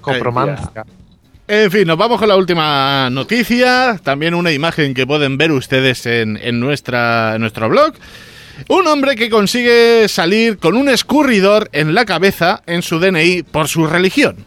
Copromancia. 0.00 0.84
En 1.46 1.70
fin, 1.70 1.86
nos 1.86 1.98
vamos 1.98 2.18
con 2.18 2.28
la 2.28 2.36
última 2.36 3.10
noticia. 3.10 4.00
También 4.02 4.34
una 4.34 4.52
imagen 4.52 4.94
que 4.94 5.06
pueden 5.06 5.36
ver 5.36 5.52
ustedes 5.52 6.06
en, 6.06 6.38
en 6.42 6.58
nuestra, 6.60 7.34
en 7.34 7.42
nuestro 7.42 7.68
blog. 7.68 7.92
Un 8.68 8.86
hombre 8.86 9.16
que 9.16 9.28
consigue 9.30 10.06
salir 10.08 10.58
con 10.58 10.76
un 10.76 10.88
escurridor 10.88 11.68
en 11.72 11.94
la 11.94 12.04
cabeza 12.04 12.62
en 12.66 12.82
su 12.82 12.98
DNI 12.98 13.42
por 13.42 13.68
su 13.68 13.86
religión. 13.86 14.46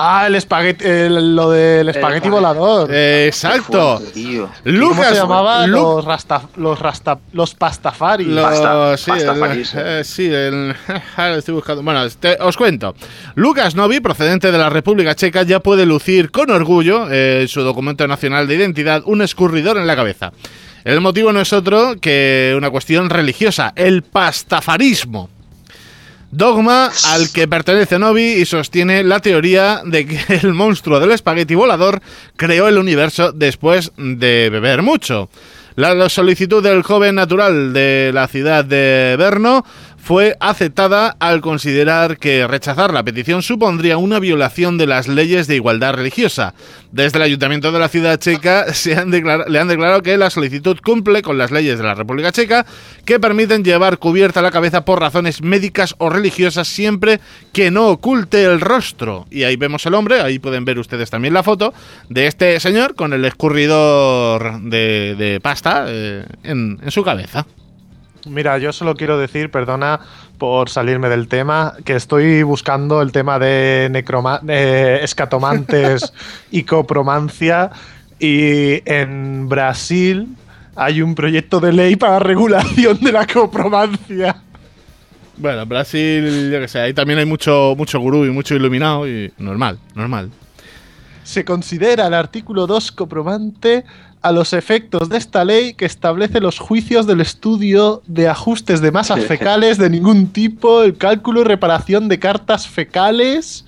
Ah, 0.00 0.28
el 0.28 0.36
espagueti, 0.36 0.84
el- 0.86 1.34
lo 1.34 1.50
del 1.50 1.88
espagueti 1.88 2.28
volador. 2.28 2.88
Eh, 2.92 3.24
exacto. 3.26 3.96
Fuerte, 3.98 4.12
tío. 4.14 4.48
¿Cómo 4.62 4.76
Lucas 4.76 5.08
se 5.08 5.14
llamaba? 5.16 5.66
Lu- 5.66 5.76
Los, 5.76 6.04
rasta, 6.04 6.42
los, 6.54 6.78
rasta, 6.78 7.18
los 7.32 7.54
pastafaris. 7.56 8.28
Lo- 8.28 8.42
Pasta- 8.42 8.96
sí, 8.96 9.10
el- 9.10 9.40
París, 9.40 9.72
eh, 9.76 10.02
sí, 10.04 10.26
el- 10.32 10.72
ahora 11.16 11.32
lo 11.32 11.38
estoy 11.38 11.54
buscando. 11.54 11.82
Bueno, 11.82 12.08
te- 12.10 12.38
os 12.40 12.56
cuento. 12.56 12.94
Lucas 13.34 13.74
Novi, 13.74 13.98
procedente 13.98 14.52
de 14.52 14.58
la 14.58 14.70
República 14.70 15.16
Checa, 15.16 15.42
ya 15.42 15.58
puede 15.58 15.84
lucir 15.84 16.30
con 16.30 16.48
orgullo 16.50 17.10
eh, 17.10 17.40
en 17.42 17.48
su 17.48 17.62
documento 17.62 18.06
nacional 18.06 18.46
de 18.46 18.54
identidad 18.54 19.02
un 19.04 19.20
escurridor 19.20 19.78
en 19.78 19.88
la 19.88 19.96
cabeza. 19.96 20.30
El 20.84 21.00
motivo 21.00 21.32
no 21.32 21.40
es 21.40 21.52
otro 21.52 21.96
que 22.00 22.54
una 22.56 22.70
cuestión 22.70 23.10
religiosa, 23.10 23.72
el 23.76 24.02
pastafarismo. 24.02 25.28
Dogma 26.30 26.90
al 27.06 27.30
que 27.32 27.48
pertenece 27.48 27.98
Novi 27.98 28.32
y 28.34 28.44
sostiene 28.44 29.02
la 29.02 29.20
teoría 29.20 29.80
de 29.84 30.06
que 30.06 30.20
el 30.42 30.52
monstruo 30.52 31.00
del 31.00 31.12
espagueti 31.12 31.54
volador 31.54 32.02
creó 32.36 32.68
el 32.68 32.76
universo 32.76 33.32
después 33.32 33.92
de 33.96 34.50
beber 34.50 34.82
mucho. 34.82 35.30
La 35.76 36.08
solicitud 36.08 36.62
del 36.62 36.82
joven 36.82 37.14
natural 37.14 37.72
de 37.72 38.10
la 38.12 38.26
ciudad 38.26 38.64
de 38.64 39.16
Brno 39.16 39.64
fue 39.98 40.36
aceptada 40.40 41.16
al 41.18 41.40
considerar 41.40 42.16
que 42.18 42.46
rechazar 42.46 42.94
la 42.94 43.02
petición 43.02 43.42
supondría 43.42 43.98
una 43.98 44.18
violación 44.18 44.78
de 44.78 44.86
las 44.86 45.08
leyes 45.08 45.46
de 45.46 45.56
igualdad 45.56 45.94
religiosa. 45.94 46.54
Desde 46.92 47.18
el 47.18 47.24
ayuntamiento 47.24 47.72
de 47.72 47.78
la 47.78 47.88
ciudad 47.88 48.18
checa 48.18 48.72
se 48.72 48.96
han 48.96 49.10
le 49.10 49.58
han 49.58 49.68
declarado 49.68 50.02
que 50.02 50.16
la 50.16 50.30
solicitud 50.30 50.78
cumple 50.82 51.22
con 51.22 51.36
las 51.36 51.50
leyes 51.50 51.78
de 51.78 51.84
la 51.84 51.94
República 51.94 52.32
Checa 52.32 52.64
que 53.04 53.20
permiten 53.20 53.64
llevar 53.64 53.98
cubierta 53.98 54.42
la 54.42 54.50
cabeza 54.50 54.84
por 54.84 55.00
razones 55.00 55.42
médicas 55.42 55.94
o 55.98 56.08
religiosas 56.08 56.68
siempre 56.68 57.20
que 57.52 57.70
no 57.70 57.88
oculte 57.88 58.44
el 58.44 58.60
rostro. 58.60 59.26
Y 59.30 59.44
ahí 59.44 59.56
vemos 59.56 59.84
el 59.86 59.94
hombre, 59.94 60.20
ahí 60.20 60.38
pueden 60.38 60.64
ver 60.64 60.78
ustedes 60.78 61.10
también 61.10 61.34
la 61.34 61.42
foto 61.42 61.74
de 62.08 62.26
este 62.26 62.58
señor 62.60 62.94
con 62.94 63.12
el 63.12 63.24
escurridor 63.24 64.60
de, 64.62 65.40
pasta 65.42 65.86
eh, 65.88 66.24
en 66.42 66.78
su 66.90 67.02
cabeza. 67.02 67.46
Mira, 68.28 68.58
yo 68.58 68.72
solo 68.72 68.94
quiero 68.94 69.18
decir, 69.18 69.50
perdona 69.50 70.00
por 70.38 70.70
salirme 70.70 71.08
del 71.08 71.28
tema, 71.28 71.74
que 71.84 71.96
estoy 71.96 72.42
buscando 72.42 73.02
el 73.02 73.12
tema 73.12 73.38
de 73.38 73.88
necroma 73.90 74.40
eh, 74.46 75.00
escatomantes 75.02 76.12
y 76.50 76.62
copromancia 76.62 77.70
y 78.18 78.82
en 78.84 79.48
Brasil 79.48 80.36
hay 80.76 81.02
un 81.02 81.14
proyecto 81.14 81.60
de 81.60 81.72
ley 81.72 81.96
para 81.96 82.18
regulación 82.18 83.00
de 83.00 83.12
la 83.12 83.26
copromancia. 83.26 84.36
Bueno, 85.36 85.66
Brasil, 85.66 86.50
yo 86.52 86.60
que 86.60 86.68
sé, 86.68 86.80
ahí 86.80 86.94
también 86.94 87.18
hay 87.20 87.24
mucho, 87.24 87.74
mucho 87.76 88.00
gurú 88.00 88.24
y 88.24 88.30
mucho 88.30 88.54
iluminado 88.54 89.08
y 89.08 89.32
normal, 89.38 89.78
normal. 89.94 90.30
Se 91.22 91.44
considera 91.44 92.06
el 92.06 92.14
artículo 92.14 92.66
2 92.66 92.92
copromante 92.92 93.84
a 94.28 94.32
los 94.32 94.52
efectos 94.52 95.08
de 95.08 95.18
esta 95.18 95.44
ley 95.44 95.74
que 95.74 95.84
establece 95.86 96.40
los 96.40 96.58
juicios 96.58 97.06
del 97.06 97.20
estudio 97.20 98.02
de 98.06 98.28
ajustes 98.28 98.80
de 98.80 98.92
masas 98.92 99.24
fecales 99.24 99.78
de 99.78 99.90
ningún 99.90 100.28
tipo, 100.32 100.82
el 100.82 100.96
cálculo 100.96 101.40
y 101.40 101.44
reparación 101.44 102.08
de 102.08 102.18
cartas 102.18 102.68
fecales. 102.68 103.64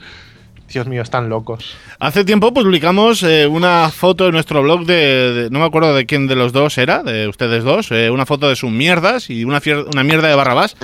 Dios 0.73 0.87
mío, 0.87 1.03
están 1.03 1.29
locos. 1.29 1.75
Hace 1.99 2.25
tiempo 2.25 2.55
publicamos 2.55 3.25
eh, 3.25 3.47
una 3.49 3.91
foto 3.91 4.27
en 4.27 4.33
nuestro 4.33 4.63
blog 4.63 4.87
de, 4.87 5.33
de- 5.35 5.51
no 5.51 5.59
me 5.59 5.65
acuerdo 5.65 5.93
de 5.95 6.07
quién 6.07 6.29
de 6.29 6.37
los 6.37 6.53
dos 6.53 6.79
era, 6.79 7.03
de 7.03 7.27
ustedes 7.27 7.65
dos, 7.65 7.91
eh, 7.91 8.09
una 8.11 8.25
foto 8.25 8.49
de 8.49 8.55
sus 8.55 8.71
mierdas 8.71 9.31
y 9.31 9.45
una, 9.45 9.61
fier- 9.61 9.87
una 9.93 10.05
mierda 10.05 10.29
de 10.29 10.35
Barrabás. 10.37 10.77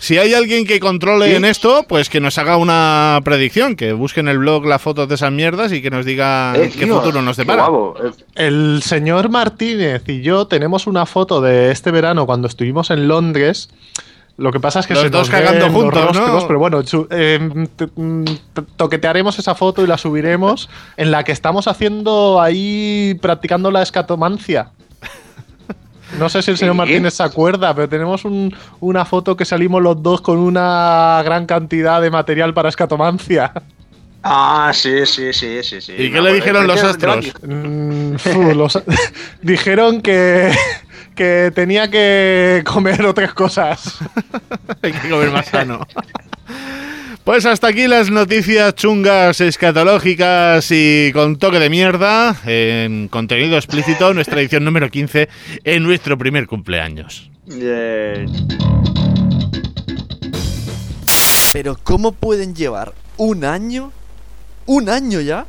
Si 0.00 0.16
hay 0.16 0.32
alguien 0.32 0.64
que 0.66 0.80
controle 0.80 1.26
¿Sí? 1.28 1.34
en 1.36 1.44
esto, 1.44 1.84
pues 1.86 2.08
que 2.08 2.20
nos 2.20 2.38
haga 2.38 2.56
una 2.56 3.20
predicción, 3.22 3.76
que 3.76 3.92
busque 3.92 4.20
en 4.20 4.28
el 4.28 4.38
blog 4.38 4.64
las 4.64 4.80
fotos 4.80 5.06
de 5.10 5.14
esas 5.16 5.30
mierdas 5.30 5.72
y 5.72 5.82
que 5.82 5.90
nos 5.90 6.06
diga 6.06 6.54
Eh, 6.56 6.70
qué 6.76 6.86
tío, 6.86 6.96
futuro 7.00 7.20
nos 7.20 7.36
depara. 7.36 7.66
guapo. 7.68 7.96
Eh, 8.02 8.10
El 8.34 8.80
señor 8.82 9.28
Martínez 9.28 10.02
y 10.08 10.22
yo 10.22 10.46
tenemos 10.46 10.86
una 10.86 11.04
foto 11.04 11.42
de 11.42 11.70
este 11.70 11.90
verano 11.90 12.24
cuando 12.24 12.48
estuvimos 12.48 12.90
en 12.90 13.08
Londres. 13.08 13.68
Lo 14.38 14.52
que 14.52 14.58
pasa 14.58 14.80
es 14.80 14.86
que 14.86 14.94
Los 14.94 15.02
se 15.02 15.10
dos 15.10 15.28
nos 15.28 15.38
cagando 15.38 15.66
ven 15.66 15.72
los 15.74 15.82
juntos, 15.82 16.16
¿no? 16.16 16.46
Pero 16.46 16.58
bueno, 16.58 16.80
eh, 17.10 17.66
t- 17.76 17.88
mm, 17.94 18.24
toquetearemos 18.76 19.38
esa 19.38 19.54
foto 19.54 19.84
y 19.84 19.86
la 19.86 19.98
subiremos 19.98 20.70
en 20.96 21.10
la 21.10 21.24
que 21.24 21.32
estamos 21.32 21.68
haciendo 21.68 22.40
ahí 22.40 23.18
practicando 23.20 23.70
la 23.70 23.82
escatomancia. 23.82 24.70
No 26.18 26.28
sé 26.28 26.42
si 26.42 26.50
el 26.50 26.58
señor 26.58 26.74
¿Qué? 26.74 26.78
Martínez 26.78 27.14
se 27.14 27.22
acuerda, 27.22 27.74
pero 27.74 27.88
tenemos 27.88 28.24
un- 28.24 28.54
una 28.80 29.04
foto 29.04 29.36
que 29.36 29.44
salimos 29.44 29.82
los 29.82 30.02
dos 30.02 30.20
con 30.20 30.38
una 30.38 31.20
gran 31.24 31.46
cantidad 31.46 32.00
de 32.02 32.10
material 32.10 32.52
para 32.54 32.68
escatomancia. 32.68 33.52
Ah, 34.22 34.70
sí, 34.74 35.06
sí, 35.06 35.32
sí, 35.32 35.62
sí, 35.62 35.80
sí. 35.80 35.92
¿Y 35.92 35.96
qué 35.96 36.10
le 36.10 36.18
acuerdo. 36.18 36.34
dijeron 36.34 36.66
los 36.66 36.82
astros? 36.84 37.32
Mm, 37.42 38.16
fu, 38.16 38.54
los- 38.54 38.82
dijeron 39.42 40.02
que, 40.02 40.52
que 41.14 41.52
tenía 41.54 41.88
que 41.90 42.62
comer 42.66 43.06
otras 43.06 43.32
cosas. 43.32 43.98
Hay 44.82 44.92
que 44.92 45.08
comer 45.08 45.30
más 45.30 45.46
sano. 45.46 45.86
Pues 47.30 47.46
hasta 47.46 47.68
aquí 47.68 47.86
las 47.86 48.10
noticias 48.10 48.74
chungas, 48.74 49.40
escatológicas 49.40 50.66
y 50.72 51.12
con 51.12 51.38
toque 51.38 51.60
de 51.60 51.70
mierda 51.70 52.36
en 52.44 53.06
contenido 53.06 53.56
explícito, 53.56 54.12
nuestra 54.14 54.40
edición 54.40 54.64
número 54.64 54.90
15 54.90 55.28
en 55.62 55.82
nuestro 55.84 56.18
primer 56.18 56.48
cumpleaños. 56.48 57.30
Eh, 57.48 58.26
Pero 61.52 61.78
¿cómo 61.84 62.10
pueden 62.10 62.56
llevar 62.56 62.94
un 63.16 63.44
año, 63.44 63.92
un 64.66 64.88
año 64.88 65.20
ya, 65.20 65.46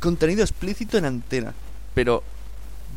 contenido 0.00 0.42
explícito 0.42 0.98
en 0.98 1.04
antena? 1.04 1.54
Pero 1.94 2.24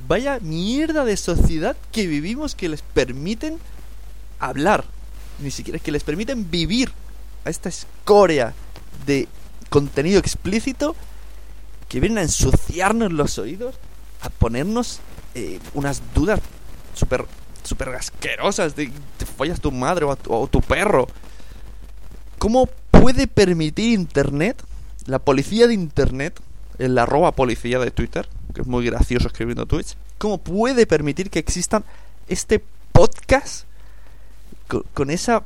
vaya 0.07 0.39
mierda 0.41 1.05
de 1.05 1.17
sociedad 1.17 1.77
que 1.91 2.07
vivimos 2.07 2.55
que 2.55 2.67
les 2.67 2.81
permiten 2.81 3.59
hablar, 4.39 4.85
ni 5.39 5.51
siquiera 5.51 5.77
que 5.77 5.91
les 5.91 6.03
permiten 6.03 6.49
vivir 6.49 6.89
a 7.47 7.49
esta 7.49 7.69
escoria 7.69 8.53
de 9.05 9.27
contenido 9.69 10.19
explícito 10.19 10.95
que 11.87 11.99
vienen 11.99 12.19
a 12.19 12.23
ensuciarnos 12.23 13.11
los 13.13 13.37
oídos, 13.39 13.75
a 14.21 14.29
ponernos 14.29 14.99
eh, 15.33 15.59
unas 15.73 16.01
dudas 16.13 16.41
súper 16.93 17.25
super 17.63 17.89
asquerosas 17.89 18.75
de 18.75 18.91
te 19.17 19.25
follas 19.25 19.59
tu 19.59 19.71
madre 19.71 20.05
o, 20.05 20.47
tu 20.47 20.61
perro. 20.61 21.07
¿Cómo 22.39 22.67
puede 22.91 23.27
permitir 23.27 23.93
Internet, 23.93 24.63
la 25.05 25.19
policía 25.19 25.67
de 25.67 25.73
Internet, 25.73 26.39
el 26.77 26.97
arroba 26.97 27.33
policía 27.33 27.79
de 27.79 27.91
Twitter, 27.91 28.29
que 28.53 28.61
es 28.61 28.67
muy 28.67 28.85
gracioso 28.85 29.27
escribiendo 29.27 29.65
tweets, 29.65 29.97
cómo 30.17 30.37
puede 30.37 30.85
permitir 30.85 31.29
que 31.29 31.39
existan 31.39 31.83
este 32.29 32.63
podcast 32.93 33.66
con, 34.67 35.09
esa 35.09 35.43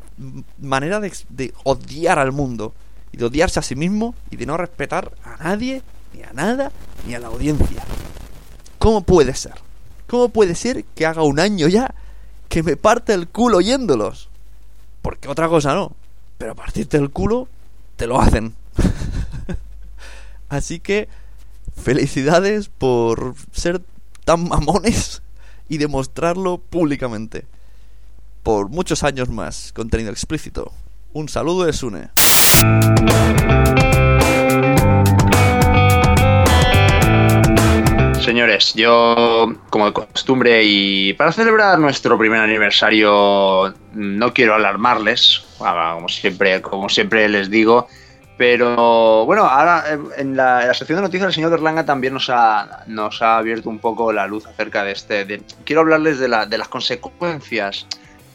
manera 0.60 1.00
de, 1.00 1.14
de 1.30 1.54
odiar 1.64 2.20
al 2.20 2.32
mundo 2.32 2.74
y 3.12 3.18
de 3.18 3.26
odiarse 3.26 3.60
a 3.60 3.64
sí 3.64 3.76
mismo 3.76 4.16
y 4.30 4.38
de 4.38 4.46
no 4.46 4.58
respetar 4.58 5.12
a 5.24 5.44
nadie, 5.44 5.82
ni 6.14 6.24
a 6.24 6.34
nada, 6.34 6.72
ni 7.06 7.14
a 7.14 7.20
la 7.20 7.28
audiencia? 7.28 7.84
¿Cómo 8.78 9.02
puede 9.02 9.36
ser? 9.36 9.54
¿Cómo 10.08 10.30
puede 10.30 10.56
ser 10.56 10.84
que 10.84 11.06
haga 11.06 11.24
un 11.24 11.40
año 11.40 11.68
ya 11.68 11.94
que 12.50 12.64
me 12.64 12.76
parte 12.76 13.14
el 13.14 13.28
culo 13.28 13.58
oyéndolos? 13.58 14.30
Porque 15.02 15.28
otra 15.28 15.48
cosa 15.48 15.74
no. 15.74 15.94
Pero 16.38 16.56
partirte 16.56 16.98
el 16.98 17.12
culo, 17.12 17.48
te 17.96 18.08
lo 18.08 18.20
hacen. 18.20 18.56
Así 20.50 20.80
que, 20.80 21.08
felicidades 21.76 22.70
por 22.70 23.36
ser 23.52 23.82
tan 24.26 24.48
mamones 24.48 25.22
y 25.70 25.78
demostrarlo 25.78 26.58
públicamente. 26.58 27.46
Por 28.44 28.70
muchos 28.70 29.04
años 29.04 29.30
más, 29.30 29.72
contenido 29.74 30.10
explícito. 30.12 30.72
Un 31.14 31.30
saludo 31.30 31.66
de 31.66 31.74
Sune. 31.74 32.10
Señores, 38.22 38.74
yo, 38.76 39.52
como 39.72 39.88
de 39.88 39.94
costumbre, 39.94 40.62
y 40.64 41.14
para 41.14 41.32
celebrar 41.32 41.80
nuestro 41.80 42.18
primer 42.20 42.40
aniversario, 42.40 43.74
no 43.94 44.34
quiero 44.34 44.54
alarmarles, 44.54 45.44
ah, 45.60 45.94
como 45.96 46.08
siempre, 46.08 46.62
como 46.62 46.88
siempre 46.88 47.28
les 47.28 47.50
digo, 47.50 47.88
pero 48.38 49.26
bueno, 49.26 49.44
ahora 49.46 49.84
eh, 49.90 50.00
en 50.18 50.38
la, 50.38 50.62
en 50.62 50.68
la 50.68 50.74
sección 50.74 50.98
de 50.98 51.02
noticias 51.02 51.28
el 51.30 51.34
señor 51.34 51.50
Berlanga 51.52 51.84
también 51.84 52.14
nos 52.14 52.30
ha, 52.30 52.84
nos 52.88 53.22
ha 53.24 53.38
abierto 53.38 53.70
un 53.70 53.80
poco 53.80 54.14
la 54.14 54.28
luz 54.28 54.46
acerca 54.46 54.84
de 54.84 54.92
este. 54.92 55.26
de- 55.26 55.42
quiero 55.66 55.82
hablarles 55.82 56.20
de, 56.20 56.28
la, 56.28 56.46
de 56.46 56.58
las 56.60 56.68
consecuencias. 56.68 57.88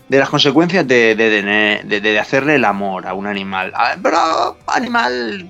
De 0.08 0.18
las 0.18 0.28
consecuencias 0.28 0.86
de, 0.86 1.14
de, 1.16 1.30
tener- 1.30 1.84
de- 1.84 2.00
de 2.00 2.18
hacerle 2.18 2.54
el 2.56 2.64
amor 2.64 3.06
a 3.06 3.14
un 3.14 3.26
animal. 3.26 3.72
Ah, 3.74 3.96
Pero 4.02 4.56
animal 4.68 5.48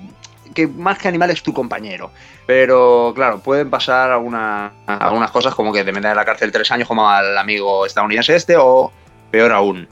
que 0.55 0.65
más 0.67 0.97
que 0.97 1.07
animal 1.07 1.29
es 1.29 1.43
tu 1.43 1.53
compañero. 1.53 2.11
Pero 2.47 3.11
claro, 3.15 3.39
pueden 3.39 3.69
pasar 3.69 4.09
alguna- 4.11 4.71
algunas 4.87 5.29
cosas 5.31 5.53
como 5.53 5.71
que 5.71 5.83
te 5.83 5.91
metan 5.91 6.11
en 6.11 6.17
la 6.17 6.25
cárcel 6.25 6.51
tres 6.51 6.71
años 6.71 6.87
como 6.87 7.07
al 7.09 7.37
amigo 7.37 7.85
estadounidense 7.85 8.35
este 8.35 8.55
o 8.57 8.91
peor 9.29 9.51
aún. 9.51 9.87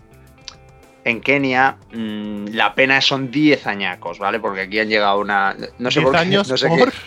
En 1.03 1.21
Kenia 1.21 1.77
mm, 1.93 2.45
la 2.53 2.73
pena 2.73 2.99
son 3.01 3.29
10 3.29 3.67
añacos, 3.67 4.17
¿vale? 4.17 4.39
Porque 4.39 4.61
aquí 4.61 4.79
han 4.79 4.87
llegado 4.89 5.19
una... 5.19 5.55
No 5.77 5.91
sé 5.91 5.99
10 5.99 6.03
por 6.05 6.13
qué, 6.13 6.17
años 6.21 6.49
no 6.49 6.57
sé 6.57 6.67
por... 6.67 6.91
qué- 6.91 6.97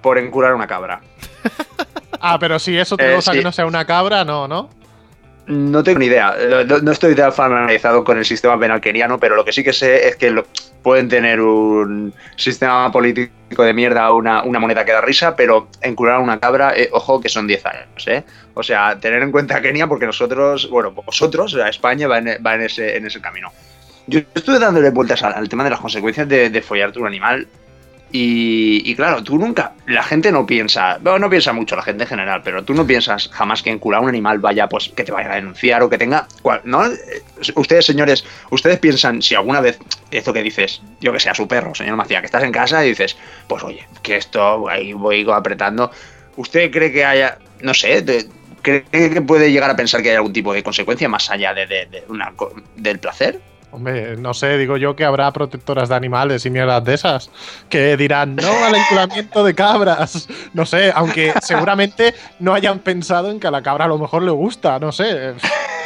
por 0.00 0.16
encurar 0.18 0.54
una 0.54 0.66
cabra. 0.66 1.00
Ah, 2.24 2.38
pero 2.38 2.60
si 2.60 2.78
es 2.78 2.90
otra 2.92 3.14
Eh, 3.16 3.20
sí. 3.20 3.32
que 3.32 3.42
no 3.42 3.50
sea 3.50 3.66
una 3.66 3.84
cabra, 3.84 4.24
no, 4.24 4.46
¿no? 4.46 4.70
No 5.46 5.82
tengo 5.82 5.98
ni 5.98 6.06
idea. 6.06 6.34
Eh, 6.38 6.64
No, 6.66 6.78
no 6.78 6.92
estoy 6.92 7.14
tan 7.14 7.32
familiarizado 7.32 8.04
con 8.04 8.16
el 8.18 8.24
sistema 8.24 8.58
penal 8.58 8.80
keniano, 8.80 9.18
pero 9.18 9.34
lo 9.34 9.44
que 9.44 9.52
sí 9.52 9.64
que 9.64 9.72
sé 9.72 10.08
es 10.08 10.16
que 10.16 10.42
pueden 10.82 11.08
tener 11.08 11.40
un 11.40 12.12
sistema 12.36 12.90
político 12.92 13.62
de 13.62 13.72
mierda, 13.72 14.12
una, 14.12 14.42
una 14.44 14.58
moneda 14.58 14.84
que 14.84 14.92
da 14.92 15.00
risa, 15.00 15.34
pero 15.36 15.68
encurar 15.80 16.16
a 16.16 16.20
una 16.20 16.38
cabra, 16.38 16.74
eh, 16.76 16.88
ojo 16.92 17.20
que 17.20 17.28
son 17.28 17.46
10 17.46 17.66
años, 17.66 18.06
¿eh? 18.06 18.24
O 18.54 18.62
sea, 18.62 18.98
tener 18.98 19.22
en 19.22 19.32
cuenta 19.32 19.60
Kenia 19.60 19.86
porque 19.86 20.06
nosotros, 20.06 20.68
bueno, 20.70 20.92
vosotros, 20.92 21.54
España 21.68 22.06
va 22.08 22.18
en, 22.18 22.38
va 22.44 22.54
en 22.54 22.62
ese, 22.62 22.96
en 22.96 23.06
ese 23.06 23.20
camino. 23.20 23.52
Yo 24.06 24.20
estuve 24.34 24.58
dándole 24.58 24.90
vueltas 24.90 25.22
al, 25.22 25.34
al 25.34 25.48
tema 25.48 25.64
de 25.64 25.70
las 25.70 25.80
consecuencias 25.80 26.28
de, 26.28 26.50
de 26.50 26.62
follarte 26.62 26.98
un 26.98 27.06
animal 27.06 27.46
y, 28.14 28.94
claro, 28.94 29.22
tú 29.22 29.38
nunca, 29.38 29.72
la 29.86 30.02
gente 30.02 30.30
no 30.30 30.44
piensa, 30.46 30.98
bueno, 31.00 31.18
no 31.20 31.30
piensa 31.30 31.52
mucho 31.52 31.74
la 31.76 31.82
gente 31.82 32.04
en 32.04 32.08
general, 32.10 32.42
pero 32.44 32.62
tú 32.62 32.74
no 32.74 32.86
piensas 32.86 33.28
jamás 33.32 33.62
que 33.62 33.70
encular 33.70 34.00
a 34.00 34.02
un 34.02 34.08
animal 34.10 34.38
vaya, 34.38 34.68
pues, 34.68 34.90
que 34.90 35.02
te 35.04 35.12
vaya 35.12 35.32
a 35.32 35.36
denunciar 35.36 35.82
o 35.82 35.88
que 35.88 35.96
tenga, 35.98 36.26
¿no? 36.64 36.86
Eh, 36.86 37.22
Ustedes, 37.56 37.86
señores, 37.86 38.24
ustedes 38.50 38.78
piensan, 38.78 39.20
si 39.22 39.34
alguna 39.34 39.60
vez 39.60 39.78
esto 40.10 40.32
que 40.32 40.42
dices, 40.42 40.80
yo 41.00 41.12
que 41.12 41.18
sé, 41.20 41.30
a 41.30 41.34
su 41.34 41.48
perro, 41.48 41.74
señor 41.74 41.96
Macía, 41.96 42.20
que 42.20 42.26
estás 42.26 42.44
en 42.44 42.52
casa 42.52 42.84
y 42.84 42.90
dices, 42.90 43.16
pues 43.48 43.64
oye, 43.64 43.86
que 44.02 44.16
esto, 44.16 44.68
ahí 44.68 44.92
voy 44.92 45.26
apretando, 45.32 45.90
¿usted 46.36 46.70
cree 46.70 46.92
que 46.92 47.04
haya, 47.04 47.38
no 47.62 47.74
sé, 47.74 48.04
cree 48.62 48.84
que 48.90 49.22
puede 49.22 49.50
llegar 49.50 49.70
a 49.70 49.76
pensar 49.76 50.02
que 50.02 50.10
hay 50.10 50.16
algún 50.16 50.32
tipo 50.32 50.52
de 50.52 50.62
consecuencia 50.62 51.08
más 51.08 51.30
allá 51.30 51.52
de, 51.54 51.66
de- 51.66 52.04
una, 52.08 52.32
del 52.76 52.98
placer? 53.00 53.40
Hombre, 53.72 54.18
no 54.18 54.34
sé, 54.34 54.58
digo 54.58 54.76
yo 54.76 54.94
que 54.94 55.04
habrá 55.04 55.32
protectoras 55.32 55.88
de 55.88 55.94
animales 55.94 56.44
y 56.44 56.50
mierdas 56.50 56.84
de 56.84 56.92
esas 56.92 57.30
que 57.70 57.96
dirán 57.96 58.36
no 58.36 58.64
al 58.64 58.74
enculamiento 58.74 59.42
de 59.42 59.54
cabras. 59.54 60.28
No 60.52 60.66
sé, 60.66 60.92
aunque 60.94 61.32
seguramente 61.40 62.14
no 62.38 62.52
hayan 62.52 62.80
pensado 62.80 63.30
en 63.30 63.40
que 63.40 63.46
a 63.46 63.50
la 63.50 63.62
cabra 63.62 63.86
a 63.86 63.88
lo 63.88 63.96
mejor 63.96 64.22
le 64.22 64.30
gusta, 64.30 64.78
no 64.78 64.92
sé. 64.92 65.34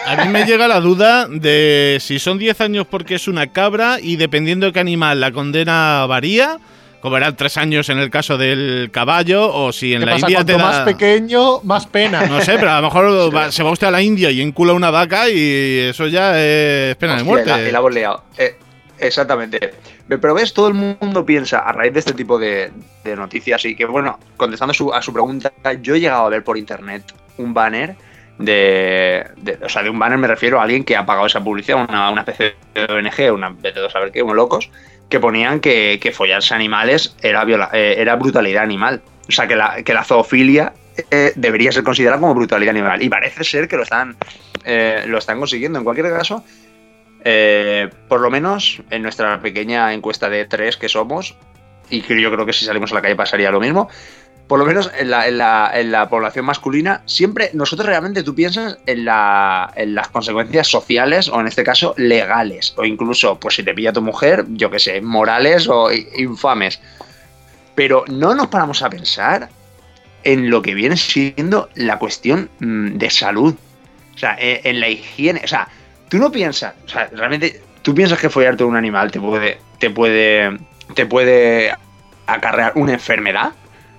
A 0.05 0.25
mí 0.25 0.29
me 0.29 0.45
llega 0.45 0.67
la 0.67 0.81
duda 0.81 1.29
de 1.29 1.99
si 2.01 2.19
son 2.19 2.39
10 2.39 2.61
años 2.61 2.87
porque 2.91 3.15
es 3.15 3.29
una 3.29 3.53
cabra 3.53 3.99
y 4.01 4.17
dependiendo 4.17 4.67
de 4.67 4.73
qué 4.73 4.81
animal 4.81 5.21
la 5.21 5.31
condena 5.31 6.07
varía, 6.07 6.59
como 7.07 7.19
eran 7.19 7.37
3 7.37 7.57
años 7.59 7.89
en 7.89 7.99
el 7.99 8.11
caso 8.11 8.37
del 8.37 8.91
caballo, 8.93 9.55
o 9.55 9.71
si 9.73 9.95
en 9.95 10.01
¿Qué 10.01 10.07
la 10.07 10.13
pasa? 10.15 10.27
India 10.27 10.45
te 10.45 10.53
da... 10.53 10.59
más 10.59 10.79
pequeño, 10.81 11.61
más 11.63 11.87
pena. 11.87 12.27
No 12.27 12.41
sé, 12.41 12.55
pero 12.59 12.73
a 12.73 12.81
lo 12.81 12.89
mejor 12.89 13.33
va- 13.37 13.53
se 13.53 13.63
va 13.63 13.71
usted 13.71 13.87
a 13.87 13.91
la 13.93 14.03
India 14.03 14.29
y 14.33 14.41
encula 14.43 14.73
una 14.73 14.91
vaca 14.91 15.29
y 15.31 15.79
eso 15.91 16.09
ya 16.09 16.33
es 16.43 16.97
pena 16.97 17.15
de 17.17 17.23
muerte. 17.23 17.49
la- 17.49 17.59
la 17.59 17.79
hemos 17.79 17.95
liado. 17.95 18.25
Eh, 18.37 18.57
exactamente. 18.99 19.73
Pero 20.09 20.35
ves, 20.35 20.53
todo 20.53 20.67
el 20.69 20.75
mundo 20.75 21.25
piensa 21.25 21.61
a 21.61 21.71
raíz 21.73 21.93
de 21.93 22.01
este 22.01 22.13
tipo 22.13 22.39
de, 22.39 22.73
de 23.05 23.15
noticias 23.17 23.65
y 23.65 23.77
que, 23.77 23.85
bueno, 23.87 24.19
contestando 24.37 24.75
su- 24.75 24.93
a 24.93 25.01
su 25.01 25.13
pregunta, 25.13 25.53
yo 25.81 25.95
he 25.95 26.01
llegado 26.01 26.27
a 26.27 26.29
ver 26.29 26.43
por 26.43 26.59
internet 26.59 27.05
un 27.39 27.55
banner 27.55 27.95
de, 28.39 29.27
de- 29.37 29.59
O 29.65 29.69
sea, 29.69 29.83
de 29.83 29.91
un 29.91 29.99
banner 29.99 30.19
me 30.19 30.27
refiero 30.29 30.61
a 30.61 30.65
alguien 30.65 30.85
que 30.85 30.97
ha 30.97 31.07
pagado 31.07 31.27
esa 31.27 31.43
publicidad, 31.43 31.87
una, 31.89 32.11
una 32.11 32.21
especie 32.23 32.55
de 32.75 32.85
ONG, 32.93 33.33
una 33.35 33.51
de 33.51 33.73
todo 33.73 33.89
saber 33.91 34.13
qué, 34.13 34.23
unos 34.23 34.37
locos, 34.37 34.71
que 35.09 35.21
ponían 35.21 35.61
que, 35.61 35.99
que 36.01 36.13
follarse 36.13 36.55
animales 36.55 37.17
era, 37.23 37.45
viola- 37.45 37.71
eh, 37.73 37.95
era 37.99 38.17
brutalidad 38.17 38.63
animal. 38.63 39.03
O 39.29 39.33
sea, 39.33 39.47
que 39.47 39.57
la, 39.57 39.83
que 39.83 39.95
la 39.95 40.05
zoofilia 40.05 40.73
eh, 41.11 41.33
debería 41.37 41.73
ser 41.73 41.83
considerada 41.85 42.21
como 42.21 42.35
brutalidad 42.35 42.71
animal. 42.75 43.03
Y 43.03 43.09
parece 43.09 43.45
ser 43.45 43.69
que 43.69 43.77
lo 43.77 43.83
están, 43.83 44.17
eh, 44.65 45.05
lo 45.07 45.19
están 45.19 45.39
consiguiendo. 45.39 45.79
En 45.79 45.85
cualquier 45.85 46.11
caso, 46.11 46.45
eh, 47.25 47.89
por 48.09 48.21
lo 48.21 48.31
menos 48.31 48.83
en 48.91 49.03
nuestra 49.03 49.41
pequeña 49.41 49.93
encuesta 49.93 50.29
de 50.29 50.45
tres 50.45 50.77
que 50.77 50.89
somos, 50.89 51.37
y 51.91 52.01
yo 52.03 52.33
creo 52.33 52.47
que 52.47 52.53
si 52.53 52.65
salimos 52.65 52.93
a 52.93 52.97
la 52.97 53.03
calle 53.03 53.15
pasaría 53.17 53.51
lo 53.51 53.61
mismo, 53.61 53.89
por 54.47 54.59
lo 54.61 54.65
menos 54.65 54.91
en 54.97 55.11
la, 55.11 56.07
población 56.09 56.45
masculina, 56.45 57.03
siempre 57.07 57.51
nosotros 57.53 57.87
realmente 57.87 58.23
tú 58.23 58.35
piensas 58.35 58.79
en, 58.87 59.05
la- 59.05 59.73
en 59.77 59.95
las 59.95 60.09
consecuencias 60.09 60.69
sociales 60.69 61.29
o 61.29 61.41
en 61.41 61.49
este 61.49 61.65
caso 61.65 61.95
legales, 61.97 62.73
o 62.77 62.85
incluso, 62.85 63.39
pues 63.41 63.57
si 63.57 63.63
te 63.65 63.75
pilla 63.75 63.93
tu 63.93 64.03
mujer, 64.03 64.45
yo 64.51 64.71
que 64.71 64.79
sé, 64.79 65.01
morales 65.01 65.69
o 65.69 65.91
infames. 65.93 66.81
Pero 67.75 68.05
no 68.09 68.35
nos 68.35 68.47
paramos 68.47 68.83
a 68.83 68.89
pensar 68.91 69.49
en 70.25 70.49
lo 70.51 70.63
que 70.63 70.75
viene 70.75 70.97
siendo 70.97 71.69
la 71.75 71.99
cuestión 71.99 72.49
mm, 72.61 72.97
de 72.99 73.11
salud. 73.11 73.55
O 74.15 74.19
sea, 74.19 74.37
en, 74.39 74.61
en 74.65 74.81
la 74.81 74.89
higiene. 74.89 75.41
O 75.45 75.49
sea, 75.49 75.69
tú 76.09 76.19
no 76.19 76.31
piensas, 76.33 76.75
o 76.85 76.89
sea, 76.89 77.09
realmente, 77.13 77.61
tú 77.83 77.95
piensas 77.95 78.19
que 78.19 78.31
follarte 78.31 78.65
un 78.65 78.77
animal 78.77 79.11
te 79.11 79.21
puede, 79.21 79.59
te 79.79 79.91
puede, 79.91 80.57
te 80.95 81.05
puede 81.05 81.75
acarrear 82.27 82.73
una 82.77 82.93
enfermedad. 82.95 83.53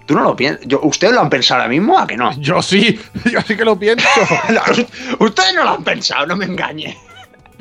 Tú 0.07 0.15
no 0.15 0.23
lo 0.23 0.35
piensas. 0.35 0.65
¿Ustedes 0.81 1.13
lo 1.13 1.21
han 1.21 1.29
pensado 1.29 1.61
ahora 1.61 1.69
mismo? 1.69 1.99
¿A 1.99 2.07
que 2.07 2.17
no? 2.17 2.31
Yo 2.39 2.61
sí, 2.63 2.99
yo 3.31 3.39
sí 3.45 3.55
que 3.55 3.63
lo 3.65 3.77
pienso. 3.77 4.07
Ustedes 5.19 5.53
no 5.53 5.63
lo 5.65 5.69
han 5.71 5.83
pensado, 5.83 6.25
no 6.25 6.35
me 6.35 6.45
engañe. 6.45 6.97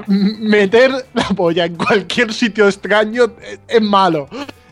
Meter 0.07 0.93
la 1.15 1.25
polla 1.31 1.65
en 1.65 1.75
cualquier 1.77 2.33
sitio 2.33 2.67
extraño 2.69 3.33
es, 3.67 3.83
malo. 3.83 4.29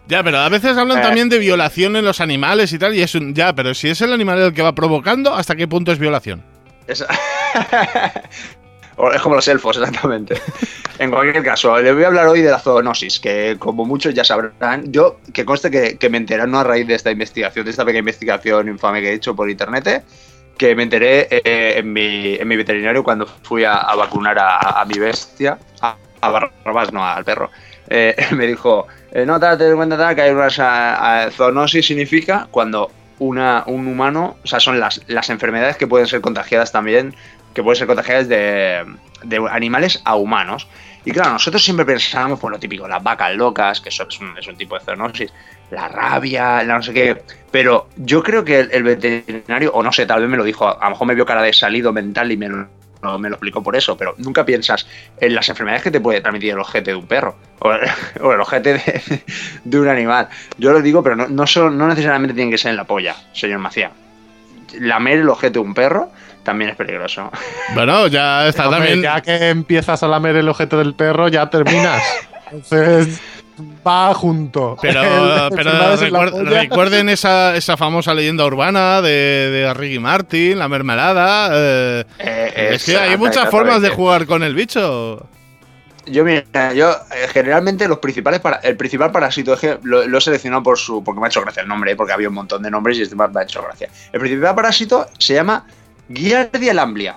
Ya, 0.06 0.22
pero 0.22 0.38
a 0.38 0.48
veces 0.48 0.76
hablan 0.76 0.98
Eh. 0.98 1.02
también 1.02 1.28
de 1.28 1.38
violación 1.38 1.96
en 1.96 2.04
los 2.04 2.20
animales 2.20 2.72
y 2.72 2.78
tal, 2.78 2.94
y 2.94 3.02
es 3.02 3.14
un... 3.14 3.34
Ya, 3.34 3.54
pero 3.54 3.74
si 3.74 3.88
es 3.88 4.00
el 4.02 4.12
animal 4.12 4.38
el 4.38 4.52
que 4.54 4.62
va 4.62 4.74
provocando, 4.74 5.34
¿hasta 5.34 5.56
qué 5.56 5.66
punto 5.66 5.92
es 5.92 5.98
violación? 5.98 6.42
Es, 6.86 7.00
O 7.02 7.06
es 9.14 9.20
como 9.22 9.34
los 9.36 9.48
elfos, 9.48 9.76
exactamente. 9.78 10.34
En 10.98 11.10
cualquier 11.10 11.42
caso, 11.44 11.78
les 11.80 11.94
voy 11.94 12.04
a 12.04 12.06
hablar 12.08 12.26
hoy 12.28 12.42
de 12.42 12.50
la 12.50 12.58
zoonosis, 12.58 13.18
que 13.20 13.56
como 13.58 13.84
muchos 13.84 14.14
ya 14.14 14.24
sabrán, 14.24 14.92
yo, 14.92 15.18
que 15.32 15.44
conste 15.44 15.70
que, 15.70 15.98
que 15.98 16.08
me 16.08 16.18
enteré 16.18 16.46
no 16.46 16.60
a 16.60 16.64
raíz 16.64 16.86
de 16.86 16.94
esta 16.94 17.10
investigación, 17.10 17.64
de 17.64 17.70
esta 17.72 17.84
pequeña 17.84 18.00
investigación 18.00 18.68
infame 18.68 19.00
que 19.00 19.10
he 19.10 19.14
hecho 19.14 19.34
por 19.34 19.50
internet, 19.50 19.86
eh, 19.88 20.02
que 20.56 20.74
me 20.76 20.84
enteré 20.84 21.26
eh, 21.30 21.74
en, 21.78 21.92
mi, 21.92 22.36
en 22.36 22.46
mi 22.46 22.56
veterinario 22.56 23.02
cuando 23.02 23.26
fui 23.26 23.64
a, 23.64 23.74
a 23.74 23.96
vacunar 23.96 24.38
a, 24.38 24.80
a 24.80 24.84
mi 24.84 24.98
bestia, 24.98 25.58
a, 25.80 25.96
a 26.20 26.30
Barrabás, 26.30 26.92
no 26.92 27.04
al 27.04 27.24
perro. 27.24 27.50
eh, 27.88 28.14
me 28.32 28.46
dijo, 28.46 28.86
eh, 29.10 29.26
no, 29.26 29.38
te 29.40 29.46
das 29.46 29.74
cuenta 29.74 29.96
tal, 29.98 30.14
que 30.14 30.22
hay 30.22 30.30
una 30.30 31.30
zoonosis 31.30 31.86
significa 31.86 32.46
cuando 32.50 32.90
una, 33.18 33.64
un 33.66 33.86
humano, 33.86 34.38
o 34.42 34.46
sea, 34.46 34.60
son 34.60 34.78
las, 34.80 35.00
las 35.06 35.30
enfermedades 35.30 35.76
que 35.76 35.86
pueden 35.86 36.06
ser 36.06 36.20
contagiadas 36.20 36.72
también, 36.72 37.14
que 37.54 37.62
pueden 37.62 37.76
ser 37.78 37.86
contagiadas 37.86 38.28
de, 38.28 38.84
de 39.22 39.46
animales 39.50 40.02
a 40.04 40.16
humanos. 40.16 40.66
Y 41.06 41.12
claro, 41.12 41.32
nosotros 41.32 41.62
siempre 41.62 41.84
pensábamos 41.84 42.40
por 42.40 42.50
lo 42.50 42.58
típico, 42.58 42.88
las 42.88 43.02
vacas 43.02 43.34
locas, 43.36 43.80
que 43.80 43.90
eso 43.90 44.06
es 44.08 44.20
un, 44.20 44.36
es 44.38 44.46
un 44.46 44.56
tipo 44.56 44.78
de 44.78 44.84
zoonosis, 44.84 45.32
la 45.70 45.86
rabia, 45.88 46.62
la 46.64 46.76
no 46.76 46.82
sé 46.82 46.92
qué. 46.94 47.22
Pero 47.50 47.88
yo 47.96 48.22
creo 48.22 48.42
que 48.44 48.60
el, 48.60 48.82
veterinario, 48.82 49.70
o 49.72 49.82
no 49.82 49.92
sé, 49.92 50.06
tal 50.06 50.22
vez 50.22 50.30
me 50.30 50.36
lo 50.38 50.44
dijo, 50.44 50.66
a 50.66 50.82
lo 50.84 50.90
mejor 50.90 51.06
me 51.06 51.14
vio 51.14 51.26
cara 51.26 51.42
de 51.42 51.52
salido 51.52 51.92
mental 51.92 52.32
y 52.32 52.38
me 52.38 52.48
lo, 52.48 52.68
me 53.18 53.28
lo 53.28 53.34
explicó 53.34 53.62
por 53.62 53.76
eso, 53.76 53.98
pero 53.98 54.14
nunca 54.16 54.46
piensas 54.46 54.86
en 55.20 55.34
las 55.34 55.46
enfermedades 55.50 55.82
que 55.82 55.90
te 55.90 56.00
puede 56.00 56.22
transmitir 56.22 56.52
el 56.52 56.58
ojete 56.58 56.92
de 56.92 56.96
un 56.96 57.06
perro 57.06 57.36
o 57.58 57.70
el, 57.70 57.80
o 58.22 58.32
el 58.32 58.40
ojete 58.40 58.72
de, 58.72 59.22
de 59.62 59.80
un 59.80 59.88
animal. 59.88 60.28
Yo 60.56 60.72
lo 60.72 60.80
digo, 60.80 61.02
pero 61.02 61.16
no, 61.16 61.28
no, 61.28 61.46
son- 61.46 61.76
no 61.76 61.86
necesariamente 61.86 62.34
tiene 62.34 62.50
que 62.50 62.56
ser 62.58 62.70
en 62.70 62.76
la 62.78 62.84
polla, 62.84 63.14
señor 63.34 63.58
Macía. 63.58 63.90
Lamer 64.80 65.18
el 65.18 65.28
ojete 65.28 65.52
de 65.54 65.58
un 65.58 65.74
perro 65.74 66.10
también 66.44 66.70
es 66.70 66.76
peligroso. 66.76 67.30
Bueno, 67.74 68.06
ya 68.06 68.46
está 68.46 68.68
Hombre, 68.68 68.78
también. 68.80 69.02
Ya 69.02 69.20
que 69.20 69.48
empiezas 69.48 70.02
a 70.02 70.06
lamer 70.08 70.36
el 70.36 70.48
objeto 70.48 70.78
del 70.78 70.94
perro, 70.94 71.28
ya 71.28 71.48
terminas. 71.50 72.02
Entonces, 72.52 73.20
va 73.86 74.14
junto. 74.14 74.76
Pero, 74.80 75.02
El- 75.48 75.56
pero 75.56 75.70
recuer- 75.96 76.44
recuerden 76.48 77.08
esa, 77.08 77.56
esa 77.56 77.76
famosa 77.76 78.14
leyenda 78.14 78.44
urbana 78.44 79.00
de, 79.02 79.50
de 79.50 79.74
Ricky 79.74 79.98
Martin, 79.98 80.58
la 80.58 80.68
mermelada. 80.68 81.50
eh, 81.52 82.04
Eh, 82.18 82.68
es 82.74 82.84
que 82.84 82.96
hay 82.96 83.16
muchas 83.16 83.50
formas 83.50 83.80
de 83.82 83.88
jugar 83.90 84.26
con 84.26 84.42
el 84.42 84.54
bicho. 84.54 85.26
Yo, 86.06 86.22
mira, 86.22 86.74
yo 86.74 86.90
eh, 86.90 87.28
generalmente 87.32 87.88
los 87.88 87.98
principales 87.98 88.38
para, 88.40 88.56
el 88.58 88.76
principal 88.76 89.10
parásito 89.10 89.54
es 89.54 89.60
que 89.60 89.78
lo, 89.84 90.06
lo 90.06 90.18
he 90.18 90.20
seleccionado 90.20 90.62
por 90.62 90.78
su. 90.78 91.02
porque 91.02 91.18
me 91.18 91.26
ha 91.26 91.28
hecho 91.30 91.40
gracia 91.40 91.62
el 91.62 91.68
nombre, 91.68 91.96
porque 91.96 92.12
había 92.12 92.28
un 92.28 92.34
montón 92.34 92.62
de 92.62 92.70
nombres 92.70 92.98
y 92.98 93.02
este 93.02 93.16
me 93.16 93.24
ha 93.24 93.42
hecho 93.42 93.62
gracia. 93.62 93.88
El 94.12 94.20
principal 94.20 94.54
parásito 94.54 95.06
se 95.18 95.32
llama 95.32 95.64
Giardia 96.08 96.74
lamblia. 96.74 97.16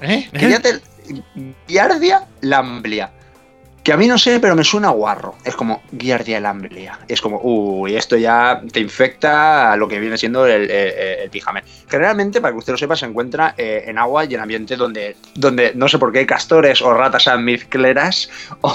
¿Eh? 0.00 0.28
Giardia, 0.32 0.80
Giardia 1.66 2.26
lamblia. 2.42 3.10
Que 3.82 3.92
a 3.94 3.96
mí 3.96 4.06
no 4.06 4.18
sé, 4.18 4.38
pero 4.38 4.54
me 4.54 4.64
suena 4.64 4.90
guarro. 4.90 5.36
Es 5.44 5.54
como 5.56 5.82
Giardia 5.98 6.40
lamblia. 6.40 6.98
Es 7.08 7.22
como, 7.22 7.40
uy, 7.42 7.96
esto 7.96 8.16
ya 8.18 8.60
te 8.70 8.80
infecta 8.80 9.72
a 9.72 9.76
lo 9.78 9.88
que 9.88 9.98
viene 9.98 10.18
siendo 10.18 10.46
el, 10.46 10.70
el, 10.70 10.70
el 11.22 11.30
pijame. 11.30 11.62
Generalmente, 11.88 12.40
para 12.42 12.52
que 12.52 12.58
usted 12.58 12.72
lo 12.74 12.78
sepa, 12.78 12.96
se 12.96 13.06
encuentra 13.06 13.54
eh, 13.56 13.84
en 13.86 13.96
agua 13.96 14.26
y 14.26 14.34
en 14.34 14.40
ambiente 14.40 14.76
donde, 14.76 15.16
donde 15.34 15.72
no 15.74 15.88
sé 15.88 15.98
por 15.98 16.12
qué 16.12 16.26
castores 16.26 16.82
o 16.82 16.92
ratas 16.92 17.28
amizcleras 17.28 18.28
o... 18.60 18.74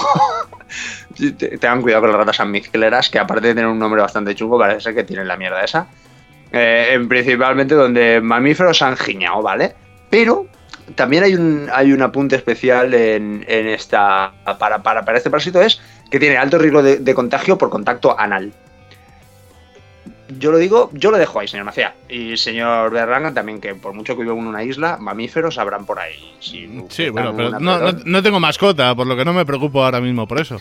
Te- 1.16 1.58
Tengan 1.58 1.80
cuidado 1.82 2.02
con 2.02 2.10
las 2.10 2.18
ratas 2.18 2.40
amizcleras, 2.40 3.08
que 3.08 3.20
aparte 3.20 3.46
de 3.48 3.54
tener 3.54 3.68
un 3.70 3.78
nombre 3.78 4.00
bastante 4.02 4.34
chungo, 4.34 4.58
parece 4.58 4.92
que 4.94 5.04
tienen 5.04 5.28
la 5.28 5.36
mierda 5.36 5.62
esa. 5.62 5.86
Eh, 6.56 6.94
en 6.94 7.08
principalmente 7.08 7.74
donde 7.74 8.20
mamíferos 8.20 8.80
han 8.80 8.96
giñado, 8.96 9.42
¿vale? 9.42 9.74
Pero 10.08 10.46
también 10.94 11.24
hay 11.24 11.34
un, 11.34 11.68
hay 11.72 11.92
un 11.92 12.00
apunte 12.00 12.36
especial 12.36 12.94
en, 12.94 13.44
en 13.48 13.66
esta 13.66 14.32
para, 14.56 14.80
para, 14.80 15.04
para 15.04 15.18
este 15.18 15.30
parásito 15.30 15.60
es 15.60 15.80
que 16.12 16.20
tiene 16.20 16.36
alto 16.36 16.58
riesgo 16.58 16.80
de, 16.80 16.98
de 16.98 17.14
contagio 17.14 17.58
por 17.58 17.70
contacto 17.70 18.16
anal. 18.16 18.52
Yo 20.38 20.52
lo 20.52 20.58
digo, 20.58 20.90
yo 20.92 21.10
lo 21.10 21.18
dejo 21.18 21.40
ahí, 21.40 21.48
señor 21.48 21.66
Macía. 21.66 21.94
Y 22.08 22.36
señor 22.36 22.92
Berranga 22.92 23.34
también, 23.34 23.60
que 23.60 23.74
por 23.74 23.92
mucho 23.92 24.16
que 24.16 24.22
viva 24.22 24.34
en 24.34 24.46
una 24.46 24.62
isla, 24.62 24.96
mamíferos 25.00 25.58
habrán 25.58 25.86
por 25.86 25.98
ahí. 25.98 26.36
Si 26.38 26.84
Sí, 26.88 27.08
bueno, 27.08 27.30
en 27.30 27.36
pero 27.36 27.58
no, 27.58 27.92
no 27.92 28.22
tengo 28.22 28.38
mascota, 28.38 28.94
por 28.94 29.08
lo 29.08 29.16
que 29.16 29.24
no 29.24 29.32
me 29.32 29.44
preocupo 29.44 29.84
ahora 29.84 30.00
mismo 30.00 30.28
por 30.28 30.40
eso. 30.40 30.58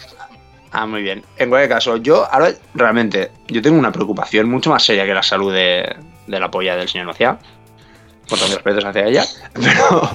Ah, 0.74 0.88
muy 0.88 1.04
bien. 1.04 1.24
En 1.38 1.50
cualquier 1.50 1.70
caso, 1.70 1.98
yo 1.98 2.28
ahora 2.32 2.52
realmente, 2.74 3.30
yo 3.48 3.62
tengo 3.62 3.78
una 3.78 3.92
preocupación 3.92 4.50
mucho 4.50 4.72
más 4.72 4.84
seria 4.84 5.06
que 5.06 5.14
la 5.14 5.22
salud 5.22 5.54
de, 5.54 5.96
de 6.26 6.40
la 6.40 6.50
polla 6.50 6.76
del 6.76 6.90
señor 6.90 7.06
Macía. 7.06 7.38
Con 8.28 8.40
todos 8.40 8.50
mis 8.50 8.56
respetos 8.56 8.86
hacia 8.86 9.06
ella. 9.06 9.24
Pero, 9.54 10.10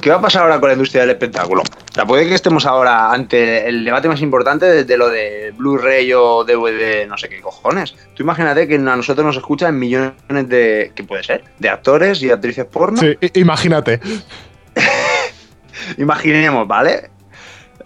¿qué 0.00 0.10
va 0.10 0.16
a 0.16 0.20
pasar 0.20 0.42
ahora 0.42 0.60
con 0.60 0.68
la 0.68 0.74
industria 0.74 1.00
del 1.00 1.10
espectáculo? 1.10 1.62
O 1.62 1.92
sea, 1.92 2.04
puede 2.04 2.28
que 2.28 2.34
estemos 2.34 2.66
ahora 2.66 3.10
ante 3.10 3.66
el 3.66 3.84
debate 3.84 4.06
más 4.08 4.20
importante 4.20 4.66
de, 4.66 4.84
de 4.84 4.96
lo 4.96 5.08
de 5.08 5.52
Blu-ray 5.56 6.12
o 6.12 6.44
DVD, 6.44 7.08
no 7.08 7.18
sé 7.18 7.28
qué 7.28 7.40
cojones. 7.40 7.96
Tú 8.14 8.22
imagínate 8.22 8.68
que 8.68 8.76
a 8.76 8.78
nosotros 8.78 9.26
nos 9.26 9.36
escuchan 9.36 9.76
millones 9.76 10.14
de, 10.28 10.92
¿qué 10.94 11.02
puede 11.02 11.24
ser? 11.24 11.42
De 11.58 11.68
actores 11.68 12.22
y 12.22 12.30
actrices 12.30 12.66
porno. 12.66 13.00
Sí, 13.00 13.16
imagínate. 13.34 14.00
Imaginemos, 15.98 16.68
¿vale? 16.68 17.10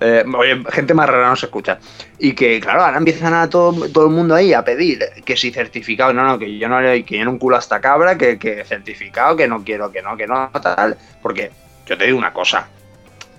Eh, 0.01 0.25
gente 0.73 0.95
más 0.95 1.09
rara 1.09 1.29
nos 1.29 1.43
escucha. 1.43 1.79
Y 2.19 2.33
que, 2.33 2.59
claro, 2.61 2.83
ahora 2.83 2.97
empiezan 2.99 3.35
a 3.35 3.49
todo, 3.51 3.89
todo 3.91 4.07
el 4.07 4.13
mundo 4.13 4.35
ahí 4.35 4.55
a 4.55 4.65
pedir 4.65 4.99
que 5.25 5.37
si 5.37 5.51
certificado, 5.51 6.13
no, 6.13 6.25
no, 6.25 6.39
que 6.39 6.59
yo 6.59 6.69
no 6.69 6.81
le 6.81 7.05
que 7.05 7.19
yo 7.19 7.25
no 7.25 7.33
un 7.33 7.39
culo 7.39 7.57
a 7.57 7.59
esta 7.59 7.81
cabra, 7.81 8.17
que, 8.17 8.39
que 8.39 8.65
certificado, 8.65 9.37
que 9.37 9.47
no 9.47 9.63
quiero, 9.63 9.93
que 9.93 10.01
no, 10.03 10.17
que 10.17 10.27
no, 10.27 10.51
tal. 10.63 10.97
Porque 11.21 11.51
yo 11.87 11.99
te 11.99 12.07
digo 12.07 12.17
una 12.19 12.33
cosa, 12.33 12.69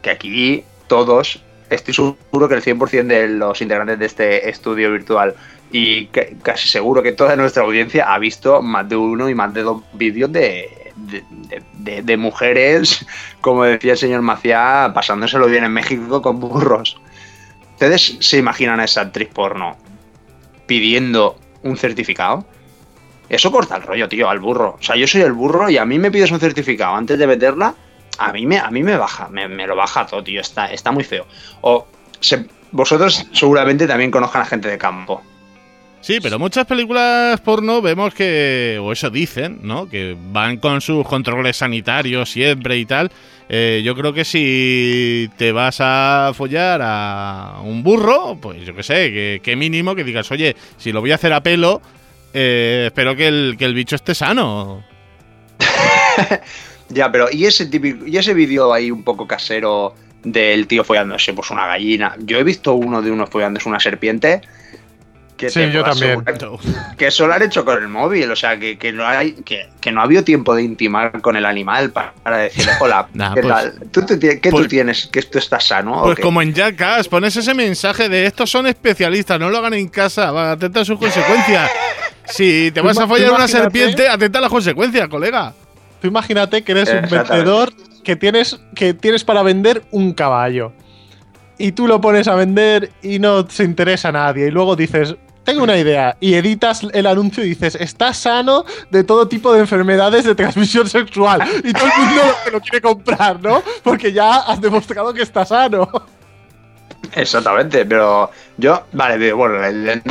que 0.01 0.11
aquí 0.11 0.63
todos, 0.87 1.43
estoy 1.69 1.93
seguro 1.93 2.47
que 2.47 2.55
el 2.55 2.61
100% 2.61 3.07
de 3.07 3.27
los 3.29 3.61
integrantes 3.61 3.97
de 3.97 4.05
este 4.05 4.49
estudio 4.49 4.91
virtual 4.91 5.33
y 5.71 6.07
que- 6.07 6.35
casi 6.43 6.67
seguro 6.67 7.01
que 7.01 7.13
toda 7.13 7.35
nuestra 7.37 7.63
audiencia 7.63 8.13
ha 8.13 8.19
visto 8.19 8.61
más 8.61 8.87
de 8.89 8.97
uno 8.97 9.29
y 9.29 9.35
más 9.35 9.53
de 9.53 9.63
dos 9.63 9.81
vídeos 9.93 10.31
de, 10.31 10.69
de, 10.95 12.17
mujeres, 12.17 13.05
como 13.41 13.63
decía 13.63 13.93
el 13.93 13.97
señor 13.97 14.21
Macía, 14.21 14.91
pasándoselo 14.93 15.47
bien 15.47 15.63
en 15.63 15.73
México 15.73 16.21
con 16.21 16.39
burros. 16.39 16.99
¿Ustedes 17.73 18.17
se 18.19 18.37
imaginan 18.37 18.79
a 18.79 18.85
esa 18.85 19.01
actriz 19.01 19.29
porno 19.33 19.77
pidiendo 20.67 21.39
un 21.63 21.77
certificado? 21.77 22.45
Eso 23.29 23.51
corta 23.51 23.77
el 23.77 23.83
rollo, 23.83 24.09
tío, 24.09 24.29
al 24.29 24.39
burro. 24.39 24.77
O 24.79 24.83
sea, 24.83 24.95
yo 24.95 25.07
soy 25.07 25.21
el 25.21 25.31
burro 25.31 25.69
y 25.69 25.77
a 25.77 25.85
mí 25.85 25.97
me 25.97 26.11
pides 26.11 26.31
un 26.31 26.39
certificado 26.39 26.95
antes 26.95 27.17
de 27.17 27.25
meterla, 27.25 27.73
a 28.17 28.31
mí 28.33 28.45
me, 28.45 28.59
a 28.59 28.69
mí 28.69 28.83
me 28.83 28.97
baja, 28.97 29.29
me, 29.29 29.47
lo 29.65 29.75
baja 29.75 30.05
todo, 30.05 30.23
tío, 30.23 30.41
está, 30.41 30.65
está 30.67 30.91
muy 30.91 31.03
feo. 31.03 31.25
O 31.61 31.87
vosotros 32.71 33.27
seguramente 33.31 33.87
también 33.87 34.11
conozcan 34.11 34.41
a 34.41 34.45
gente 34.45 34.67
de 34.67 34.77
campo. 34.77 35.21
Sí, 36.01 36.19
pero 36.21 36.39
muchas 36.39 36.65
películas 36.65 37.39
porno 37.41 37.81
vemos 37.81 38.13
que, 38.13 38.79
o 38.81 38.91
eso 38.91 39.09
dicen, 39.09 39.59
¿no? 39.61 39.87
Que 39.87 40.17
van 40.31 40.57
con 40.57 40.81
sus 40.81 41.07
controles 41.07 41.57
sanitarios 41.57 42.29
siempre 42.31 42.77
y 42.77 42.85
tal. 42.85 43.11
Eh, 43.47 43.81
yo 43.85 43.95
creo 43.95 44.11
que 44.11 44.25
si 44.25 45.29
te 45.37 45.51
vas 45.51 45.77
a 45.79 46.31
follar 46.35 46.81
a 46.83 47.59
un 47.63 47.83
burro, 47.83 48.37
pues 48.41 48.65
yo 48.65 48.75
qué 48.75 48.83
sé, 48.83 49.41
que, 49.43 49.55
mínimo 49.55 49.93
que 49.93 50.03
digas, 50.03 50.31
oye, 50.31 50.55
si 50.77 50.91
lo 50.91 51.01
voy 51.01 51.11
a 51.11 51.15
hacer 51.15 51.33
a 51.33 51.43
pelo, 51.43 51.81
eh, 52.33 52.85
espero 52.87 53.15
que 53.15 53.27
el, 53.27 53.55
que 53.59 53.65
el 53.65 53.75
bicho 53.75 53.95
esté 53.95 54.15
sano. 54.15 54.83
Ya, 56.93 57.11
pero 57.11 57.27
¿y 57.31 57.45
ese 57.45 57.69
y 58.05 58.17
ese 58.17 58.33
vídeo 58.33 58.73
ahí 58.73 58.91
un 58.91 59.03
poco 59.03 59.25
casero 59.25 59.95
del 60.23 60.67
tío 60.67 60.83
follándose 60.83 61.33
pues 61.33 61.49
una 61.49 61.65
gallina? 61.65 62.15
Yo 62.19 62.37
he 62.37 62.43
visto 62.43 62.73
uno 62.73 63.01
de 63.01 63.11
uno 63.11 63.27
follándose 63.27 63.69
una 63.69 63.79
serpiente. 63.79 64.41
Que 65.41 65.49
Sí, 65.49 65.71
yo 65.71 65.83
también. 65.83 66.23
Que 66.97 67.07
eso 67.07 67.25
lo 67.27 67.33
han 67.33 67.41
hecho 67.41 67.65
con 67.65 67.81
el 67.81 67.87
móvil, 67.87 68.29
o 68.31 68.35
sea, 68.35 68.59
que, 68.59 68.77
que 68.77 68.91
no 68.91 69.05
hay, 69.07 69.33
que, 69.33 69.69
que 69.79 69.91
no 69.91 70.01
ha 70.01 70.03
habido 70.03 70.23
tiempo 70.23 70.53
de 70.53 70.61
intimar 70.63 71.19
con 71.21 71.35
el 71.35 71.45
animal 71.45 71.91
para, 71.91 72.13
para 72.21 72.37
decirle, 72.37 72.73
hola, 72.79 73.07
Nah, 73.13 73.33
¿qué 73.33 73.41
pues- 73.41 73.53
tal? 73.53 73.73
¿Tú, 73.91 74.05
¿Qué 74.19 74.39
pues- 74.51 74.63
tú 74.63 74.67
tienes? 74.67 75.07
¿Que 75.07 75.21
tú 75.23 75.39
estás 75.39 75.65
sano? 75.65 76.01
o 76.01 76.03
Pues 76.05 76.19
como 76.19 76.41
en 76.41 76.53
Jackass, 76.53 77.07
pones 77.07 77.35
ese 77.35 77.53
mensaje 77.55 78.07
de 78.07 78.25
estos 78.27 78.49
son 78.51 78.67
especialistas, 78.67 79.39
no 79.39 79.49
lo 79.49 79.57
hagan 79.57 79.73
en 79.73 79.87
casa, 79.87 80.31
va, 80.31 80.51
atenta 80.51 80.81
a 80.81 80.85
sus 80.85 80.99
consecuencias. 80.99 81.69
Si 82.25 82.71
te 82.71 82.79
vas 82.79 82.97
a 82.97 83.07
follar 83.07 83.31
una 83.31 83.47
serpiente, 83.47 84.07
atenta 84.07 84.37
a 84.39 84.43
las 84.43 84.51
consecuencias, 84.51 85.07
colega. 85.09 85.53
Tú 85.99 86.07
imagínate 86.07 86.61
que 86.63 86.71
eres 86.71 86.89
un 86.89 87.09
vendedor 87.09 87.73
que 88.05 88.15
tienes, 88.15 88.59
que 88.75 88.93
tienes 88.93 89.23
para 89.25 89.41
vender 89.43 89.83
un 89.91 90.13
caballo. 90.13 90.71
Y 91.57 91.73
tú 91.73 91.87
lo 91.87 91.99
pones 91.99 92.27
a 92.27 92.35
vender 92.35 92.91
y 93.01 93.19
no 93.19 93.49
se 93.49 93.63
interesa 93.65 94.09
a 94.09 94.11
nadie. 94.13 94.47
Y 94.47 94.51
luego 94.51 94.75
dices, 94.75 95.15
tengo 95.51 95.63
una 95.63 95.77
idea. 95.77 96.17
Y 96.19 96.33
editas 96.35 96.81
el 96.93 97.05
anuncio 97.07 97.43
y 97.43 97.49
dices, 97.49 97.75
está 97.75 98.13
sano 98.13 98.65
de 98.89 99.03
todo 99.03 99.27
tipo 99.27 99.53
de 99.53 99.59
enfermedades 99.61 100.25
de 100.25 100.35
transmisión 100.35 100.87
sexual. 100.89 101.41
Y 101.63 101.73
todo 101.73 101.85
el 101.85 102.05
mundo 102.05 102.21
te 102.43 102.51
lo 102.51 102.61
quiere 102.61 102.81
comprar, 102.81 103.41
¿no? 103.41 103.61
Porque 103.83 104.11
ya 104.11 104.37
has 104.37 104.59
demostrado 104.61 105.13
que 105.13 105.21
está 105.21 105.45
sano. 105.45 105.89
Exactamente, 107.13 107.85
pero 107.85 108.29
yo, 108.57 108.83
vale, 108.93 109.33
bueno, 109.33 109.63
el- 109.65 110.01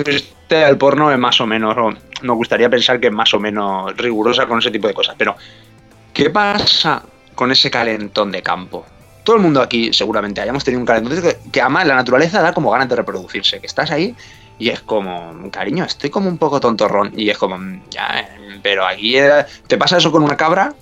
del 0.49 0.77
porno 0.77 1.13
es 1.13 1.19
más 1.19 1.41
o 1.41 1.47
menos, 1.47 1.77
o 1.79 1.93
me 2.23 2.33
gustaría 2.33 2.69
pensar 2.69 2.99
que 2.99 3.07
es 3.07 3.13
más 3.13 3.33
o 3.35 3.39
menos 3.41 3.97
rigurosa 3.97 4.47
con 4.47 4.59
ese 4.59 4.71
tipo 4.73 4.89
de 4.89 4.95
cosas, 4.95 5.15
pero 5.17 5.37
¿qué 6.13 6.29
pasa 6.31 7.03
con 7.37 7.53
ese 7.53 7.71
calentón 7.71 8.33
de 8.33 8.43
campo? 8.43 8.85
Todo 9.23 9.37
el 9.37 9.43
mundo 9.43 9.63
aquí 9.63 9.93
seguramente 9.93 10.41
hayamos 10.41 10.65
tenido 10.65 10.81
un 10.81 10.87
calentón 10.87 11.23
que, 11.23 11.39
que 11.53 11.61
además 11.61 11.87
la 11.87 11.95
naturaleza 11.95 12.43
da 12.43 12.53
como 12.53 12.71
ganas 12.73 12.89
de 12.89 12.97
reproducirse, 12.97 13.61
que 13.61 13.67
estás 13.69 13.93
ahí 13.93 14.15
y 14.61 14.69
es 14.69 14.81
como, 14.81 15.51
cariño, 15.51 15.85
estoy 15.85 16.11
como 16.11 16.29
un 16.29 16.39
poco 16.39 16.61
tontorrón 16.61 17.13
y 17.17 17.31
es 17.31 17.39
como, 17.39 17.59
"Mm, 17.59 17.83
ya, 17.91 18.21
eh, 18.21 18.61
pero 18.63 18.87
aquí 18.87 19.17
eh, 19.19 19.45
te 19.67 19.77
pasa 19.77 19.97
eso 19.97 20.13
con 20.13 20.23
una 20.23 20.37
cabra 20.37 20.73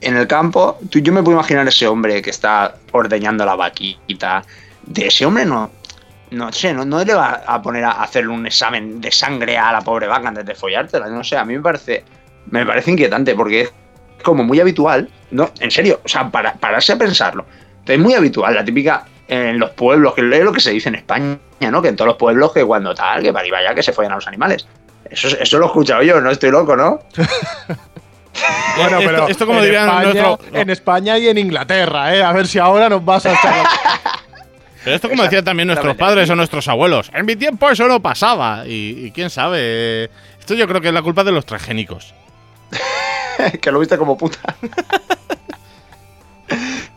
en 0.00 0.16
el 0.16 0.26
campo, 0.26 0.78
tú, 0.90 0.98
yo 1.00 1.12
me 1.12 1.22
puedo 1.22 1.36
imaginar 1.36 1.68
ese 1.68 1.86
hombre 1.86 2.22
que 2.22 2.30
está 2.30 2.76
ordeñando 2.92 3.44
la 3.44 3.54
vaquita. 3.54 4.42
De 4.82 5.06
ese 5.06 5.26
hombre 5.26 5.44
no. 5.44 5.70
no 6.30 6.52
sé, 6.52 6.72
no, 6.72 6.84
no 6.84 7.04
le 7.04 7.12
va 7.12 7.42
a 7.46 7.60
poner 7.60 7.84
a 7.84 7.90
hacerle 8.02 8.30
un 8.32 8.46
examen 8.46 9.00
de 9.00 9.10
sangre 9.12 9.58
a 9.58 9.72
la 9.72 9.80
pobre 9.82 10.06
vaca 10.06 10.28
antes 10.28 10.46
de 10.46 10.54
follártela. 10.54 11.08
No 11.08 11.22
sé, 11.24 11.36
a 11.36 11.44
mí 11.44 11.54
me 11.56 11.60
parece, 11.62 12.04
me 12.50 12.64
parece 12.64 12.92
inquietante 12.92 13.34
porque 13.34 13.62
es 13.62 13.72
como 14.22 14.44
muy 14.44 14.60
habitual, 14.60 15.10
no, 15.32 15.50
en 15.60 15.70
serio, 15.70 16.00
o 16.04 16.08
sea, 16.08 16.30
para 16.30 16.54
pararse 16.54 16.92
a 16.92 16.98
pensarlo. 16.98 17.44
Es 17.86 17.98
muy 17.98 18.14
habitual, 18.14 18.54
la 18.54 18.64
típica 18.64 19.04
en 19.28 19.58
los 19.58 19.70
pueblos, 19.70 20.14
que 20.14 20.20
es 20.22 20.44
lo 20.44 20.52
que 20.52 20.60
se 20.60 20.70
dice 20.70 20.88
en 20.88 20.96
España, 20.96 21.38
¿no? 21.60 21.82
Que 21.82 21.88
en 21.88 21.96
todos 21.96 22.08
los 22.08 22.16
pueblos 22.16 22.52
que 22.52 22.64
cuando 22.64 22.94
tal, 22.94 23.22
que 23.22 23.32
para 23.32 23.46
y 23.46 23.50
vaya 23.50 23.74
que 23.74 23.82
se 23.82 23.92
follan 23.92 24.12
a 24.12 24.16
los 24.16 24.26
animales. 24.26 24.66
Eso, 25.08 25.28
eso 25.28 25.58
lo 25.58 25.64
he 25.64 25.68
escuchado 25.68 26.02
yo, 26.02 26.20
no 26.20 26.30
estoy 26.30 26.50
loco, 26.50 26.76
¿no? 26.76 27.00
Bueno, 28.76 28.98
Esto- 29.00 29.10
pero 29.10 29.28
esto 29.28 29.46
como 29.46 29.58
en, 29.58 29.64
dirían 29.64 29.88
España, 29.88 30.04
nuestro- 30.22 30.38
en 30.60 30.70
España 30.70 31.18
y 31.18 31.28
en 31.28 31.38
Inglaterra, 31.38 32.14
¿eh? 32.14 32.22
A 32.22 32.32
ver 32.32 32.46
si 32.46 32.58
ahora 32.58 32.88
nos 32.88 33.04
vas 33.04 33.26
a 33.26 33.32
echar... 33.34 33.66
Pero 34.84 34.96
esto 34.96 35.10
como 35.10 35.24
decían 35.24 35.44
también 35.44 35.66
nuestros 35.66 35.94
padres 35.96 36.30
o 36.30 36.36
nuestros 36.36 36.66
abuelos. 36.66 37.10
En 37.12 37.26
mi 37.26 37.36
tiempo 37.36 37.68
eso 37.68 37.86
no 37.86 38.00
pasaba. 38.00 38.62
Y, 38.66 39.06
y 39.06 39.10
quién 39.10 39.28
sabe. 39.28 40.04
Esto 40.38 40.54
yo 40.54 40.66
creo 40.66 40.80
que 40.80 40.88
es 40.88 40.94
la 40.94 41.02
culpa 41.02 41.22
de 41.22 41.32
los 41.32 41.44
transgénicos. 41.44 42.14
que 43.60 43.70
lo 43.72 43.78
viste 43.78 43.98
como 43.98 44.16
puta. 44.16 44.38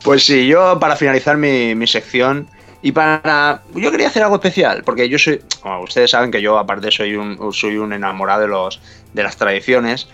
Pues 0.04 0.26
sí, 0.26 0.48
yo 0.48 0.80
para 0.80 0.96
finalizar 0.96 1.38
mi, 1.38 1.76
mi 1.76 1.88
sección 1.88 2.48
y 2.82 2.92
para... 2.92 3.62
Yo 3.74 3.92
quería 3.92 4.08
hacer 4.08 4.24
algo 4.24 4.36
especial, 4.36 4.84
porque 4.84 5.08
yo 5.08 5.18
soy... 5.18 5.42
Ustedes 5.82 6.12
saben 6.12 6.32
que 6.32 6.42
yo 6.42 6.58
aparte 6.58 6.92
soy 6.92 7.16
un, 7.16 7.54
soy 7.54 7.78
un 7.78 7.94
enamorado 7.94 8.42
de, 8.42 8.48
los, 8.48 8.82
de 9.14 9.24
las 9.24 9.38
tradiciones. 9.38 10.10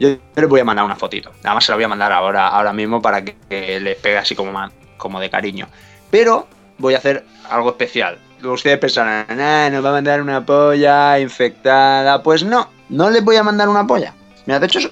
Yo 0.00 0.16
les 0.34 0.48
voy 0.48 0.60
a 0.60 0.64
mandar 0.64 0.84
una 0.84 0.96
fotito. 0.96 1.30
Además 1.44 1.64
se 1.64 1.72
la 1.72 1.76
voy 1.76 1.84
a 1.84 1.88
mandar 1.88 2.12
ahora, 2.12 2.48
ahora 2.48 2.72
mismo 2.72 3.02
para 3.02 3.22
que, 3.24 3.80
les 3.80 3.96
pegue 3.96 4.18
así 4.18 4.34
como, 4.34 4.52
ma- 4.52 4.72
como 4.96 5.20
de 5.20 5.28
cariño. 5.30 5.68
Pero 6.10 6.46
voy 6.78 6.94
a 6.94 6.98
hacer 6.98 7.24
algo 7.50 7.70
especial. 7.70 8.18
Ustedes 8.42 8.78
pensarán, 8.78 9.26
"Ah, 9.40 9.68
nos 9.70 9.84
va 9.84 9.90
a 9.90 9.92
mandar 9.92 10.20
una 10.22 10.44
polla 10.44 11.18
infectada. 11.18 12.22
Pues 12.22 12.42
no, 12.44 12.68
no 12.90 13.10
les 13.10 13.24
voy 13.24 13.36
a 13.36 13.42
mandar 13.42 13.68
una 13.68 13.86
polla. 13.86 14.14
Mira, 14.46 14.60
de 14.60 14.66
hecho, 14.66 14.80
lo 14.80 14.90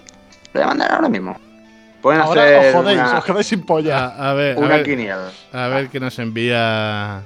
voy 0.55 0.63
a 0.63 0.67
mandar 0.67 0.93
ahora 0.93 1.09
mismo. 1.09 1.39
Pueden 2.05 2.21
Ahora 2.21 2.43
hacer 2.45 2.67
os 2.69 2.75
jodéis, 2.75 2.99
una, 3.01 3.19
os 3.19 3.25
quedáis 3.25 3.47
sin 3.47 3.63
polla. 3.63 3.99
A, 4.05 4.31
a 4.31 4.35
ver, 4.35 4.57
a 4.57 4.61
una 4.61 4.69
ver, 4.69 4.83
quiniela. 4.85 5.31
a 5.55 5.69
ver 5.69 5.89
qué 5.89 5.99
nos 6.01 6.19
envía 6.19 7.23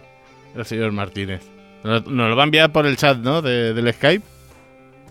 el 0.55 0.65
señor 0.65 0.93
Martínez. 0.93 1.43
Nos 1.83 2.07
nos 2.07 2.31
lo 2.31 2.37
va 2.37 2.43
a 2.43 2.47
enviar 2.47 2.71
por 2.71 2.87
el 2.87 2.97
chat, 2.97 3.19
¿no? 3.19 3.43
De- 3.43 3.75
del 3.75 3.93
Skype. 3.93 4.25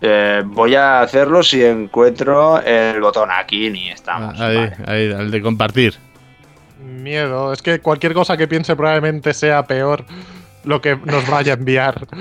Eh, 0.00 0.42
voy 0.46 0.74
a 0.74 1.00
hacerlo 1.02 1.42
si 1.42 1.62
encuentro 1.62 2.62
el 2.62 2.98
botón 3.00 3.28
aquí 3.30 3.68
ni 3.68 3.90
Ah, 3.90 3.94
estamos. 3.94 4.40
ahí, 4.40 4.56
Vale. 4.56 4.76
ahí, 4.86 5.12
al 5.12 5.30
de 5.30 5.42
compartir. 5.42 5.94
Miedo. 6.82 7.52
Es 7.52 7.60
que 7.60 7.80
cualquier 7.80 8.14
cosa 8.14 8.36
que 8.38 8.48
piense 8.48 8.74
probablemente 8.74 9.34
sea 9.34 9.66
peor 9.66 10.04
lo 10.64 10.80
que 10.80 10.96
nos 10.96 11.28
vaya 11.28 11.52
a 11.52 11.56
enviar. 11.56 12.06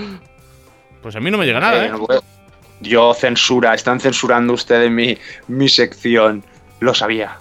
Pues 1.02 1.16
a 1.16 1.22
mí 1.22 1.32
no 1.32 1.38
me 1.38 1.46
llega 1.46 1.62
nada, 1.62 1.86
Eh, 1.86 1.88
¿eh? 1.88 1.92
no 1.92 2.06
Yo 2.82 3.14
censura, 3.14 3.74
están 3.74 4.00
censurando 4.02 4.52
ustedes 4.54 4.92
mi, 4.92 5.18
mi 5.48 5.70
sección. 5.70 6.44
Lo 6.80 6.94
sabía. 6.94 7.38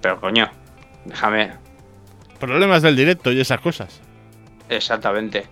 Pero 0.00 0.20
coño, 0.20 0.48
déjame. 1.04 1.52
Problemas 2.38 2.82
del 2.82 2.96
directo 2.96 3.32
y 3.32 3.40
esas 3.40 3.60
cosas. 3.60 4.00
Exactamente. 4.68 5.46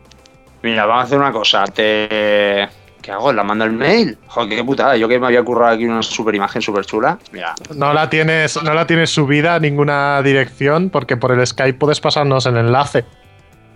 Mira, 0.62 0.86
vamos 0.86 1.02
a 1.02 1.06
hacer 1.06 1.18
una 1.18 1.32
cosa. 1.32 1.64
Te. 1.64 2.68
¿Qué 3.00 3.12
hago? 3.12 3.32
¿La 3.34 3.44
mando 3.44 3.66
el 3.66 3.72
mail? 3.72 4.16
Joder, 4.28 4.56
qué 4.56 4.64
putada. 4.64 4.96
Yo 4.96 5.06
que 5.08 5.18
me 5.18 5.26
había 5.26 5.42
currado 5.42 5.74
aquí 5.74 5.84
una 5.84 6.02
super 6.02 6.34
imagen 6.34 6.62
súper 6.62 6.86
chula. 6.86 7.18
Mira, 7.32 7.54
No 7.74 7.92
la 7.92 8.08
tienes, 8.08 8.62
no 8.62 8.72
la 8.72 8.86
tienes 8.86 9.10
subida 9.10 9.56
a 9.56 9.60
ninguna 9.60 10.22
dirección 10.22 10.88
porque 10.88 11.18
por 11.18 11.32
el 11.32 11.46
Skype 11.46 11.78
puedes 11.78 12.00
pasarnos 12.00 12.46
el 12.46 12.56
enlace. 12.56 13.04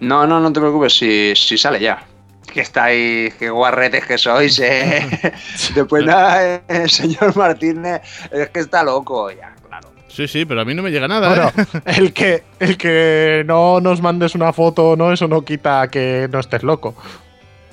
No, 0.01 0.27
no, 0.27 0.41
no 0.41 0.51
te 0.53 0.61
preocupes, 0.61 0.97
si, 0.97 1.35
si 1.37 1.59
sale 1.59 1.79
ya. 1.81 2.07
Que 2.53 2.63
estáis, 2.63 3.35
qué 3.35 3.51
guarretes 3.51 4.05
que 4.07 4.19
sois, 4.19 4.59
eh. 4.61 5.07
Después 5.75 6.05
nada, 6.05 6.63
eh, 6.69 6.89
señor 6.89 7.37
Martínez, 7.37 8.01
es 8.31 8.49
que 8.51 8.61
está 8.61 8.83
loco 8.83 9.31
ya, 9.31 9.55
claro. 9.69 9.91
Sí, 10.09 10.27
sí, 10.27 10.45
pero 10.45 10.63
a 10.63 10.65
mí 10.65 10.75
no 10.75 10.83
me 10.83 10.91
llega 10.91 11.07
nada, 11.07 11.29
Bueno, 11.29 11.53
¿eh? 11.57 11.81
el 11.99 12.13
que, 12.13 12.43
el 12.59 12.77
que 12.77 13.45
no 13.47 13.81
nos 13.81 14.01
mandes 14.03 14.35
una 14.35 14.53
foto, 14.53 14.97
no, 14.97 15.13
eso 15.13 15.29
no 15.29 15.43
quita 15.45 15.89
que 15.89 16.29
no 16.33 16.41
estés 16.41 16.63
loco. 16.63 16.95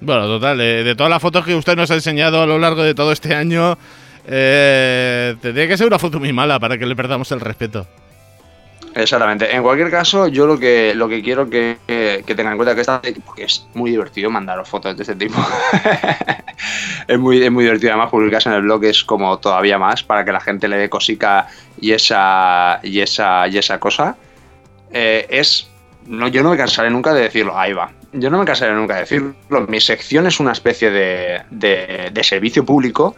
Bueno, 0.01 0.27
total, 0.27 0.57
de, 0.57 0.83
de 0.83 0.95
todas 0.95 1.09
las 1.09 1.21
fotos 1.21 1.45
que 1.45 1.55
usted 1.55 1.75
nos 1.75 1.89
ha 1.89 1.95
enseñado 1.95 2.41
a 2.41 2.45
lo 2.45 2.59
largo 2.59 2.83
de 2.83 2.93
todo 2.93 3.11
este 3.11 3.33
año, 3.33 3.77
eh, 4.27 5.35
tendría 5.41 5.67
que 5.67 5.77
ser 5.77 5.87
una 5.87 5.99
foto 5.99 6.19
muy 6.19 6.33
mala 6.33 6.59
para 6.59 6.77
que 6.77 6.85
le 6.85 6.95
perdamos 6.95 7.31
el 7.31 7.39
respeto. 7.39 7.87
Exactamente. 8.95 9.53
En 9.53 9.61
cualquier 9.61 9.91
caso, 9.91 10.27
yo 10.27 10.47
lo 10.47 10.57
que, 10.57 10.95
lo 10.95 11.09
que 11.09 11.21
quiero 11.21 11.49
que, 11.49 11.77
tengan 12.25 12.53
en 12.53 12.57
cuenta 12.57 12.73
que 12.73 12.81
esta, 12.81 13.01
porque 13.25 13.43
es 13.43 13.67
muy 13.73 13.91
divertido 13.91 14.29
mandaros 14.29 14.69
fotos 14.69 14.95
de 14.95 15.03
este 15.03 15.15
tipo. 15.15 15.35
es, 17.07 17.19
muy, 17.19 17.43
es 17.43 17.51
muy 17.51 17.65
divertido. 17.65 17.91
Además, 17.91 18.09
publicarse 18.09 18.47
en 18.47 18.55
el 18.55 18.61
blog 18.61 18.85
es 18.85 19.03
como 19.03 19.37
todavía 19.37 19.77
más 19.77 20.01
para 20.01 20.23
que 20.23 20.31
la 20.31 20.39
gente 20.39 20.69
le 20.69 20.77
dé 20.77 20.89
cosica 20.89 21.47
y 21.79 21.91
esa, 21.91 22.79
y 22.83 23.01
esa, 23.01 23.49
y 23.49 23.57
esa 23.57 23.79
cosa. 23.81 24.15
Eh, 24.91 25.27
es. 25.29 25.69
No, 26.07 26.29
yo 26.29 26.41
no 26.41 26.51
me 26.51 26.57
cansaré 26.57 26.89
nunca 26.89 27.13
de 27.13 27.23
decirlo. 27.23 27.57
Ahí 27.57 27.73
va. 27.73 27.91
Yo 28.13 28.29
no 28.29 28.39
me 28.39 28.45
cansaré 28.45 28.73
nunca 28.73 28.93
de 28.93 29.01
decirlo. 29.01 29.35
Mi 29.67 29.81
sección 29.81 30.25
es 30.25 30.39
una 30.39 30.53
especie 30.53 30.89
de, 30.89 31.41
de, 31.49 32.11
de 32.13 32.23
servicio 32.23 32.63
público 32.63 33.17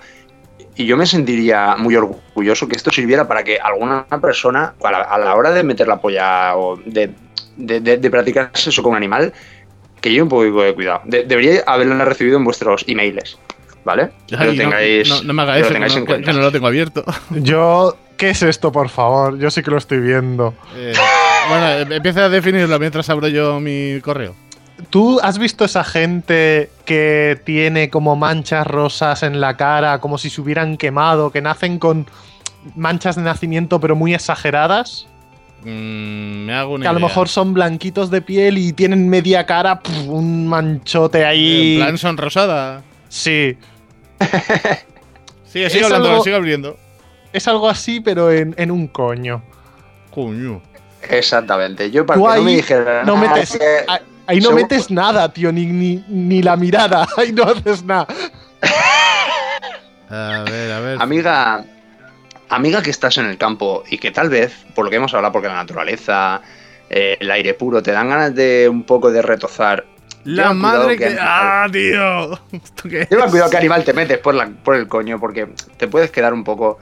y 0.78 0.86
yo 0.86 0.96
me 0.98 1.06
sentiría 1.06 1.76
muy 1.78 1.96
orgulloso 1.96 2.68
que 2.68 2.76
esto 2.76 2.92
sirviera 2.92 3.28
para 3.28 3.44
que 3.44 3.58
alguna 3.60 4.06
persona, 4.22 4.74
a 4.84 4.92
la, 4.92 5.02
a 5.02 5.18
la 5.18 5.36
hora 5.36 5.52
de 5.52 5.64
meter 5.64 5.88
la 5.88 6.00
polla 6.00 6.56
o 6.56 6.78
de, 6.86 7.12
de, 7.58 7.80
de- 7.82 7.98
de 7.98 8.10
practicar 8.12 8.52
sexo 8.54 8.82
con 8.84 8.92
un 8.92 8.98
animal, 8.98 9.34
que 10.00 10.10
lleve 10.12 10.24
un 10.24 10.30
poco 10.30 10.62
de 10.62 10.74
cuidado. 10.74 11.02
De- 11.06 11.24
debería 11.24 11.64
haberla 11.66 12.06
recibido 12.06 12.38
en 12.38 12.44
vuestros 12.46 12.86
emails, 12.88 13.38
¿vale? 13.84 14.12
Que 14.28 14.36
lo 14.36 14.42
Ay, 14.44 14.58
no, 14.58 14.64
tengáis, 14.64 15.10
no, 15.10 15.24
no 15.24 15.34
me 15.34 15.42
haga 15.42 15.54
que 15.56 15.60
lo 15.62 15.66
eso, 15.66 15.70
que 15.70 15.74
tengáis 15.74 15.94
no, 15.94 16.00
en 16.00 16.06
que- 16.06 16.12
cuenta. 16.14 16.32
que 16.32 16.38
no 16.38 16.44
lo 16.44 16.52
tengo 16.52 16.68
abierto. 16.68 17.04
Yo, 17.32 17.98
¿qué 18.16 18.30
es 18.30 18.44
esto, 18.44 18.72
por 18.72 18.90
favor? 18.90 19.38
Yo 19.40 19.50
sí 19.50 19.64
que 19.64 19.72
lo 19.72 19.78
estoy 19.78 20.00
viendo. 20.00 20.54
Eh, 20.76 20.94
bueno, 21.50 21.72
em- 21.72 21.92
empieza 21.94 22.26
a 22.26 22.30
definirlo 22.30 22.78
mientras 22.80 23.10
abro 23.10 23.28
yo 23.30 23.60
mi 23.60 24.00
correo. 24.02 24.36
¿Tú 24.90 25.20
has 25.24 25.38
visto 25.40 25.66
esa 25.66 25.84
gente 25.84 26.70
que 26.86 27.40
tiene 27.46 27.90
como 27.90 28.16
manchas 28.16 28.66
rosas 28.68 29.24
en 29.24 29.42
la 29.42 29.58
cara, 29.58 30.00
como 30.00 30.18
si 30.18 30.30
se 30.30 30.40
hubieran 30.42 30.78
quemado, 30.78 31.32
que 31.32 31.42
nacen 31.42 31.80
con 31.80 32.06
manchas 32.76 33.16
de 33.16 33.24
nacimiento 33.24 33.80
pero 33.80 33.96
muy 33.96 34.14
exageradas? 34.14 35.08
Mm, 35.64 36.46
me 36.46 36.54
hago 36.54 36.76
una 36.76 36.84
Que 36.84 36.88
a 36.90 36.94
lo 36.94 37.00
mejor 37.00 37.28
son 37.28 37.54
blanquitos 37.56 38.12
de 38.12 38.22
piel 38.22 38.58
y 38.60 38.72
tienen 38.74 39.10
media 39.10 39.46
cara, 39.48 39.82
un 40.08 40.48
manchote 40.48 41.26
ahí. 41.26 41.78
En 41.78 41.82
plan 41.82 41.98
son 41.98 42.18
rosada. 42.18 42.84
Sí, 43.10 43.58
Sigue, 45.46 45.70
sigue 45.70 45.80
Es 45.80 45.86
hablando, 45.86 46.10
algo- 46.10 46.24
sigue 46.24 46.36
abriendo. 46.36 46.78
es 47.34 47.48
algo 47.48 47.70
así, 47.70 48.00
pero 48.00 48.32
en, 48.32 48.54
en 48.58 48.70
un 48.70 48.88
coño. 48.88 49.42
Coño. 50.12 50.62
Exactamente. 51.10 51.90
Yo 51.90 52.06
para 52.06 52.20
que 52.20 52.24
no 52.28 52.44
me 52.44 52.50
ahí 52.52 52.56
dijera 52.58 53.04
no 53.04 53.16
metes, 53.16 53.58
ahí- 54.28 54.40
no 54.42 54.52
metes 54.52 54.92
nada, 54.92 55.32
tío, 55.34 55.52
ni, 55.52 55.66
ni, 55.66 56.04
ni 56.08 56.42
la 56.44 56.56
mirada, 56.56 57.08
ahí 57.18 57.32
no 57.32 57.44
haces 57.44 57.84
nada. 57.84 58.08
A 60.10 60.44
ver, 60.50 60.72
a 60.72 60.80
ver. 60.80 61.02
Amiga, 61.02 61.66
amiga 62.50 62.82
que 62.82 62.90
estás 62.92 63.18
en 63.18 63.26
el 63.26 63.38
campo 63.38 63.84
y 63.90 63.98
que 63.98 64.12
tal 64.12 64.30
vez, 64.30 64.54
por 64.76 64.86
lo 64.86 64.90
que 64.92 64.98
hemos 64.98 65.14
hablado, 65.14 65.34
porque 65.34 65.48
la 65.50 65.56
naturaleza, 65.56 66.42
eh, 66.90 67.18
el 67.20 67.30
aire 67.32 67.54
puro, 67.54 67.82
te 67.84 67.92
dan 67.92 68.10
ganas 68.10 68.34
de 68.34 68.70
un 68.70 68.84
poco 68.84 69.12
de 69.12 69.22
retozar. 69.22 69.86
La 70.24 70.54
madre 70.54 70.98
que. 70.98 71.08
que- 71.10 71.18
¡Ah, 71.20 71.68
tío! 71.72 72.34
¿Esto 72.52 72.90
qué 72.90 73.02
es? 73.02 73.10
Lleva 73.10 73.28
cuidado 73.28 73.50
qué 73.50 73.58
animal 73.58 73.84
te 73.84 73.94
metes 73.94 74.18
por, 74.20 74.34
la, 74.36 74.48
por 74.48 74.76
el 74.76 74.88
coño, 74.88 75.20
porque 75.20 75.48
te 75.78 75.88
puedes 75.88 76.12
quedar 76.12 76.34
un 76.34 76.44
poco, 76.44 76.80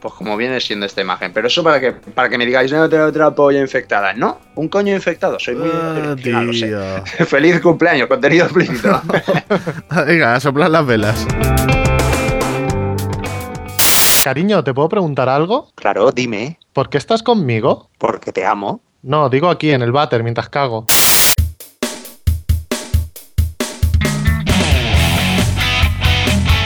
pues 0.00 0.14
como 0.14 0.36
viene 0.36 0.60
siendo 0.60 0.86
esta 0.86 1.00
imagen. 1.00 1.32
Pero 1.32 1.46
eso 1.48 1.62
para 1.62 1.78
que, 1.80 1.92
para 1.92 2.28
que 2.28 2.38
me 2.38 2.46
digáis, 2.46 2.72
no, 2.72 2.88
tengo 2.88 3.04
otra 3.04 3.30
polla 3.34 3.60
infectada. 3.60 4.12
No, 4.14 4.38
un 4.54 4.68
coño 4.68 4.94
infectado, 4.94 5.38
soy 5.38 5.54
muy 5.56 5.70
Ah, 5.72 6.12
original, 6.12 6.46
lo 6.46 6.52
sé. 6.52 6.66
tío. 6.66 7.26
Feliz 7.26 7.60
cumpleaños, 7.60 8.08
contenido 8.08 8.44
explícito. 8.46 9.00
Venga, 10.06 10.34
a 10.34 10.40
soplar 10.40 10.70
las 10.70 10.86
velas. 10.86 11.26
Cariño, 14.22 14.62
¿te 14.62 14.74
puedo 14.74 14.88
preguntar 14.88 15.28
algo? 15.28 15.70
claro, 15.74 16.10
dime, 16.12 16.58
¿Por 16.72 16.88
qué 16.90 16.98
estás 16.98 17.22
conmigo? 17.22 17.88
porque 17.98 18.32
te 18.32 18.44
amo. 18.44 18.80
No, 19.02 19.30
digo 19.30 19.48
aquí 19.48 19.70
en 19.70 19.80
el 19.80 19.92
váter 19.92 20.22
mientras 20.22 20.50
cago. 20.50 20.84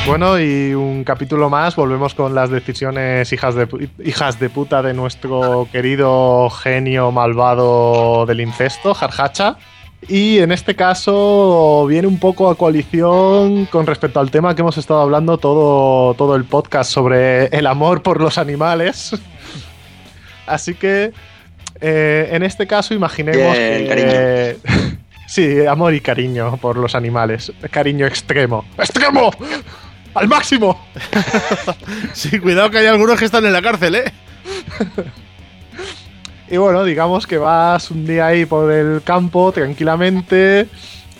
Bueno, 0.06 0.38
y 0.38 0.74
un 0.74 1.02
capítulo 1.02 1.48
más, 1.48 1.76
volvemos 1.76 2.14
con 2.14 2.34
las 2.34 2.50
decisiones 2.50 3.32
hijas 3.32 3.54
de, 3.54 3.88
hijas 4.04 4.38
de 4.38 4.50
puta 4.50 4.82
de 4.82 4.92
nuestro 4.92 5.66
querido 5.72 6.50
genio 6.50 7.10
malvado 7.10 8.26
del 8.26 8.42
incesto, 8.42 8.92
Jarjacha. 8.92 9.56
Y 10.06 10.40
en 10.40 10.52
este 10.52 10.76
caso 10.76 11.86
viene 11.88 12.06
un 12.06 12.18
poco 12.18 12.50
a 12.50 12.54
coalición 12.54 13.64
con 13.66 13.86
respecto 13.86 14.20
al 14.20 14.30
tema 14.30 14.54
que 14.54 14.60
hemos 14.60 14.76
estado 14.76 15.00
hablando 15.00 15.38
todo, 15.38 16.12
todo 16.14 16.36
el 16.36 16.44
podcast 16.44 16.90
sobre 16.90 17.46
el 17.46 17.66
amor 17.66 18.02
por 18.02 18.20
los 18.20 18.36
animales. 18.36 19.18
Así 20.46 20.74
que 20.74 21.12
eh, 21.80 22.28
en 22.30 22.42
este 22.42 22.66
caso 22.66 22.92
imaginemos 22.92 23.56
Bien, 23.56 23.86
que... 23.86 24.56
Sí, 25.26 25.64
amor 25.64 25.94
y 25.94 26.02
cariño 26.02 26.58
por 26.58 26.76
los 26.76 26.94
animales. 26.94 27.50
Cariño 27.70 28.06
extremo. 28.06 28.66
¡Extremo! 28.76 29.30
¡Al 30.14 30.28
máximo! 30.28 30.84
Sí, 32.12 32.38
cuidado 32.38 32.70
que 32.70 32.78
hay 32.78 32.86
algunos 32.86 33.18
que 33.18 33.24
están 33.24 33.44
en 33.44 33.52
la 33.52 33.60
cárcel, 33.62 33.96
¿eh? 33.96 34.12
Y 36.50 36.56
bueno, 36.58 36.84
digamos 36.84 37.26
que 37.26 37.38
vas 37.38 37.90
un 37.90 38.06
día 38.06 38.26
ahí 38.26 38.44
por 38.44 38.70
el 38.70 39.02
campo 39.02 39.50
tranquilamente 39.50 40.68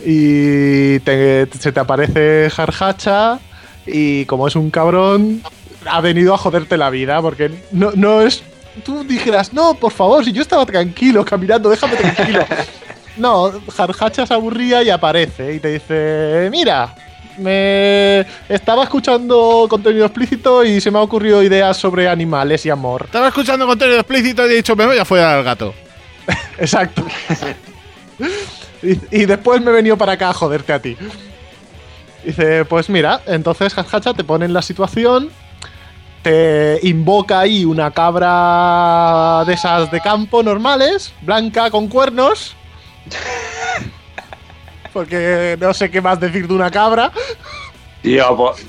y 0.04 0.98
te- 1.00 1.48
se 1.58 1.72
te 1.72 1.80
aparece 1.80 2.50
Jarjacha 2.50 3.38
y 3.86 4.26
como 4.26 4.46
es 4.48 4.54
un 4.54 4.70
cabrón, 4.70 5.42
ha 5.86 6.00
venido 6.02 6.34
a 6.34 6.38
joderte 6.38 6.76
la 6.76 6.90
vida 6.90 7.20
porque 7.22 7.50
no, 7.72 7.90
no 7.94 8.20
es... 8.20 8.42
Tú 8.84 9.02
dijeras, 9.04 9.52
no, 9.52 9.74
por 9.74 9.92
favor, 9.92 10.24
si 10.24 10.32
yo 10.32 10.42
estaba 10.42 10.66
tranquilo 10.66 11.24
caminando, 11.24 11.70
déjame 11.70 11.96
tranquilo. 11.96 12.44
No, 13.16 13.52
Jarjacha 13.76 14.26
se 14.26 14.34
aburría 14.34 14.82
y 14.82 14.90
aparece 14.90 15.54
y 15.54 15.60
te 15.60 15.68
dice, 15.68 16.48
mira, 16.50 16.92
me 17.38 18.26
estaba 18.48 18.84
escuchando 18.84 19.66
contenido 19.68 20.06
explícito 20.06 20.64
y 20.64 20.80
se 20.80 20.90
me 20.90 20.98
ha 20.98 21.02
ocurrido 21.02 21.42
ideas 21.42 21.76
sobre 21.76 22.08
animales 22.08 22.64
y 22.66 22.70
amor. 22.70 23.02
Estaba 23.06 23.28
escuchando 23.28 23.66
contenido 23.66 23.98
explícito 23.98 24.46
y 24.46 24.52
he 24.52 24.56
dicho, 24.56 24.76
me 24.76 24.86
voy 24.86 24.98
a 24.98 25.04
follar 25.04 25.36
al 25.36 25.44
gato. 25.44 25.74
Exacto. 26.58 27.04
y, 28.82 29.22
y 29.22 29.26
después 29.26 29.60
me 29.60 29.70
he 29.70 29.74
venido 29.74 29.96
para 29.96 30.12
acá 30.12 30.30
a 30.30 30.34
joderte 30.34 30.72
a 30.72 30.80
ti. 30.80 30.96
Dice, 32.24 32.64
pues 32.64 32.88
mira, 32.88 33.20
entonces 33.26 33.76
Hacha 33.76 34.14
te 34.14 34.24
pone 34.24 34.46
en 34.46 34.54
la 34.54 34.62
situación, 34.62 35.30
te 36.22 36.80
invoca 36.82 37.40
ahí 37.40 37.66
una 37.66 37.90
cabra 37.90 39.44
de 39.46 39.52
esas 39.52 39.90
de 39.90 40.00
campo 40.00 40.42
normales, 40.42 41.12
blanca 41.20 41.70
con 41.70 41.88
cuernos. 41.88 42.56
Porque 44.94 45.58
no 45.60 45.74
sé 45.74 45.90
qué 45.90 46.00
más 46.00 46.18
decir 46.18 46.48
de 46.48 46.54
una 46.54 46.70
cabra. 46.70 47.12
Tío, 48.00 48.34
pues, 48.36 48.64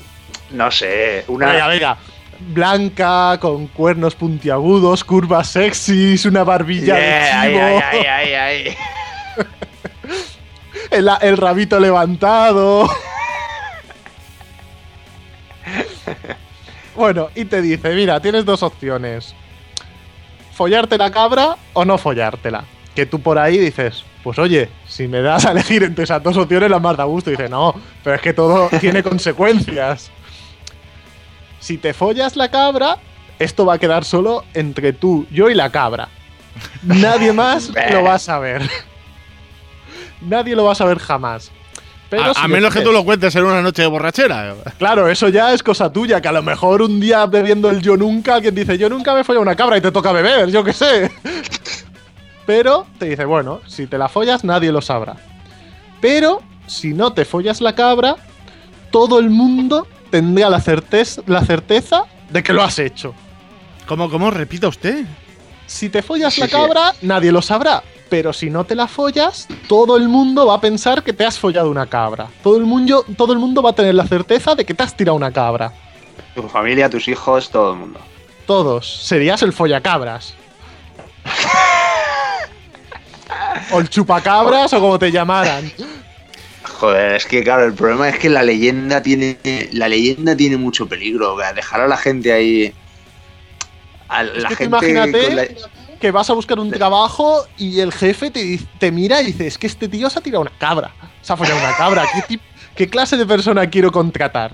no 0.50 0.70
sé, 0.70 1.24
una... 1.28 1.52
Venga, 1.52 1.68
venga. 1.68 1.96
Blanca, 2.38 3.38
con 3.40 3.66
cuernos 3.68 4.14
puntiagudos, 4.14 5.02
curvas 5.04 5.48
sexys, 5.48 6.26
una 6.26 6.44
barbilla 6.44 6.98
Yeah, 6.98 7.44
de 7.44 7.52
chivo. 7.52 7.80
ahí, 8.10 8.34
ahí. 8.34 8.76
el, 10.90 11.08
el 11.22 11.36
rabito 11.38 11.80
levantado. 11.80 12.86
bueno, 16.94 17.30
y 17.34 17.44
te 17.46 17.62
dice, 17.62 17.94
mira, 17.94 18.20
tienes 18.20 18.44
dos 18.44 18.62
opciones. 18.62 19.34
Follarte 20.52 20.98
la 20.98 21.10
cabra 21.10 21.56
o 21.72 21.84
no 21.84 21.98
follártela. 21.98 22.64
Que 22.94 23.06
tú 23.06 23.20
por 23.20 23.38
ahí 23.38 23.58
dices, 23.58 24.04
pues 24.26 24.40
oye, 24.40 24.68
si 24.88 25.06
me 25.06 25.20
das 25.20 25.46
a 25.46 25.52
elegir 25.52 25.84
entre 25.84 26.02
esas 26.02 26.20
dos 26.20 26.36
opciones, 26.36 26.68
la 26.68 26.80
más 26.80 26.96
da 26.96 27.04
gusto. 27.04 27.30
Y 27.30 27.36
dice, 27.36 27.48
no, 27.48 27.72
pero 28.02 28.16
es 28.16 28.22
que 28.22 28.32
todo 28.32 28.68
tiene 28.80 29.00
consecuencias. 29.04 30.10
Si 31.60 31.78
te 31.78 31.94
follas 31.94 32.34
la 32.34 32.50
cabra, 32.50 32.98
esto 33.38 33.64
va 33.64 33.74
a 33.74 33.78
quedar 33.78 34.04
solo 34.04 34.42
entre 34.52 34.92
tú, 34.92 35.28
yo 35.30 35.48
y 35.48 35.54
la 35.54 35.70
cabra. 35.70 36.08
Nadie 36.82 37.32
más 37.34 37.70
lo 37.92 38.02
va 38.02 38.14
a 38.14 38.18
saber. 38.18 38.68
Nadie 40.22 40.56
lo 40.56 40.64
va 40.64 40.72
a 40.72 40.74
saber 40.74 40.98
jamás. 40.98 41.52
Pero 42.10 42.24
a 42.24 42.34
si 42.34 42.40
a 42.40 42.48
menos 42.48 42.74
que 42.74 42.80
tú 42.80 42.90
lo 42.90 43.04
cuentes 43.04 43.32
en 43.36 43.44
una 43.44 43.62
noche 43.62 43.82
de 43.82 43.88
borrachera. 43.88 44.56
Claro, 44.76 45.08
eso 45.08 45.28
ya 45.28 45.52
es 45.52 45.62
cosa 45.62 45.92
tuya, 45.92 46.20
que 46.20 46.26
a 46.26 46.32
lo 46.32 46.42
mejor 46.42 46.82
un 46.82 46.98
día 46.98 47.26
bebiendo 47.26 47.70
el 47.70 47.80
yo 47.80 47.96
nunca, 47.96 48.34
alguien 48.34 48.56
dice 48.56 48.76
yo 48.76 48.88
nunca 48.88 49.14
me 49.14 49.22
follado 49.22 49.42
una 49.42 49.54
cabra 49.54 49.76
y 49.76 49.80
te 49.80 49.92
toca 49.92 50.10
beber, 50.10 50.50
yo 50.50 50.64
qué 50.64 50.72
sé. 50.72 51.12
Pero 52.46 52.86
te 52.98 53.06
dice, 53.06 53.24
bueno, 53.24 53.60
si 53.66 53.86
te 53.86 53.98
la 53.98 54.08
follas 54.08 54.44
nadie 54.44 54.70
lo 54.72 54.80
sabrá. 54.80 55.16
Pero 56.00 56.42
si 56.66 56.94
no 56.94 57.12
te 57.12 57.24
follas 57.24 57.60
la 57.60 57.74
cabra, 57.74 58.16
todo 58.90 59.18
el 59.18 59.30
mundo 59.30 59.86
tendría 60.10 60.48
la, 60.48 60.60
certeza, 60.60 61.22
la 61.26 61.44
certeza 61.44 62.04
de 62.30 62.42
que 62.42 62.52
lo 62.52 62.62
has 62.62 62.78
hecho. 62.78 63.14
¿Cómo, 63.86 64.08
cómo? 64.10 64.30
Repita 64.30 64.68
usted. 64.68 65.04
Si 65.66 65.88
te 65.88 66.02
follas 66.02 66.34
Sí, 66.34 66.40
la 66.40 66.46
sí. 66.46 66.52
cabra, 66.52 66.92
nadie 67.02 67.32
lo 67.32 67.42
sabrá. 67.42 67.82
Pero 68.08 68.32
si 68.32 68.50
no 68.50 68.62
te 68.64 68.76
la 68.76 68.86
follas, 68.86 69.48
todo 69.68 69.96
el 69.96 70.08
mundo 70.08 70.46
va 70.46 70.54
a 70.54 70.60
pensar 70.60 71.02
que 71.02 71.12
te 71.12 71.24
has 71.24 71.38
follado 71.38 71.68
una 71.70 71.86
cabra. 71.86 72.28
Todo 72.44 72.56
el 72.56 72.62
mundo, 72.64 73.04
todo 73.16 73.32
el 73.32 73.40
mundo 73.40 73.62
va 73.62 73.70
a 73.70 73.72
tener 73.74 73.96
la 73.96 74.06
certeza 74.06 74.54
de 74.54 74.64
que 74.64 74.74
te 74.74 74.82
has 74.84 74.96
tirado 74.96 75.16
una 75.16 75.32
cabra. 75.32 75.72
Tu 76.36 76.42
familia, 76.48 76.88
tus 76.88 77.08
hijos, 77.08 77.50
todo 77.50 77.72
el 77.72 77.78
mundo. 77.80 77.98
Todos. 78.46 78.86
Serías 79.04 79.42
el 79.42 79.52
follacabras. 79.52 80.34
o 83.72 83.80
el 83.80 83.88
chupacabras 83.88 84.72
o 84.72 84.80
como 84.80 84.98
te 84.98 85.10
llamaran. 85.10 85.70
Joder, 86.78 87.14
es 87.16 87.26
que 87.26 87.42
claro, 87.42 87.64
el 87.64 87.72
problema 87.74 88.08
es 88.08 88.18
que 88.18 88.28
la 88.28 88.42
leyenda 88.42 89.02
tiene 89.02 89.36
la 89.72 89.88
leyenda 89.88 90.36
tiene 90.36 90.56
mucho 90.56 90.86
peligro. 90.88 91.36
Dejar 91.54 91.80
a 91.80 91.88
la 91.88 91.96
gente 91.96 92.32
ahí. 92.32 92.72
A 94.08 94.22
la 94.22 94.32
Es 94.38 94.44
que 94.44 94.56
gente 94.56 94.64
imagínate 94.64 95.34
la- 95.34 95.46
que 96.00 96.10
vas 96.10 96.28
a 96.28 96.34
buscar 96.34 96.58
un 96.58 96.70
trabajo 96.70 97.46
y 97.56 97.80
el 97.80 97.90
jefe 97.92 98.30
te, 98.30 98.92
mira 98.92 99.22
y 99.22 99.26
dice, 99.26 99.46
es 99.46 99.56
que 99.56 99.66
este 99.66 99.88
tío 99.88 100.10
se 100.10 100.18
ha 100.18 100.22
tirado 100.22 100.42
una 100.42 100.52
cabra. 100.58 100.92
Se 101.22 101.32
ha 101.32 101.36
follado 101.36 101.58
una 101.58 101.74
cabra. 101.74 102.04
¿Qué, 102.12 102.34
tip- 102.36 102.42
qué 102.74 102.86
clase 102.88 103.16
de 103.16 103.24
persona 103.24 103.68
quiero 103.70 103.90
contratar? 103.90 104.52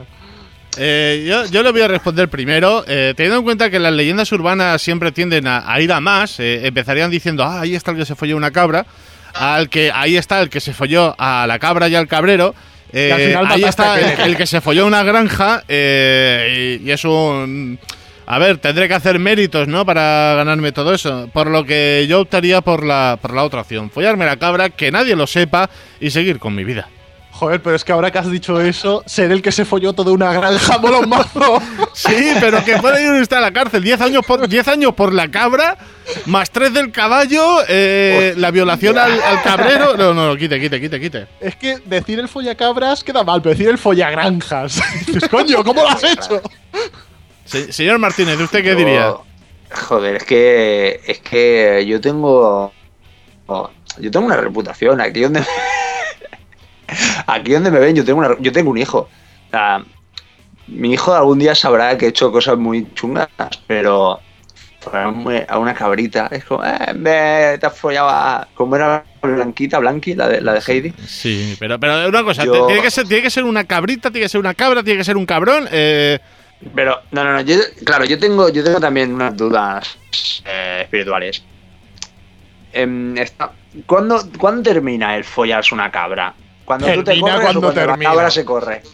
Eh, 0.79 1.25
yo, 1.29 1.45
yo 1.47 1.63
le 1.63 1.71
voy 1.71 1.83
a 1.83 1.89
responder 1.89 2.29
primero. 2.29 2.85
Eh, 2.89 3.13
teniendo 3.17 3.39
en 3.39 3.45
cuenta 3.45 3.71
que 3.71 3.79
las 3.79 3.93
leyendas 3.93 4.31
urbanas 4.33 4.81
siempre 4.81 5.13
tienden 5.13 5.47
a, 5.47 5.71
a 5.71 5.81
ir 5.81 5.93
a 5.93 6.01
más, 6.01 6.41
eh, 6.41 6.67
empezarían 6.67 7.11
diciendo, 7.11 7.45
ah, 7.45 7.61
ahí 7.61 7.75
está 7.75 7.91
el 7.91 7.99
que 7.99 8.07
se 8.07 8.15
folló 8.15 8.37
una 8.37 8.51
cabra, 8.51 8.87
al 9.35 9.69
que 9.69 9.91
ahí 9.95 10.17
está 10.17 10.41
el 10.41 10.49
que 10.51 10.61
se 10.61 10.73
folló 10.73 11.15
a 11.19 11.47
la 11.47 11.59
cabra 11.59 11.89
y 11.89 11.95
al 11.95 12.09
cabrero. 12.09 12.55
eh, 12.93 13.09
Y 13.09 13.13
al 13.13 13.21
final 13.21 13.47
ahí 13.51 13.65
está 13.65 14.25
el 14.25 14.37
que 14.37 14.47
se 14.47 14.61
folló 14.61 14.87
una 14.87 15.03
granja 15.03 15.63
eh, 15.69 16.79
y, 16.83 16.89
y 16.89 16.91
es 16.91 17.05
un... 17.05 17.79
A 18.25 18.39
ver, 18.39 18.59
tendré 18.59 18.87
que 18.89 18.95
hacer 18.95 19.19
méritos, 19.19 19.67
¿no? 19.69 19.85
Para 19.85 20.35
ganarme 20.37 20.71
todo 20.73 20.95
eso. 20.95 21.29
Por 21.33 21.49
lo 21.49 21.65
que 21.67 22.07
yo 22.09 22.21
optaría 22.21 22.61
por 22.63 22.85
la, 22.85 23.19
por 23.21 23.35
la 23.35 23.43
otra 23.45 23.61
opción. 23.63 23.91
Follarme 23.91 24.25
la 24.25 24.37
cabra, 24.37 24.71
que 24.71 24.91
nadie 24.93 25.17
lo 25.17 25.27
sepa 25.27 25.69
y 26.01 26.11
seguir 26.11 26.39
con 26.39 26.55
mi 26.55 26.63
vida. 26.65 26.89
Joder, 27.43 27.61
pero 27.61 27.75
es 27.75 27.83
que 27.83 27.91
ahora 27.91 28.09
que 28.13 28.19
has 28.21 28.31
dicho 28.31 28.61
eso, 28.61 29.03
ser 29.05 29.33
el 29.33 29.43
que 29.43 29.51
se 29.51 29.65
folló 29.65 29.93
toda 29.93 30.13
una 30.13 30.33
granja 30.33 30.79
mola 30.79 30.99
un 30.99 31.09
mazo. 31.09 31.61
Sí, 31.93 32.31
pero 32.39 32.65
que 32.65 32.77
puede 32.77 33.03
ir 33.03 33.21
usted 33.21 33.37
a 33.37 33.41
la 33.41 33.53
cárcel. 33.53 33.83
10 33.83 34.01
años 34.01 34.25
por, 34.25 34.47
10 34.49 34.69
años 34.69 34.95
por 34.95 35.13
la 35.13 35.29
cabra, 35.29 35.77
más 36.27 36.51
3 36.51 36.73
del 36.73 36.93
caballo, 36.93 37.43
eh, 37.69 38.35
la 38.37 38.53
violación 38.53 38.97
al, 38.97 39.21
al 39.21 39.43
cabrero. 39.43 39.97
No, 39.97 40.15
no, 40.15 40.29
no, 40.29 40.37
quite, 40.37 40.61
quite, 40.61 40.81
quite, 40.81 41.01
quite. 41.01 41.27
Es 41.41 41.57
que 41.57 41.79
decir 41.85 42.21
el 42.21 42.29
follacabras 42.29 43.03
queda 43.03 43.25
mal, 43.25 43.43
pero 43.43 43.55
decir 43.57 43.69
el 43.69 43.77
follagranjas. 43.79 44.81
Dices, 45.07 45.29
coño, 45.29 45.65
¿cómo 45.65 45.83
lo 45.83 45.89
has 45.89 46.05
hecho? 46.05 46.41
Se- 47.45 47.73
señor 47.73 47.99
Martínez, 47.99 48.39
¿usted 48.39 48.63
qué 48.63 48.77
diría? 48.77 49.15
Joder, 49.89 50.15
es 50.15 50.23
que 50.25 51.01
es 51.05 51.19
que 51.19 51.85
yo 51.89 52.01
tengo 52.01 52.73
oh, 53.47 53.71
yo 53.99 54.11
tengo 54.13 54.27
una 54.27 54.37
reputación 54.37 55.01
aquí 55.01 55.23
donde 55.23 55.43
aquí 57.27 57.53
donde 57.53 57.71
me 57.71 57.79
ven 57.79 57.95
yo 57.97 58.05
tengo 58.05 58.19
una, 58.21 58.37
yo 58.41 58.53
tengo 58.53 58.71
un 58.71 58.79
hijo. 58.79 59.09
Mi 60.69 60.93
hijo 60.93 61.15
algún 61.15 61.39
día 61.39 61.55
sabrá 61.55 61.97
que 61.99 62.07
he 62.07 62.09
hecho 62.09 62.31
cosas 62.33 62.57
muy 62.57 62.87
chungas, 62.95 63.29
pero 63.67 64.21
a 65.49 65.59
una 65.59 65.75
cabrita 65.75 66.29
es 66.31 66.45
como 66.45 66.65
eh, 66.65 66.93
me 66.95 67.57
te 67.59 67.67
has 67.67 67.77
follado 67.79 68.09
a 68.09 68.49
como 68.55 68.75
era 68.77 69.05
Blanquita, 69.23 69.79
Blanqui, 69.79 70.15
la 70.15 70.29
de 70.29 70.41
la 70.41 70.55
de 70.55 70.63
Heidi. 70.67 70.93
Sí, 71.07 71.57
pero, 71.61 71.79
pero 71.79 72.09
una 72.09 72.25
cosa, 72.25 72.45
Yo- 72.45 72.67
tiene, 72.67 72.83
que 72.83 72.91
ser, 72.91 73.07
tiene 73.07 73.23
que 73.23 73.31
ser 73.31 73.45
una 73.45 73.65
cabrita, 73.65 74.11
tiene 74.11 74.25
que 74.25 74.29
ser 74.29 74.41
una 74.41 74.55
cabra, 74.55 74.83
tiene 74.83 74.99
que 74.99 75.05
ser 75.05 75.17
un 75.17 75.27
cabrón. 75.27 75.69
Eh, 75.71 76.19
Pero, 76.75 77.01
no, 77.13 77.23
no, 77.25 77.33
no, 77.35 77.41
yo, 77.43 77.57
claro, 77.85 78.05
yo 78.05 78.19
tengo, 78.19 78.49
yo 78.49 78.65
tengo 78.65 78.81
también 78.81 79.13
unas 79.15 79.37
dudas 79.37 79.97
eh, 80.45 80.81
espirituales. 80.83 81.43
Em, 82.73 83.17
esta- 83.19 83.53
¿cuándo, 83.87 84.21
cuándo 84.39 84.63
termina 84.63 85.17
el 85.17 85.25
follarse 85.25 85.75
una 85.75 85.91
cabra? 85.91 86.35
Cuando 86.65 86.87
tú 86.87 87.03
te 87.05 87.13
Termina 87.13 87.27
corres 87.33 87.39
o 87.41 87.43
cuando 87.45 87.61
cuando 87.61 87.81
termina. 87.81 88.11
la 88.11 88.15
cabra 88.17 88.31
se 88.31 88.45
corre. 88.45 88.83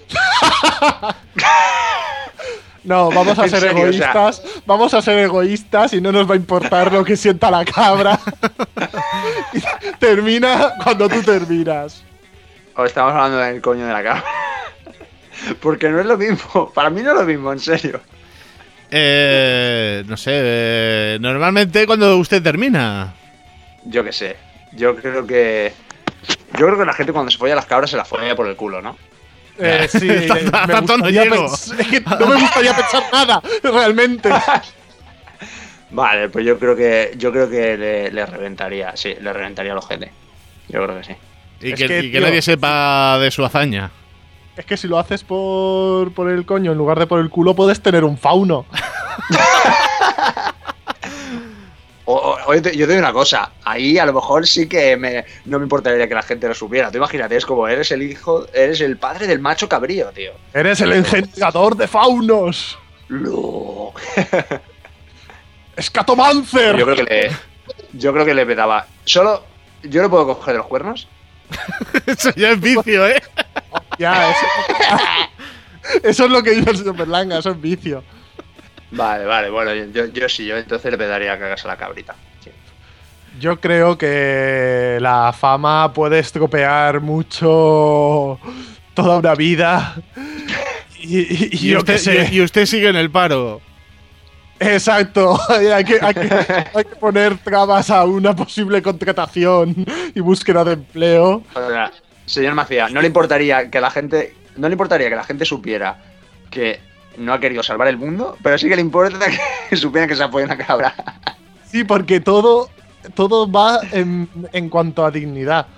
No, 2.85 3.11
vamos 3.11 3.39
a 3.39 3.49
ser 3.49 3.61
serio, 3.61 3.71
o 3.71 3.93
sea- 3.93 4.11
egoístas. 4.13 4.43
Vamos 4.65 4.95
a 4.95 5.03
ser 5.03 5.19
egoístas 5.19 5.93
y 5.93 6.01
no 6.01 6.11
nos 6.11 6.29
va 6.31 6.35
a 6.35 6.37
importar 6.37 6.91
lo 6.93 7.05
que 7.05 7.17
sienta 7.17 7.51
la 7.51 7.65
cabra. 7.65 8.19
Termina 9.99 10.73
cuando 10.83 11.09
tú 11.09 11.23
terminas. 11.23 12.03
O 12.77 12.85
estamos 12.87 13.13
hablando 13.13 13.39
del 13.39 13.61
coño 13.61 13.87
de 13.87 13.93
la 13.93 14.03
cabra. 14.03 14.25
Porque 15.61 15.91
no 15.91 16.01
es 16.01 16.07
lo 16.07 16.17
mismo. 16.17 16.71
Para 16.73 16.89
mí 16.89 17.03
no 17.03 17.11
es 17.13 17.19
lo 17.19 17.25
mismo, 17.25 17.53
en 17.53 17.61
serio. 17.61 18.01
eh, 18.91 20.03
no 20.07 20.17
sé, 20.17 20.31
eh, 20.35 21.19
normalmente 21.21 21.87
cuando 21.87 22.17
usted 22.17 22.43
termina. 22.43 23.13
Yo 23.85 24.03
qué 24.03 24.13
sé. 24.13 24.37
Yo 24.73 24.97
creo 24.97 25.27
que. 25.27 25.75
Yo 26.59 26.67
creo 26.67 26.79
que 26.79 26.85
la 26.85 26.93
gente 26.93 27.13
cuando 27.13 27.31
se 27.31 27.39
folla 27.39 27.55
las 27.55 27.67
cabras 27.67 27.91
se 27.91 27.97
las 27.97 28.09
folla 28.09 28.35
por 28.35 28.47
el 28.47 28.57
culo, 28.57 28.83
¿no? 28.83 28.97
Eh, 29.59 29.89
sí, 29.91 30.09
eh, 30.11 30.29
me 30.29 30.51
Tanto 30.51 30.97
no 30.99 31.05
no 31.11 32.27
me 32.27 32.41
gustaría 32.41 32.77
pensar 32.77 33.05
nada, 33.13 33.43
realmente. 33.63 34.31
Vale, 35.91 36.29
pues 36.29 36.45
yo 36.45 36.59
creo 36.59 36.77
que. 36.77 37.15
Yo 37.17 37.33
creo 37.33 37.49
que 37.49 37.77
le, 37.77 38.11
le 38.11 38.27
reventaría. 38.27 38.97
Sí, 38.97 39.15
le 39.21 39.33
reventaría 39.33 39.73
el 39.73 39.79
ojete. 39.79 40.13
Yo 40.69 40.85
creo 40.85 40.99
que 40.99 41.05
sí. 41.05 41.17
Y 41.61 41.73
Es 41.73 41.79
que, 41.79 41.89
que, 41.89 41.99
y 42.01 42.03
que 42.13 42.19
tío, 42.19 42.21
nadie 42.21 42.43
sepa 42.43 43.19
de 43.19 43.31
su 43.31 43.45
hazaña. 43.45 43.91
Es 44.57 44.65
que 44.65 44.77
si 44.77 44.89
lo 44.89 44.99
haces 44.99 45.25
por, 45.25 46.13
por 46.13 46.29
el 46.31 46.45
coño 46.45 46.73
en 46.73 46.79
lugar 46.79 46.99
de 46.99 47.07
por 47.07 47.21
el 47.21 47.31
culo, 47.31 47.55
puedes 47.55 47.81
tener 47.81 48.05
un 48.05 48.19
fauno. 48.19 48.67
Oye, 52.51 52.63
te- 52.63 52.75
yo 52.75 52.87
te 52.87 52.93
digo 52.95 53.05
una 53.05 53.13
cosa, 53.13 53.53
ahí 53.63 53.99
a 53.99 54.07
lo 54.07 54.15
mejor 54.15 54.47
sí 54.47 54.67
que 54.67 54.97
me- 54.97 55.23
no 55.45 55.59
me 55.59 55.65
importaría 55.65 56.09
que 56.09 56.15
la 56.15 56.23
gente 56.23 56.49
lo 56.49 56.55
supiera. 56.55 56.91
Tú 56.91 56.97
imagínate, 56.97 57.37
es 57.37 57.45
como 57.45 57.69
eres 57.69 57.91
el 57.93 58.03
hijo, 58.03 58.47
eres 58.55 58.81
el 58.81 58.97
padre 58.97 59.27
del 59.27 59.39
macho 59.39 59.69
cabrío, 59.69 60.09
tío. 60.13 60.33
Eres 60.55 60.81
el 60.81 60.95
engendrador 60.95 61.77
de 61.77 61.87
faunos. 61.87 62.79
No. 63.11 63.93
¡Escatomancer! 65.77 66.77
Yo 66.77 66.85
creo 66.87 66.97
que 66.97 67.03
le, 67.05 67.31
yo 67.93 68.13
creo 68.15 68.25
que 68.25 68.33
le 68.35 68.47
petaba. 68.47 68.87
Solo, 69.05 69.45
yo 69.83 70.03
le 70.03 70.09
puedo 70.09 70.27
coger 70.27 70.55
de 70.55 70.59
los 70.59 70.67
cuernos. 70.69 71.07
Eso 72.07 72.31
ya 72.35 72.51
es 72.53 72.61
vicio, 72.61 73.07
¿eh? 73.09 73.23
Ya, 73.99 74.31
eso, 74.31 74.47
eso 76.05 76.25
es 76.27 76.31
lo 76.31 76.43
que 76.43 76.51
dice 76.53 76.71
el 76.71 76.77
señor 76.79 76.97
Berlanga, 76.97 77.39
eso 77.39 77.51
es 77.51 77.61
vicio. 77.61 78.03
Vale, 78.91 79.25
vale, 79.25 79.51
bueno, 79.51 79.75
yo, 79.75 80.07
yo 80.07 80.29
sí, 80.29 80.47
yo 80.47 80.57
entonces 80.57 80.91
le 80.91 80.97
pedaría 80.97 81.33
a 81.33 81.39
cagarse 81.39 81.67
a 81.67 81.73
la 81.73 81.77
cabrita. 81.77 82.15
Yo 83.39 83.61
creo 83.61 83.97
que 83.99 84.99
la 85.01 85.33
fama 85.33 85.93
puede 85.93 86.19
estropear 86.19 87.01
mucho 87.01 88.39
toda 88.95 89.19
una 89.19 89.35
vida. 89.35 89.97
Y, 91.01 91.21
y- 91.21 91.49
y 91.53 91.57
Y, 91.69 91.69
yo 91.71 91.79
usted, 91.79 91.93
qué 91.95 91.99
sé. 92.01 92.29
y- 92.33 92.37
y 92.39 92.41
usted 92.43 92.67
sigue 92.67 92.89
en 92.89 92.97
el 92.97 93.09
paro. 93.09 93.61
Exacto. 94.59 95.39
hay, 95.49 95.85
que, 95.85 95.99
hay 96.03 96.13
que- 96.13 96.31
hay 96.75 96.85
que 96.85 96.97
poner 96.97 97.39
trabas 97.39 97.89
a 97.91 98.05
una 98.05 98.35
posible 98.35 98.83
contratación 98.83 99.77
y 100.13 100.19
búsqueda 100.21 100.65
de 100.65 100.73
empleo. 100.73 101.45
O 101.55 101.69
sea, 101.69 101.93
señor 102.27 102.55
Macías, 102.57 102.91
no 102.93 103.01
le 103.01 103.07
importaría 103.07 103.71
que 103.71 103.81
la 103.81 103.91
gente, 103.93 104.35
no 104.57 104.69
le 104.69 104.75
importaría 104.75 105.09
que 105.09 105.15
la 105.17 105.23
gente 105.23 105.45
supiera 105.45 105.99
que 106.51 106.81
no 107.17 107.33
ha 107.33 107.39
querido 107.39 107.63
salvar 107.63 107.87
el 107.87 107.97
mundo, 107.97 108.37
pero 108.43 108.59
sí 108.59 108.69
que 108.69 108.75
le 108.75 108.83
importa 108.83 109.27
que 109.71 109.77
supieran 109.77 110.09
que 110.09 110.17
se 110.17 110.25
apoya 110.25 110.47
una 110.47 110.59
cabra. 110.59 110.95
Sí, 111.71 111.85
porque 111.85 112.19
todo, 112.19 112.69
todo 113.15 113.51
va 113.51 113.87
en, 113.91 114.31
en 114.53 114.71
cuanto 114.71 115.05
a 115.05 115.11
dignidad. 115.11 115.69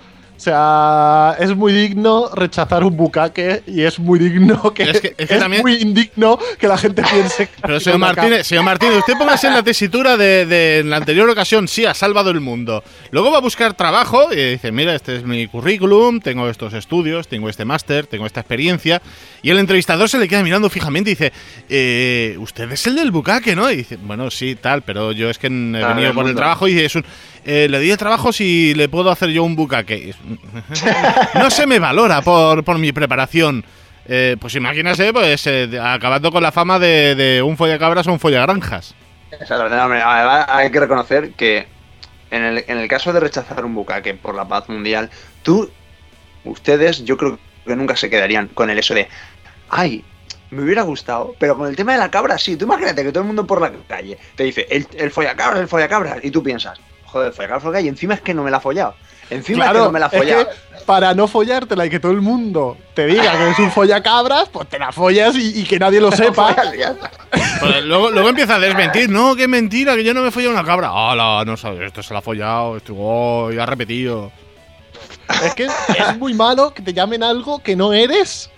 O 0.41 0.43
sea, 0.43 1.35
es 1.37 1.55
muy 1.55 1.71
digno 1.71 2.27
rechazar 2.33 2.83
un 2.83 2.97
bucaque 2.97 3.61
y 3.67 3.83
es 3.83 3.99
muy 3.99 4.17
digno 4.17 4.73
que 4.73 4.89
Es 4.89 4.99
que- 4.99 5.13
es 5.15 5.29
que 5.29 5.35
también- 5.37 5.61
muy 5.61 5.75
indigno 5.75 6.39
que 6.57 6.67
la 6.67 6.79
gente 6.79 7.03
piense 7.03 7.45
que 7.45 7.61
Pero 7.61 7.79
señor 7.79 7.99
Martínez, 7.99 8.47
señor 8.47 8.63
Martínez, 8.63 8.97
usted 8.97 9.13
póngase 9.19 9.45
en 9.49 9.53
la 9.53 9.61
tesitura 9.61 10.17
de, 10.17 10.47
de 10.47 10.79
en 10.79 10.89
la 10.89 10.97
anterior 10.97 11.29
ocasión, 11.29 11.67
sí, 11.67 11.85
ha 11.85 11.93
salvado 11.93 12.31
el 12.31 12.39
mundo. 12.39 12.83
Luego 13.11 13.29
va 13.29 13.37
a 13.37 13.41
buscar 13.41 13.75
trabajo 13.75 14.33
y 14.33 14.53
dice, 14.53 14.71
mira, 14.71 14.95
este 14.95 15.17
es 15.17 15.23
mi 15.23 15.45
currículum, 15.45 16.19
tengo 16.21 16.49
estos 16.49 16.73
estudios, 16.73 17.27
tengo 17.27 17.47
este 17.47 17.63
máster, 17.63 18.07
tengo 18.07 18.25
esta 18.25 18.39
experiencia. 18.39 18.99
Y 19.43 19.51
el 19.51 19.59
entrevistador 19.59 20.09
se 20.09 20.17
le 20.17 20.27
queda 20.27 20.41
mirando 20.41 20.71
fijamente 20.71 21.11
y 21.11 21.13
dice, 21.13 21.33
eh, 21.69 22.35
usted 22.39 22.71
es 22.71 22.87
el 22.87 22.95
del 22.95 23.11
bucaque, 23.11 23.55
¿no? 23.55 23.69
Y 23.69 23.75
dice, 23.75 23.99
bueno, 24.01 24.31
sí, 24.31 24.55
tal, 24.59 24.81
pero 24.81 25.11
yo 25.11 25.29
es 25.29 25.37
que 25.37 25.45
he 25.45 25.49
venido 25.49 26.15
por 26.15 26.27
el 26.27 26.33
trabajo 26.35 26.67
y 26.67 26.79
es 26.79 26.95
un... 26.95 27.05
eh, 27.45 27.67
le 27.69 27.79
di 27.79 27.91
el 27.91 27.97
trabajo 27.97 28.31
si 28.31 28.73
le 28.73 28.89
puedo 28.89 29.11
hacer 29.11 29.29
yo 29.29 29.43
un 29.43 29.55
bucaque. 29.55 30.13
No 31.35 31.49
se 31.49 31.65
me 31.65 31.79
valora 31.79 32.21
por, 32.21 32.63
por 32.63 32.77
mi 32.77 32.91
preparación. 32.91 33.63
Eh, 34.05 34.35
pues 34.39 34.55
imagínese, 34.55 35.13
pues, 35.13 35.45
eh, 35.47 35.69
acabando 35.81 36.31
con 36.31 36.43
la 36.43 36.51
fama 36.51 36.79
de, 36.79 37.15
de 37.15 37.41
un 37.41 37.55
follacabras 37.57 38.07
o 38.07 38.13
un 38.13 38.19
follagranjas. 38.19 38.95
Hay 40.49 40.71
que 40.71 40.79
reconocer 40.79 41.31
que 41.33 41.67
en 42.31 42.43
el, 42.43 42.65
en 42.67 42.77
el 42.77 42.87
caso 42.87 43.13
de 43.13 43.19
rechazar 43.19 43.63
un 43.63 43.75
bucaque 43.75 44.13
por 44.13 44.35
la 44.35 44.47
paz 44.47 44.67
mundial, 44.69 45.09
tú, 45.43 45.69
ustedes, 46.43 47.03
yo 47.05 47.17
creo 47.17 47.39
que 47.65 47.75
nunca 47.75 47.95
se 47.95 48.09
quedarían 48.09 48.47
con 48.47 48.69
el 48.69 48.79
eso 48.79 48.93
de, 48.93 49.07
ay, 49.69 50.03
me 50.49 50.63
hubiera 50.63 50.81
gustado, 50.81 51.35
pero 51.39 51.57
con 51.57 51.67
el 51.69 51.75
tema 51.75 51.93
de 51.93 51.99
la 51.99 52.11
cabra 52.11 52.37
sí. 52.37 52.57
Tú 52.57 52.65
imagínate 52.65 53.03
que 53.03 53.11
todo 53.11 53.21
el 53.21 53.27
mundo 53.27 53.47
por 53.47 53.61
la 53.61 53.71
calle 53.87 54.17
te 54.35 54.43
dice, 54.43 54.67
el, 54.69 54.85
el 54.97 55.11
follacabras, 55.11 55.61
el 55.61 55.67
follacabras, 55.67 56.17
y 56.23 56.31
tú 56.31 56.43
piensas, 56.43 56.79
joder, 57.11 57.27
el 57.27 57.33
follacabras, 57.33 57.63
follacabras, 57.63 57.83
y 57.85 57.87
encima 57.89 58.13
es 58.15 58.21
que 58.21 58.33
no 58.33 58.43
me 58.43 58.51
la 58.51 58.57
ha 58.57 58.61
follado. 58.61 58.95
Encima 59.29 59.65
es 59.67 59.71
que 59.73 59.79
Claro, 59.79 59.85
no 59.85 59.91
me 59.91 59.99
la 59.99 60.07
ha 60.07 60.09
es 60.09 60.17
follado. 60.17 60.45
que 60.45 60.81
para 60.85 61.13
no 61.13 61.27
follártela 61.27 61.85
y 61.85 61.89
que 61.89 61.99
todo 61.99 62.11
el 62.11 62.21
mundo 62.21 62.77
te 62.93 63.05
diga 63.05 63.31
que 63.37 63.43
eres 63.43 63.59
un 63.59 63.71
follacabras, 63.71 64.49
pues 64.49 64.67
te 64.67 64.79
la 64.79 64.91
follas 64.91 65.35
y, 65.35 65.61
y 65.61 65.63
que 65.63 65.79
nadie 65.79 66.01
lo 66.01 66.11
sepa. 66.11 66.55
Pues 67.59 67.83
luego, 67.83 68.09
luego 68.11 68.29
empieza 68.29 68.55
a 68.55 68.59
desmentir, 68.59 69.09
no, 69.09 69.35
qué 69.35 69.47
mentira, 69.47 69.95
que 69.95 70.03
yo 70.03 70.13
no 70.13 70.21
me 70.21 70.29
he 70.29 70.31
follado 70.31 70.53
una 70.53 70.63
cabra. 70.65 70.91
Hola, 70.91 71.43
no 71.45 71.55
sabes, 71.57 71.81
esto 71.81 72.01
se 72.03 72.13
la 72.13 72.19
ha 72.19 72.23
follado, 72.23 72.77
esto 72.77 72.93
oh, 72.97 73.51
ya 73.51 73.63
ha 73.63 73.65
repetido. 73.67 74.31
Es 75.43 75.53
que 75.55 75.65
es 75.65 76.17
muy 76.17 76.33
malo 76.33 76.73
que 76.73 76.81
te 76.81 76.93
llamen 76.93 77.23
algo 77.23 77.59
que 77.63 77.75
no 77.75 77.93
eres. 77.93 78.49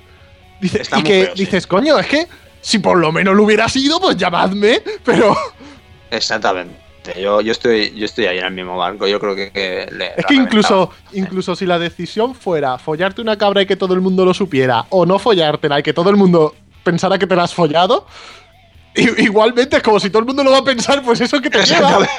Dices, 0.60 0.90
y 0.96 1.04
que 1.04 1.26
feo, 1.26 1.36
sí. 1.36 1.46
dices, 1.46 1.68
coño, 1.68 2.00
es 2.00 2.08
que 2.08 2.28
si 2.62 2.80
por 2.80 2.98
lo 2.98 3.12
menos 3.12 3.36
lo 3.36 3.44
hubiera 3.44 3.68
sido, 3.70 4.00
pues 4.00 4.16
llamadme. 4.18 4.82
Pero 5.04 5.36
Exactamente. 6.10 6.83
Yo, 7.20 7.42
yo, 7.42 7.52
estoy, 7.52 7.94
yo 7.96 8.06
estoy 8.06 8.26
ahí 8.28 8.38
en 8.38 8.46
el 8.46 8.54
mismo 8.54 8.78
barco. 8.78 9.08
Yo 9.08 9.20
creo 9.20 9.36
que, 9.36 9.52
que 9.52 9.90
le 9.92 10.14
es 10.16 10.26
que 10.26 10.36
incluso, 10.36 10.92
incluso 11.12 11.56
si 11.56 11.66
la 11.66 11.78
decisión 11.78 12.34
fuera 12.34 12.78
follarte 12.78 13.22
una 13.22 13.38
cabra 13.38 13.62
y 13.62 13.66
que 13.66 13.76
todo 13.76 13.94
el 13.94 14.02
mundo 14.02 14.24
lo 14.26 14.34
supiera, 14.34 14.86
o 14.90 15.06
no 15.06 15.20
follártela 15.20 15.80
y 15.80 15.84
que 15.84 15.94
todo 15.94 16.10
el 16.10 16.16
mundo 16.16 16.56
pensara 16.84 17.18
que 17.18 17.28
te 17.28 17.36
la 17.36 17.44
has 17.44 17.54
follado, 17.54 18.08
igualmente 18.96 19.78
es 19.78 19.84
como 19.84 20.00
si 20.00 20.10
todo 20.10 20.20
el 20.20 20.26
mundo 20.26 20.44
lo 20.44 20.52
va 20.52 20.60
a 20.60 20.64
pensar, 20.64 21.04
pues 21.04 21.20
eso 21.22 21.42
que 21.42 21.50
te 21.50 21.64
lleva. 21.66 22.08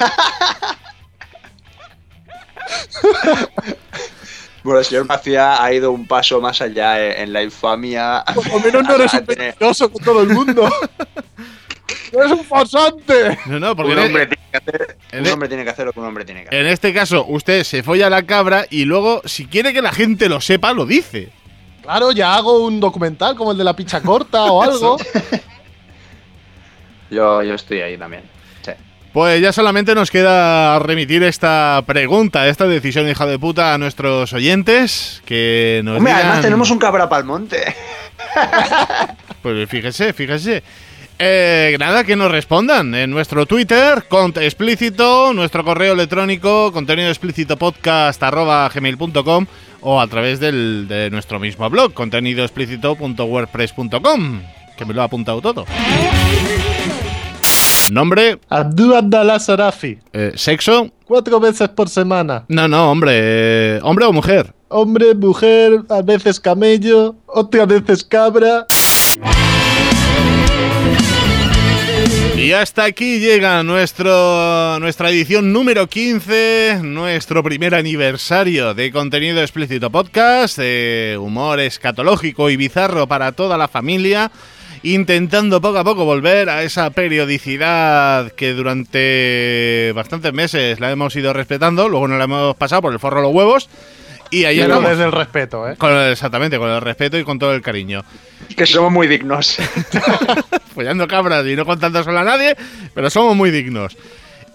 Bueno, 4.65 4.79
el 4.79 4.85
señor 4.85 5.05
Macía 5.05 5.63
ha 5.63 5.71
ido 5.71 5.91
un 5.91 6.07
paso 6.07 6.41
más 6.41 6.59
allá 6.59 7.21
en, 7.21 7.31
la 7.31 7.43
infamia. 7.43 8.23
Por 8.33 8.47
lo 8.49 8.59
menos 8.59 8.83
no 8.83 8.95
eres 8.95 9.13
un 9.13 9.23
peligroso 9.23 9.91
con 9.91 10.03
todo 10.03 10.23
el 10.23 10.29
mundo. 10.29 10.67
¡Eres 12.17 12.31
un 12.31 12.43
farsante! 12.45 13.37
No, 13.47 13.59
no, 13.59 13.75
porque 13.75 13.91
un 13.93 13.99
en, 13.99 14.05
hombre, 14.07 14.27
tiene 14.27 14.41
que 14.51 14.57
hacer, 14.57 14.97
un 15.13 15.25
e- 15.25 15.31
hombre 15.31 15.47
tiene 15.49 15.63
que 15.63 15.69
hacer 15.69 15.85
lo 15.85 15.93
que 15.93 15.99
un 15.99 16.05
hombre 16.05 16.25
tiene 16.25 16.41
que 16.43 16.47
hacer. 16.47 16.59
en 16.61 16.67
este 16.67 16.93
caso, 16.93 17.25
usted 17.27 17.63
se 17.63 17.83
folla 17.83 18.09
la 18.09 18.23
cabra 18.23 18.65
y 18.69 18.85
luego, 18.85 19.21
si 19.25 19.45
quiere 19.47 19.73
que 19.73 19.81
la 19.81 19.91
gente 19.91 20.29
lo 20.29 20.39
sepa, 20.41 20.73
lo 20.73 20.85
dice. 20.85 21.29
Claro, 21.83 22.11
ya 22.11 22.35
hago 22.35 22.65
un 22.65 22.79
documental 22.79 23.35
como 23.35 23.51
el 23.51 23.57
de 23.57 23.63
la 23.63 23.75
picha 23.75 24.01
corta 24.01 24.43
o 24.45 24.63
algo. 24.63 24.97
Yo, 27.11 27.43
yo 27.43 27.53
estoy 27.53 27.81
ahí 27.81 27.97
también. 27.97 28.23
Sí. 28.63 28.71
Pues 29.13 29.39
ya 29.41 29.53
solamente 29.53 29.93
nos 29.95 30.09
queda 30.11 30.79
remitir 30.79 31.23
esta 31.23 31.83
pregunta, 31.85 32.47
esta 32.47 32.65
decisión 32.65 33.07
hija 33.07 33.25
de 33.25 33.37
puta 33.39 33.73
a 33.73 33.77
nuestros 33.77 34.33
oyentes 34.33 35.21
que 35.25 35.81
nos 35.83 35.97
Hombre, 35.99 36.11
digan- 36.13 36.21
además 36.25 36.41
tenemos 36.41 36.71
un 36.71 36.79
cabra 36.79 37.07
pa'l 37.07 37.23
monte. 37.25 37.75
Pues 39.41 39.69
fíjese, 39.69 40.11
fíjese. 40.13 40.63
Eh, 41.17 41.77
nada, 41.79 42.03
que 42.03 42.15
nos 42.17 42.29
respondan 42.29 42.93
en 42.93 43.09
nuestro 43.09 43.45
Twitter, 43.45 44.03
cont 44.09 44.35
explícito, 44.37 45.31
nuestro 45.33 45.63
correo 45.63 45.93
electrónico, 45.93 46.73
contenido 46.73 47.07
explícito 47.09 47.55
podcast 47.57 48.21
arroba 48.21 48.67
gmail.com 48.73 49.45
o 49.81 50.01
a 50.01 50.07
través 50.07 50.41
del, 50.41 50.87
de 50.89 51.09
nuestro 51.11 51.39
mismo 51.39 51.69
blog, 51.69 51.93
contenido 51.93 52.43
explícito.wordpress.com, 52.43 54.41
que 54.77 54.85
me 54.85 54.93
lo 54.93 55.01
ha 55.01 55.05
apuntado 55.05 55.39
todo. 55.41 55.63
Nombre, 57.91 58.39
Abdul 58.49 58.95
Abdallah 58.95 59.39
Sarafi. 59.39 59.99
eh, 60.11 60.33
sexo, 60.35 60.91
Cuatro 61.05 61.39
veces 61.39 61.69
por 61.69 61.87
semana. 61.87 62.43
no, 62.49 62.67
no, 62.67 62.91
hombre, 62.91 63.11
eh, 63.13 63.79
hombre 63.83 64.05
o 64.05 64.11
mujer. 64.11 64.53
Hombre, 64.67 65.13
mujer, 65.15 65.81
a 65.89 66.01
veces 66.01 66.39
camello, 66.41 67.15
otras 67.27 67.67
veces 67.67 68.03
cabra. 68.03 68.65
Y 72.45 72.53
hasta 72.53 72.83
aquí 72.83 73.17
llega 73.17 73.63
nuestro, 73.63 74.79
nuestra 74.79 75.09
edición 75.09 75.51
número 75.51 75.87
15, 75.87 76.81
nuestro 76.83 77.41
primer 77.41 77.73
aniversario 77.73 78.75
de 78.75 78.91
contenido 78.91 79.41
explícito 79.41 79.89
podcast, 79.89 80.59
de 80.59 81.17
humor 81.19 81.59
escatológico 81.59 82.51
y 82.51 82.55
bizarro 82.55 83.07
para 83.07 83.31
toda 83.31 83.57
la 83.57 83.67
familia, 83.67 84.31
intentando 84.83 85.59
poco 85.59 85.79
a 85.79 85.83
poco 85.83 86.05
volver 86.05 86.51
a 86.51 86.61
esa 86.61 86.91
periodicidad 86.91 88.31
que 88.33 88.53
durante 88.53 89.91
bastantes 89.95 90.31
meses 90.31 90.79
la 90.79 90.91
hemos 90.91 91.15
ido 91.15 91.33
respetando, 91.33 91.89
luego 91.89 92.07
nos 92.07 92.19
la 92.19 92.25
hemos 92.25 92.55
pasado 92.57 92.83
por 92.83 92.93
el 92.93 92.99
forro 92.99 93.23
los 93.23 93.33
huevos 93.33 93.69
y 94.31 94.45
ahí 94.45 94.59
Pero 94.59 94.81
desde 94.81 95.03
el 95.05 95.11
respeto, 95.11 95.69
¿eh? 95.69 95.75
Con 95.77 95.91
el- 95.91 96.11
exactamente, 96.11 96.57
con 96.57 96.69
el 96.69 96.81
respeto 96.81 97.17
y 97.17 97.23
con 97.23 97.39
todo 97.39 97.53
el 97.53 97.61
cariño. 97.61 98.03
Que 98.55 98.65
somos 98.65 98.91
muy 98.91 99.07
dignos. 99.07 99.57
follando 100.75 101.07
cabras 101.07 101.45
y 101.47 101.55
no 101.55 101.65
contándoselo 101.65 102.19
a 102.19 102.23
nadie, 102.23 102.55
pero 102.93 103.09
somos 103.09 103.35
muy 103.35 103.51
dignos. 103.51 103.95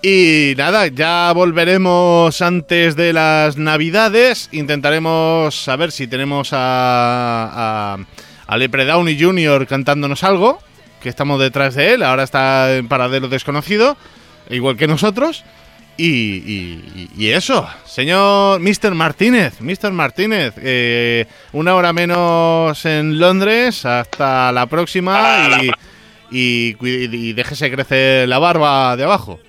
Y 0.02 0.54
nada, 0.56 0.86
ya 0.86 1.30
volveremos 1.34 2.40
antes 2.40 2.96
de 2.96 3.12
las 3.12 3.56
navidades. 3.58 4.48
Intentaremos 4.52 5.54
saber 5.54 5.92
si 5.92 6.06
tenemos 6.06 6.50
a, 6.52 7.96
a, 7.96 7.98
a 8.46 8.56
Lepre 8.56 8.86
Downey 8.86 9.20
Jr. 9.20 9.66
cantándonos 9.66 10.24
algo, 10.24 10.58
que 11.02 11.08
estamos 11.10 11.38
detrás 11.40 11.74
de 11.74 11.94
él, 11.94 12.02
ahora 12.02 12.22
está 12.22 12.74
en 12.76 12.88
paradero 12.88 13.28
desconocido, 13.28 13.96
igual 14.48 14.76
que 14.76 14.86
nosotros. 14.86 15.44
Y, 16.02 17.30
eso, 17.30 17.68
señor 17.84 18.60
Mr. 18.60 18.94
Martínez, 18.94 19.60
Mr. 19.60 19.92
Martínez, 19.92 20.54
eh, 20.56 21.26
una 21.52 21.74
hora 21.74 21.92
menos 21.92 22.84
en 22.86 23.18
Londres, 23.18 23.84
hasta 23.84 24.50
la 24.52 24.66
próxima 24.66 25.60
y, 26.30 26.70
y, 26.70 26.76
y 26.80 27.32
déjese 27.34 27.70
crecer 27.70 28.28
la 28.28 28.38
barba 28.38 28.96
de 28.96 29.04
abajo. 29.04 29.40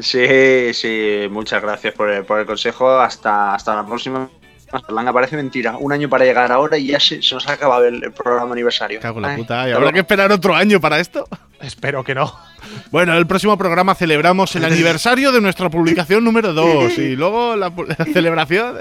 Sí, 0.00 0.72
sí, 0.74 1.26
muchas 1.30 1.62
gracias 1.62 1.94
por 1.94 2.10
el, 2.10 2.24
por 2.24 2.38
el 2.38 2.46
consejo. 2.46 2.90
Hasta, 2.98 3.54
hasta 3.54 3.74
la 3.74 3.86
próxima. 3.86 4.30
Langa, 4.90 5.12
parece 5.12 5.36
mentira. 5.36 5.76
Un 5.76 5.92
año 5.92 6.08
para 6.08 6.24
llegar 6.24 6.50
ahora 6.52 6.76
y 6.78 6.88
ya 6.88 7.00
se, 7.00 7.22
se 7.22 7.34
nos 7.34 7.48
ha 7.48 7.52
acabado 7.52 7.86
el, 7.86 8.02
el 8.04 8.12
programa 8.12 8.52
aniversario. 8.52 9.00
Cago 9.00 9.18
en 9.18 9.22
la 9.22 9.28
Ay, 9.30 9.36
puta, 9.36 9.62
¿y 9.62 9.64
pero- 9.66 9.76
habrá 9.78 9.92
que 9.92 9.98
esperar 10.00 10.32
otro 10.32 10.54
año 10.54 10.80
para 10.80 10.98
esto? 11.00 11.26
Espero 11.60 12.04
que 12.04 12.14
no. 12.14 12.32
Bueno, 12.90 13.16
el 13.16 13.26
próximo 13.26 13.56
programa 13.58 13.94
celebramos 13.94 14.54
el 14.56 14.64
aniversario 14.66 15.32
de 15.32 15.40
nuestra 15.40 15.68
publicación 15.70 16.22
número 16.24 16.52
2 16.52 16.98
y 16.98 17.16
luego 17.16 17.56
la, 17.56 17.72
celebración 18.12 18.76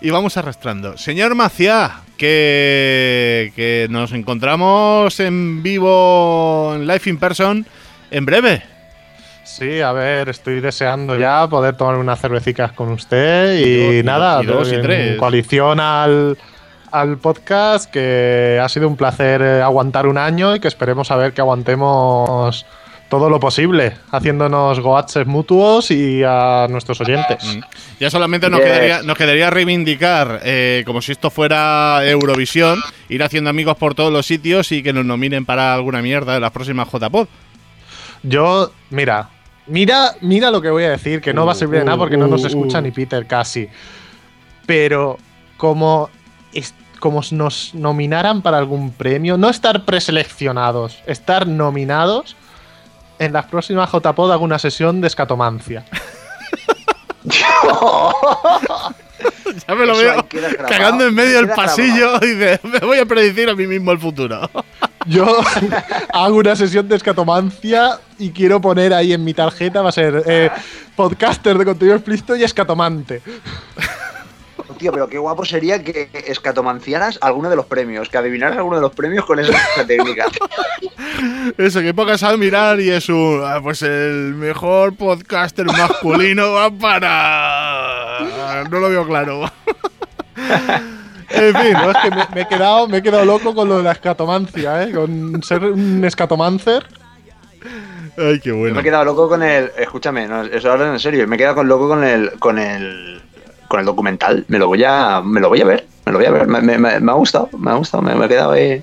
y 0.00 0.10
vamos 0.10 0.36
arrastrando. 0.36 0.96
Señor 0.98 1.34
Maciá, 1.34 2.00
que, 2.16 3.52
que 3.56 3.86
nos 3.88 4.12
encontramos 4.12 5.18
en 5.20 5.62
vivo, 5.62 6.72
en 6.74 6.86
live 6.86 7.02
in 7.06 7.18
person, 7.18 7.66
en 8.10 8.24
breve. 8.26 8.62
Sí, 9.44 9.80
a 9.80 9.92
ver, 9.92 10.28
estoy 10.28 10.60
deseando 10.60 11.16
ya 11.18 11.46
poder 11.48 11.76
tomar 11.76 11.96
unas 11.96 12.20
cervecicas 12.20 12.72
con 12.72 12.90
usted 12.90 13.58
y, 13.58 13.62
Y 13.64 13.84
dos, 13.86 13.94
y 13.94 14.02
nada, 14.04 14.36
dos, 14.36 14.44
y 14.44 14.46
dos, 14.46 14.72
y 14.72 14.74
en 14.76 14.82
tres. 14.82 15.18
coalición 15.18 15.80
al, 15.80 16.38
al 16.92 17.18
podcast 17.18 17.90
que 17.90 18.60
ha 18.62 18.68
sido 18.68 18.86
un 18.88 18.96
placer 18.96 19.42
eh, 19.42 19.60
aguantar 19.62 20.06
un 20.06 20.16
año 20.18 20.54
y 20.54 20.60
que 20.60 20.68
esperemos 20.68 21.10
a 21.10 21.16
ver 21.16 21.32
que 21.32 21.40
aguantemos 21.40 22.64
todo 23.08 23.28
lo 23.28 23.38
posible, 23.40 23.92
haciéndonos 24.10 24.80
goaches 24.80 25.26
mutuos 25.26 25.90
y 25.90 26.22
a 26.24 26.66
nuestros 26.70 26.98
oyentes. 27.02 27.44
Mm. 27.44 27.60
Ya 28.00 28.08
solamente 28.10 28.48
nos, 28.48 28.60
Yes. 28.60 28.68
quedaría, 28.70 29.02
nos 29.02 29.18
quedaría 29.18 29.50
reivindicar, 29.50 30.40
eh, 30.44 30.82
como 30.86 31.02
si 31.02 31.12
esto 31.12 31.28
fuera 31.30 32.00
Eurovisión, 32.06 32.78
ir 33.10 33.22
haciendo 33.22 33.50
amigos 33.50 33.76
por 33.76 33.94
todos 33.94 34.10
los 34.10 34.24
sitios 34.24 34.72
y 34.72 34.82
que 34.82 34.94
nos 34.94 35.04
nominen 35.04 35.44
para 35.44 35.74
alguna 35.74 36.00
mierda 36.00 36.32
de 36.32 36.40
las 36.40 36.52
próximas 36.52 36.88
JPod. 36.90 37.26
Yo, 38.22 38.70
mira, 38.90 39.28
mira, 39.66 40.12
mira 40.20 40.50
lo 40.50 40.60
que 40.62 40.70
voy 40.70 40.84
a 40.84 40.90
decir, 40.90 41.20
que 41.20 41.32
no 41.34 41.44
va 41.46 41.52
a 41.52 41.54
servir 41.54 41.80
de 41.80 41.84
nada 41.86 41.98
porque 41.98 42.16
no 42.16 42.26
nos 42.28 42.44
escucha 42.44 42.80
ni 42.80 42.90
Peter 42.90 43.26
casi. 43.26 43.68
Pero 44.66 45.18
como, 45.56 46.08
es- 46.52 46.74
como 47.00 47.20
nos 47.32 47.74
nominaran 47.74 48.42
para 48.42 48.58
algún 48.58 48.92
premio, 48.92 49.36
no 49.36 49.48
estar 49.48 49.84
preseleccionados, 49.84 50.98
estar 51.06 51.46
nominados, 51.48 52.36
en 53.18 53.32
las 53.32 53.46
próximas 53.46 53.90
JPod 53.90 54.32
hago 54.32 54.44
una 54.44 54.58
sesión 54.58 55.00
de 55.00 55.06
escatomancia. 55.08 55.84
Ya 59.68 59.74
me 59.74 59.86
lo 59.86 59.92
Eso 59.92 60.02
veo 60.02 60.26
cagando 60.68 61.06
en 61.06 61.14
medio 61.14 61.36
del 61.36 61.48
pasillo 61.48 62.16
y 62.22 62.26
dice, 62.26 62.60
me 62.64 62.78
voy 62.80 62.98
a 62.98 63.06
predecir 63.06 63.48
a 63.48 63.54
mí 63.54 63.66
mismo 63.66 63.92
el 63.92 63.98
futuro. 63.98 64.48
Yo 65.06 65.26
hago 66.12 66.36
una 66.36 66.54
sesión 66.54 66.88
de 66.88 66.96
escatomancia 66.96 67.98
y 68.18 68.30
quiero 68.30 68.60
poner 68.60 68.94
ahí 68.94 69.12
en 69.12 69.24
mi 69.24 69.34
tarjeta, 69.34 69.82
va 69.82 69.88
a 69.88 69.92
ser 69.92 70.22
eh, 70.26 70.48
podcaster 70.94 71.58
de 71.58 71.64
contenido 71.64 71.96
explícito 71.96 72.36
y 72.36 72.44
escatomante. 72.44 73.20
Tío, 74.78 74.92
pero 74.92 75.08
qué 75.08 75.18
guapo 75.18 75.44
sería 75.44 75.82
que 75.82 76.08
escatomanciaras 76.26 77.18
alguno 77.20 77.50
de 77.50 77.56
los 77.56 77.66
premios, 77.66 78.08
que 78.08 78.18
adivinaras 78.18 78.56
alguno 78.56 78.76
de 78.76 78.82
los 78.82 78.92
premios 78.92 79.24
con 79.24 79.38
esa 79.38 79.52
técnica. 79.86 80.26
Eso, 81.58 81.80
que 81.80 81.94
pongas 81.94 82.22
a 82.22 82.36
mirar 82.36 82.80
y 82.80 82.90
es 82.90 83.08
un. 83.08 83.42
ah, 83.44 83.60
pues 83.62 83.82
el 83.82 84.34
mejor 84.34 84.94
podcaster 84.96 85.66
masculino 85.66 86.52
va 86.52 86.70
para. 86.70 87.91
No 88.70 88.78
lo 88.80 88.88
veo 88.88 89.06
claro. 89.06 89.50
en 91.30 91.54
fin, 91.56 91.72
No, 91.72 91.90
es 91.90 91.96
que 92.02 92.10
me, 92.10 92.26
me 92.34 92.40
he 92.42 92.48
quedado, 92.48 92.88
me 92.88 92.98
he 92.98 93.02
quedado 93.02 93.24
loco 93.24 93.54
con 93.54 93.68
lo 93.68 93.78
de 93.78 93.82
la 93.84 93.92
escatomancia, 93.92 94.82
¿eh? 94.84 94.92
Con 94.92 95.42
ser 95.42 95.64
un 95.64 96.04
escatomancer. 96.04 96.86
Ay, 98.18 98.40
qué 98.40 98.50
Yo 98.50 98.56
bueno. 98.56 98.74
me 98.74 98.80
he 98.80 98.84
quedado 98.84 99.04
loco 99.04 99.28
con 99.28 99.42
el. 99.42 99.70
Escúchame, 99.78 100.26
no, 100.26 100.42
eso 100.44 100.70
ahora 100.70 100.90
en 100.92 100.98
serio. 101.00 101.26
Me 101.26 101.36
he 101.36 101.38
quedado 101.38 101.54
con 101.56 101.68
loco 101.68 101.88
con 101.88 102.04
el. 102.04 102.32
con 102.38 102.58
el. 102.58 103.22
con 103.68 103.80
el 103.80 103.86
documental. 103.86 104.44
Me 104.48 104.58
lo 104.58 104.66
voy 104.68 104.84
a. 104.84 105.22
me 105.24 105.40
lo 105.40 105.48
voy 105.48 105.60
a 105.60 105.64
ver. 105.64 105.86
Me 106.04 106.12
lo 106.12 106.18
voy 106.18 106.26
a 106.26 106.30
ver. 106.30 106.46
Me, 106.46 106.60
me- 106.60 106.78
me- 106.78 107.00
me 107.00 107.12
ha 107.12 107.14
gustado. 107.14 107.48
Me 107.58 107.70
ha 107.70 107.74
gustado. 107.74 108.02
Me, 108.02 108.14
me 108.14 108.26
he 108.26 108.28
quedado 108.28 108.52
ahí. 108.52 108.80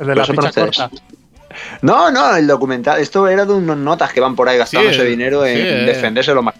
El 0.00 0.06
de 0.08 0.14
la 0.16 0.24
ficha 0.24 0.50
corta. 0.52 0.90
No, 1.82 2.10
no, 2.10 2.34
el 2.36 2.46
documental. 2.46 3.00
Esto 3.00 3.28
era 3.28 3.44
de 3.46 3.52
unos 3.54 3.76
notas 3.78 4.12
que 4.12 4.20
van 4.20 4.34
por 4.34 4.48
ahí 4.48 4.58
gastando 4.58 4.90
Sí, 4.90 4.96
ese 4.96 5.04
dinero 5.06 5.44
en 5.46 5.56
sí, 5.56 5.62
eh. 5.62 5.84
defenderse 5.86 6.34
lo 6.34 6.42
más. 6.42 6.54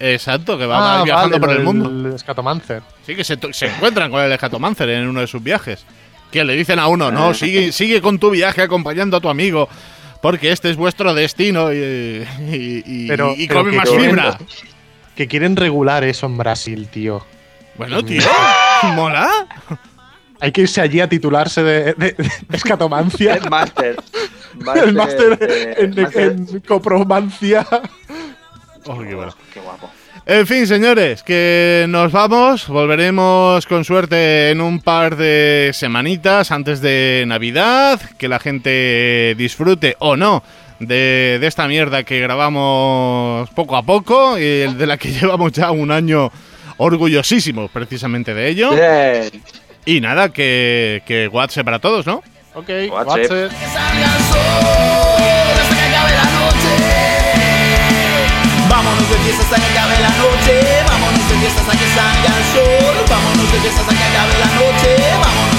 Exacto, 0.00 0.56
que 0.58 0.66
va 0.66 1.00
Ah, 1.00 1.04
viajando 1.04 1.38
vale, 1.38 1.46
por 1.46 1.56
el 1.56 1.62
mundo. 1.64 1.88
del 1.88 2.14
escatomancer. 2.14 2.82
Sí, 3.06 3.14
que 3.14 3.24
se, 3.24 3.34
encuentran 3.66 4.10
con 4.10 4.20
el 4.22 4.32
escatomancer 4.32 4.88
en 4.90 5.08
uno 5.08 5.20
de 5.20 5.26
sus 5.26 5.42
viajes. 5.42 5.84
Que 6.30 6.44
le 6.44 6.54
dicen 6.54 6.78
a 6.78 6.88
uno, 6.88 7.10
no, 7.10 7.32
sigue, 7.34 7.72
sigue 7.72 8.00
con 8.02 8.18
tu 8.18 8.30
viaje 8.30 8.62
acompañando 8.62 9.16
a 9.16 9.20
tu 9.20 9.28
amigo. 9.28 9.68
Porque 10.20 10.50
este 10.50 10.68
es 10.70 10.76
vuestro 10.76 11.14
destino 11.14 11.72
y, 11.72 11.76
y, 11.76 12.82
y- 12.84 13.08
Pero- 13.08 13.34
y 13.36 13.46
come 13.48 13.70
que 13.70 13.76
más 13.76 13.88
quieren- 13.88 14.10
fibra. 14.10 14.38
Que 15.14 15.26
quieren 15.28 15.56
regular 15.56 16.04
eso 16.04 16.26
en 16.26 16.36
Brasil, 16.36 16.88
tío. 16.88 17.24
Bueno, 17.76 18.04
tío, 18.04 18.22
mola. 18.94 19.28
Hay 20.40 20.52
que 20.52 20.62
irse 20.62 20.80
allí 20.80 21.00
a 21.00 21.08
titularse 21.08 21.62
de, 21.62 21.94
de- 21.94 22.12
de 22.48 22.56
escatomancia. 22.56 23.34
El 23.42 23.48
máster. 23.50 23.96
el 24.84 24.92
máster 24.94 25.76
en, 25.78 25.94
máster- 25.94 26.36
en 26.52 26.60
copromancia. 26.60 27.66
Oh, 28.86 28.98
qué 29.00 29.14
bueno. 29.14 29.34
Qué 29.52 29.60
guapo. 29.60 29.90
En 30.26 30.46
fin, 30.46 30.66
señores, 30.66 31.22
que 31.22 31.86
nos 31.88 32.12
vamos. 32.12 32.68
Volveremos 32.68 33.66
con 33.66 33.84
suerte 33.84 34.50
en 34.50 34.60
un 34.60 34.80
par 34.80 35.16
de 35.16 35.70
semanitas 35.74 36.50
antes 36.50 36.80
de 36.80 37.24
Navidad. 37.26 38.00
Que 38.18 38.28
la 38.28 38.38
gente 38.38 39.34
disfrute 39.36 39.96
o 39.98 40.16
no 40.16 40.42
de, 40.80 41.38
de 41.40 41.46
esta 41.46 41.66
mierda 41.68 42.04
que 42.04 42.20
grabamos 42.20 43.48
poco 43.50 43.76
a 43.76 43.82
poco 43.82 44.38
y 44.38 44.72
de 44.74 44.86
la 44.86 44.96
que 44.96 45.10
llevamos 45.12 45.52
ya 45.52 45.70
un 45.70 45.90
año 45.90 46.30
orgullosísimos 46.76 47.70
precisamente 47.70 48.34
de 48.34 48.48
ello. 48.48 48.70
Bien. 48.70 49.42
Y 49.84 50.00
nada, 50.00 50.30
que, 50.30 51.02
que 51.06 51.28
WhatsApp 51.28 51.64
para 51.64 51.78
todos, 51.78 52.06
¿no? 52.06 52.22
Ok, 52.54 52.68
WhatsApp. 52.90 53.30
WhatsApp. 53.30 53.52
fiesta 59.28 59.42
hasta 59.42 59.56
que 59.60 59.78
acabe 59.78 60.00
la 60.00 60.08
noche, 60.08 60.84
vámonos 60.88 61.28
de 61.28 61.34
fiesta 61.36 61.60
hasta 61.60 61.72
que 61.72 61.86
salga 61.94 62.30
el 62.38 62.44
sol, 62.54 62.94
vámonos 63.10 63.52
de 63.52 63.60
fiesta 63.60 63.80
hasta 63.82 63.94
que 63.94 64.04
acabe 64.04 64.38
la 64.38 64.46
noche, 64.56 64.96
vámonos. 65.22 65.57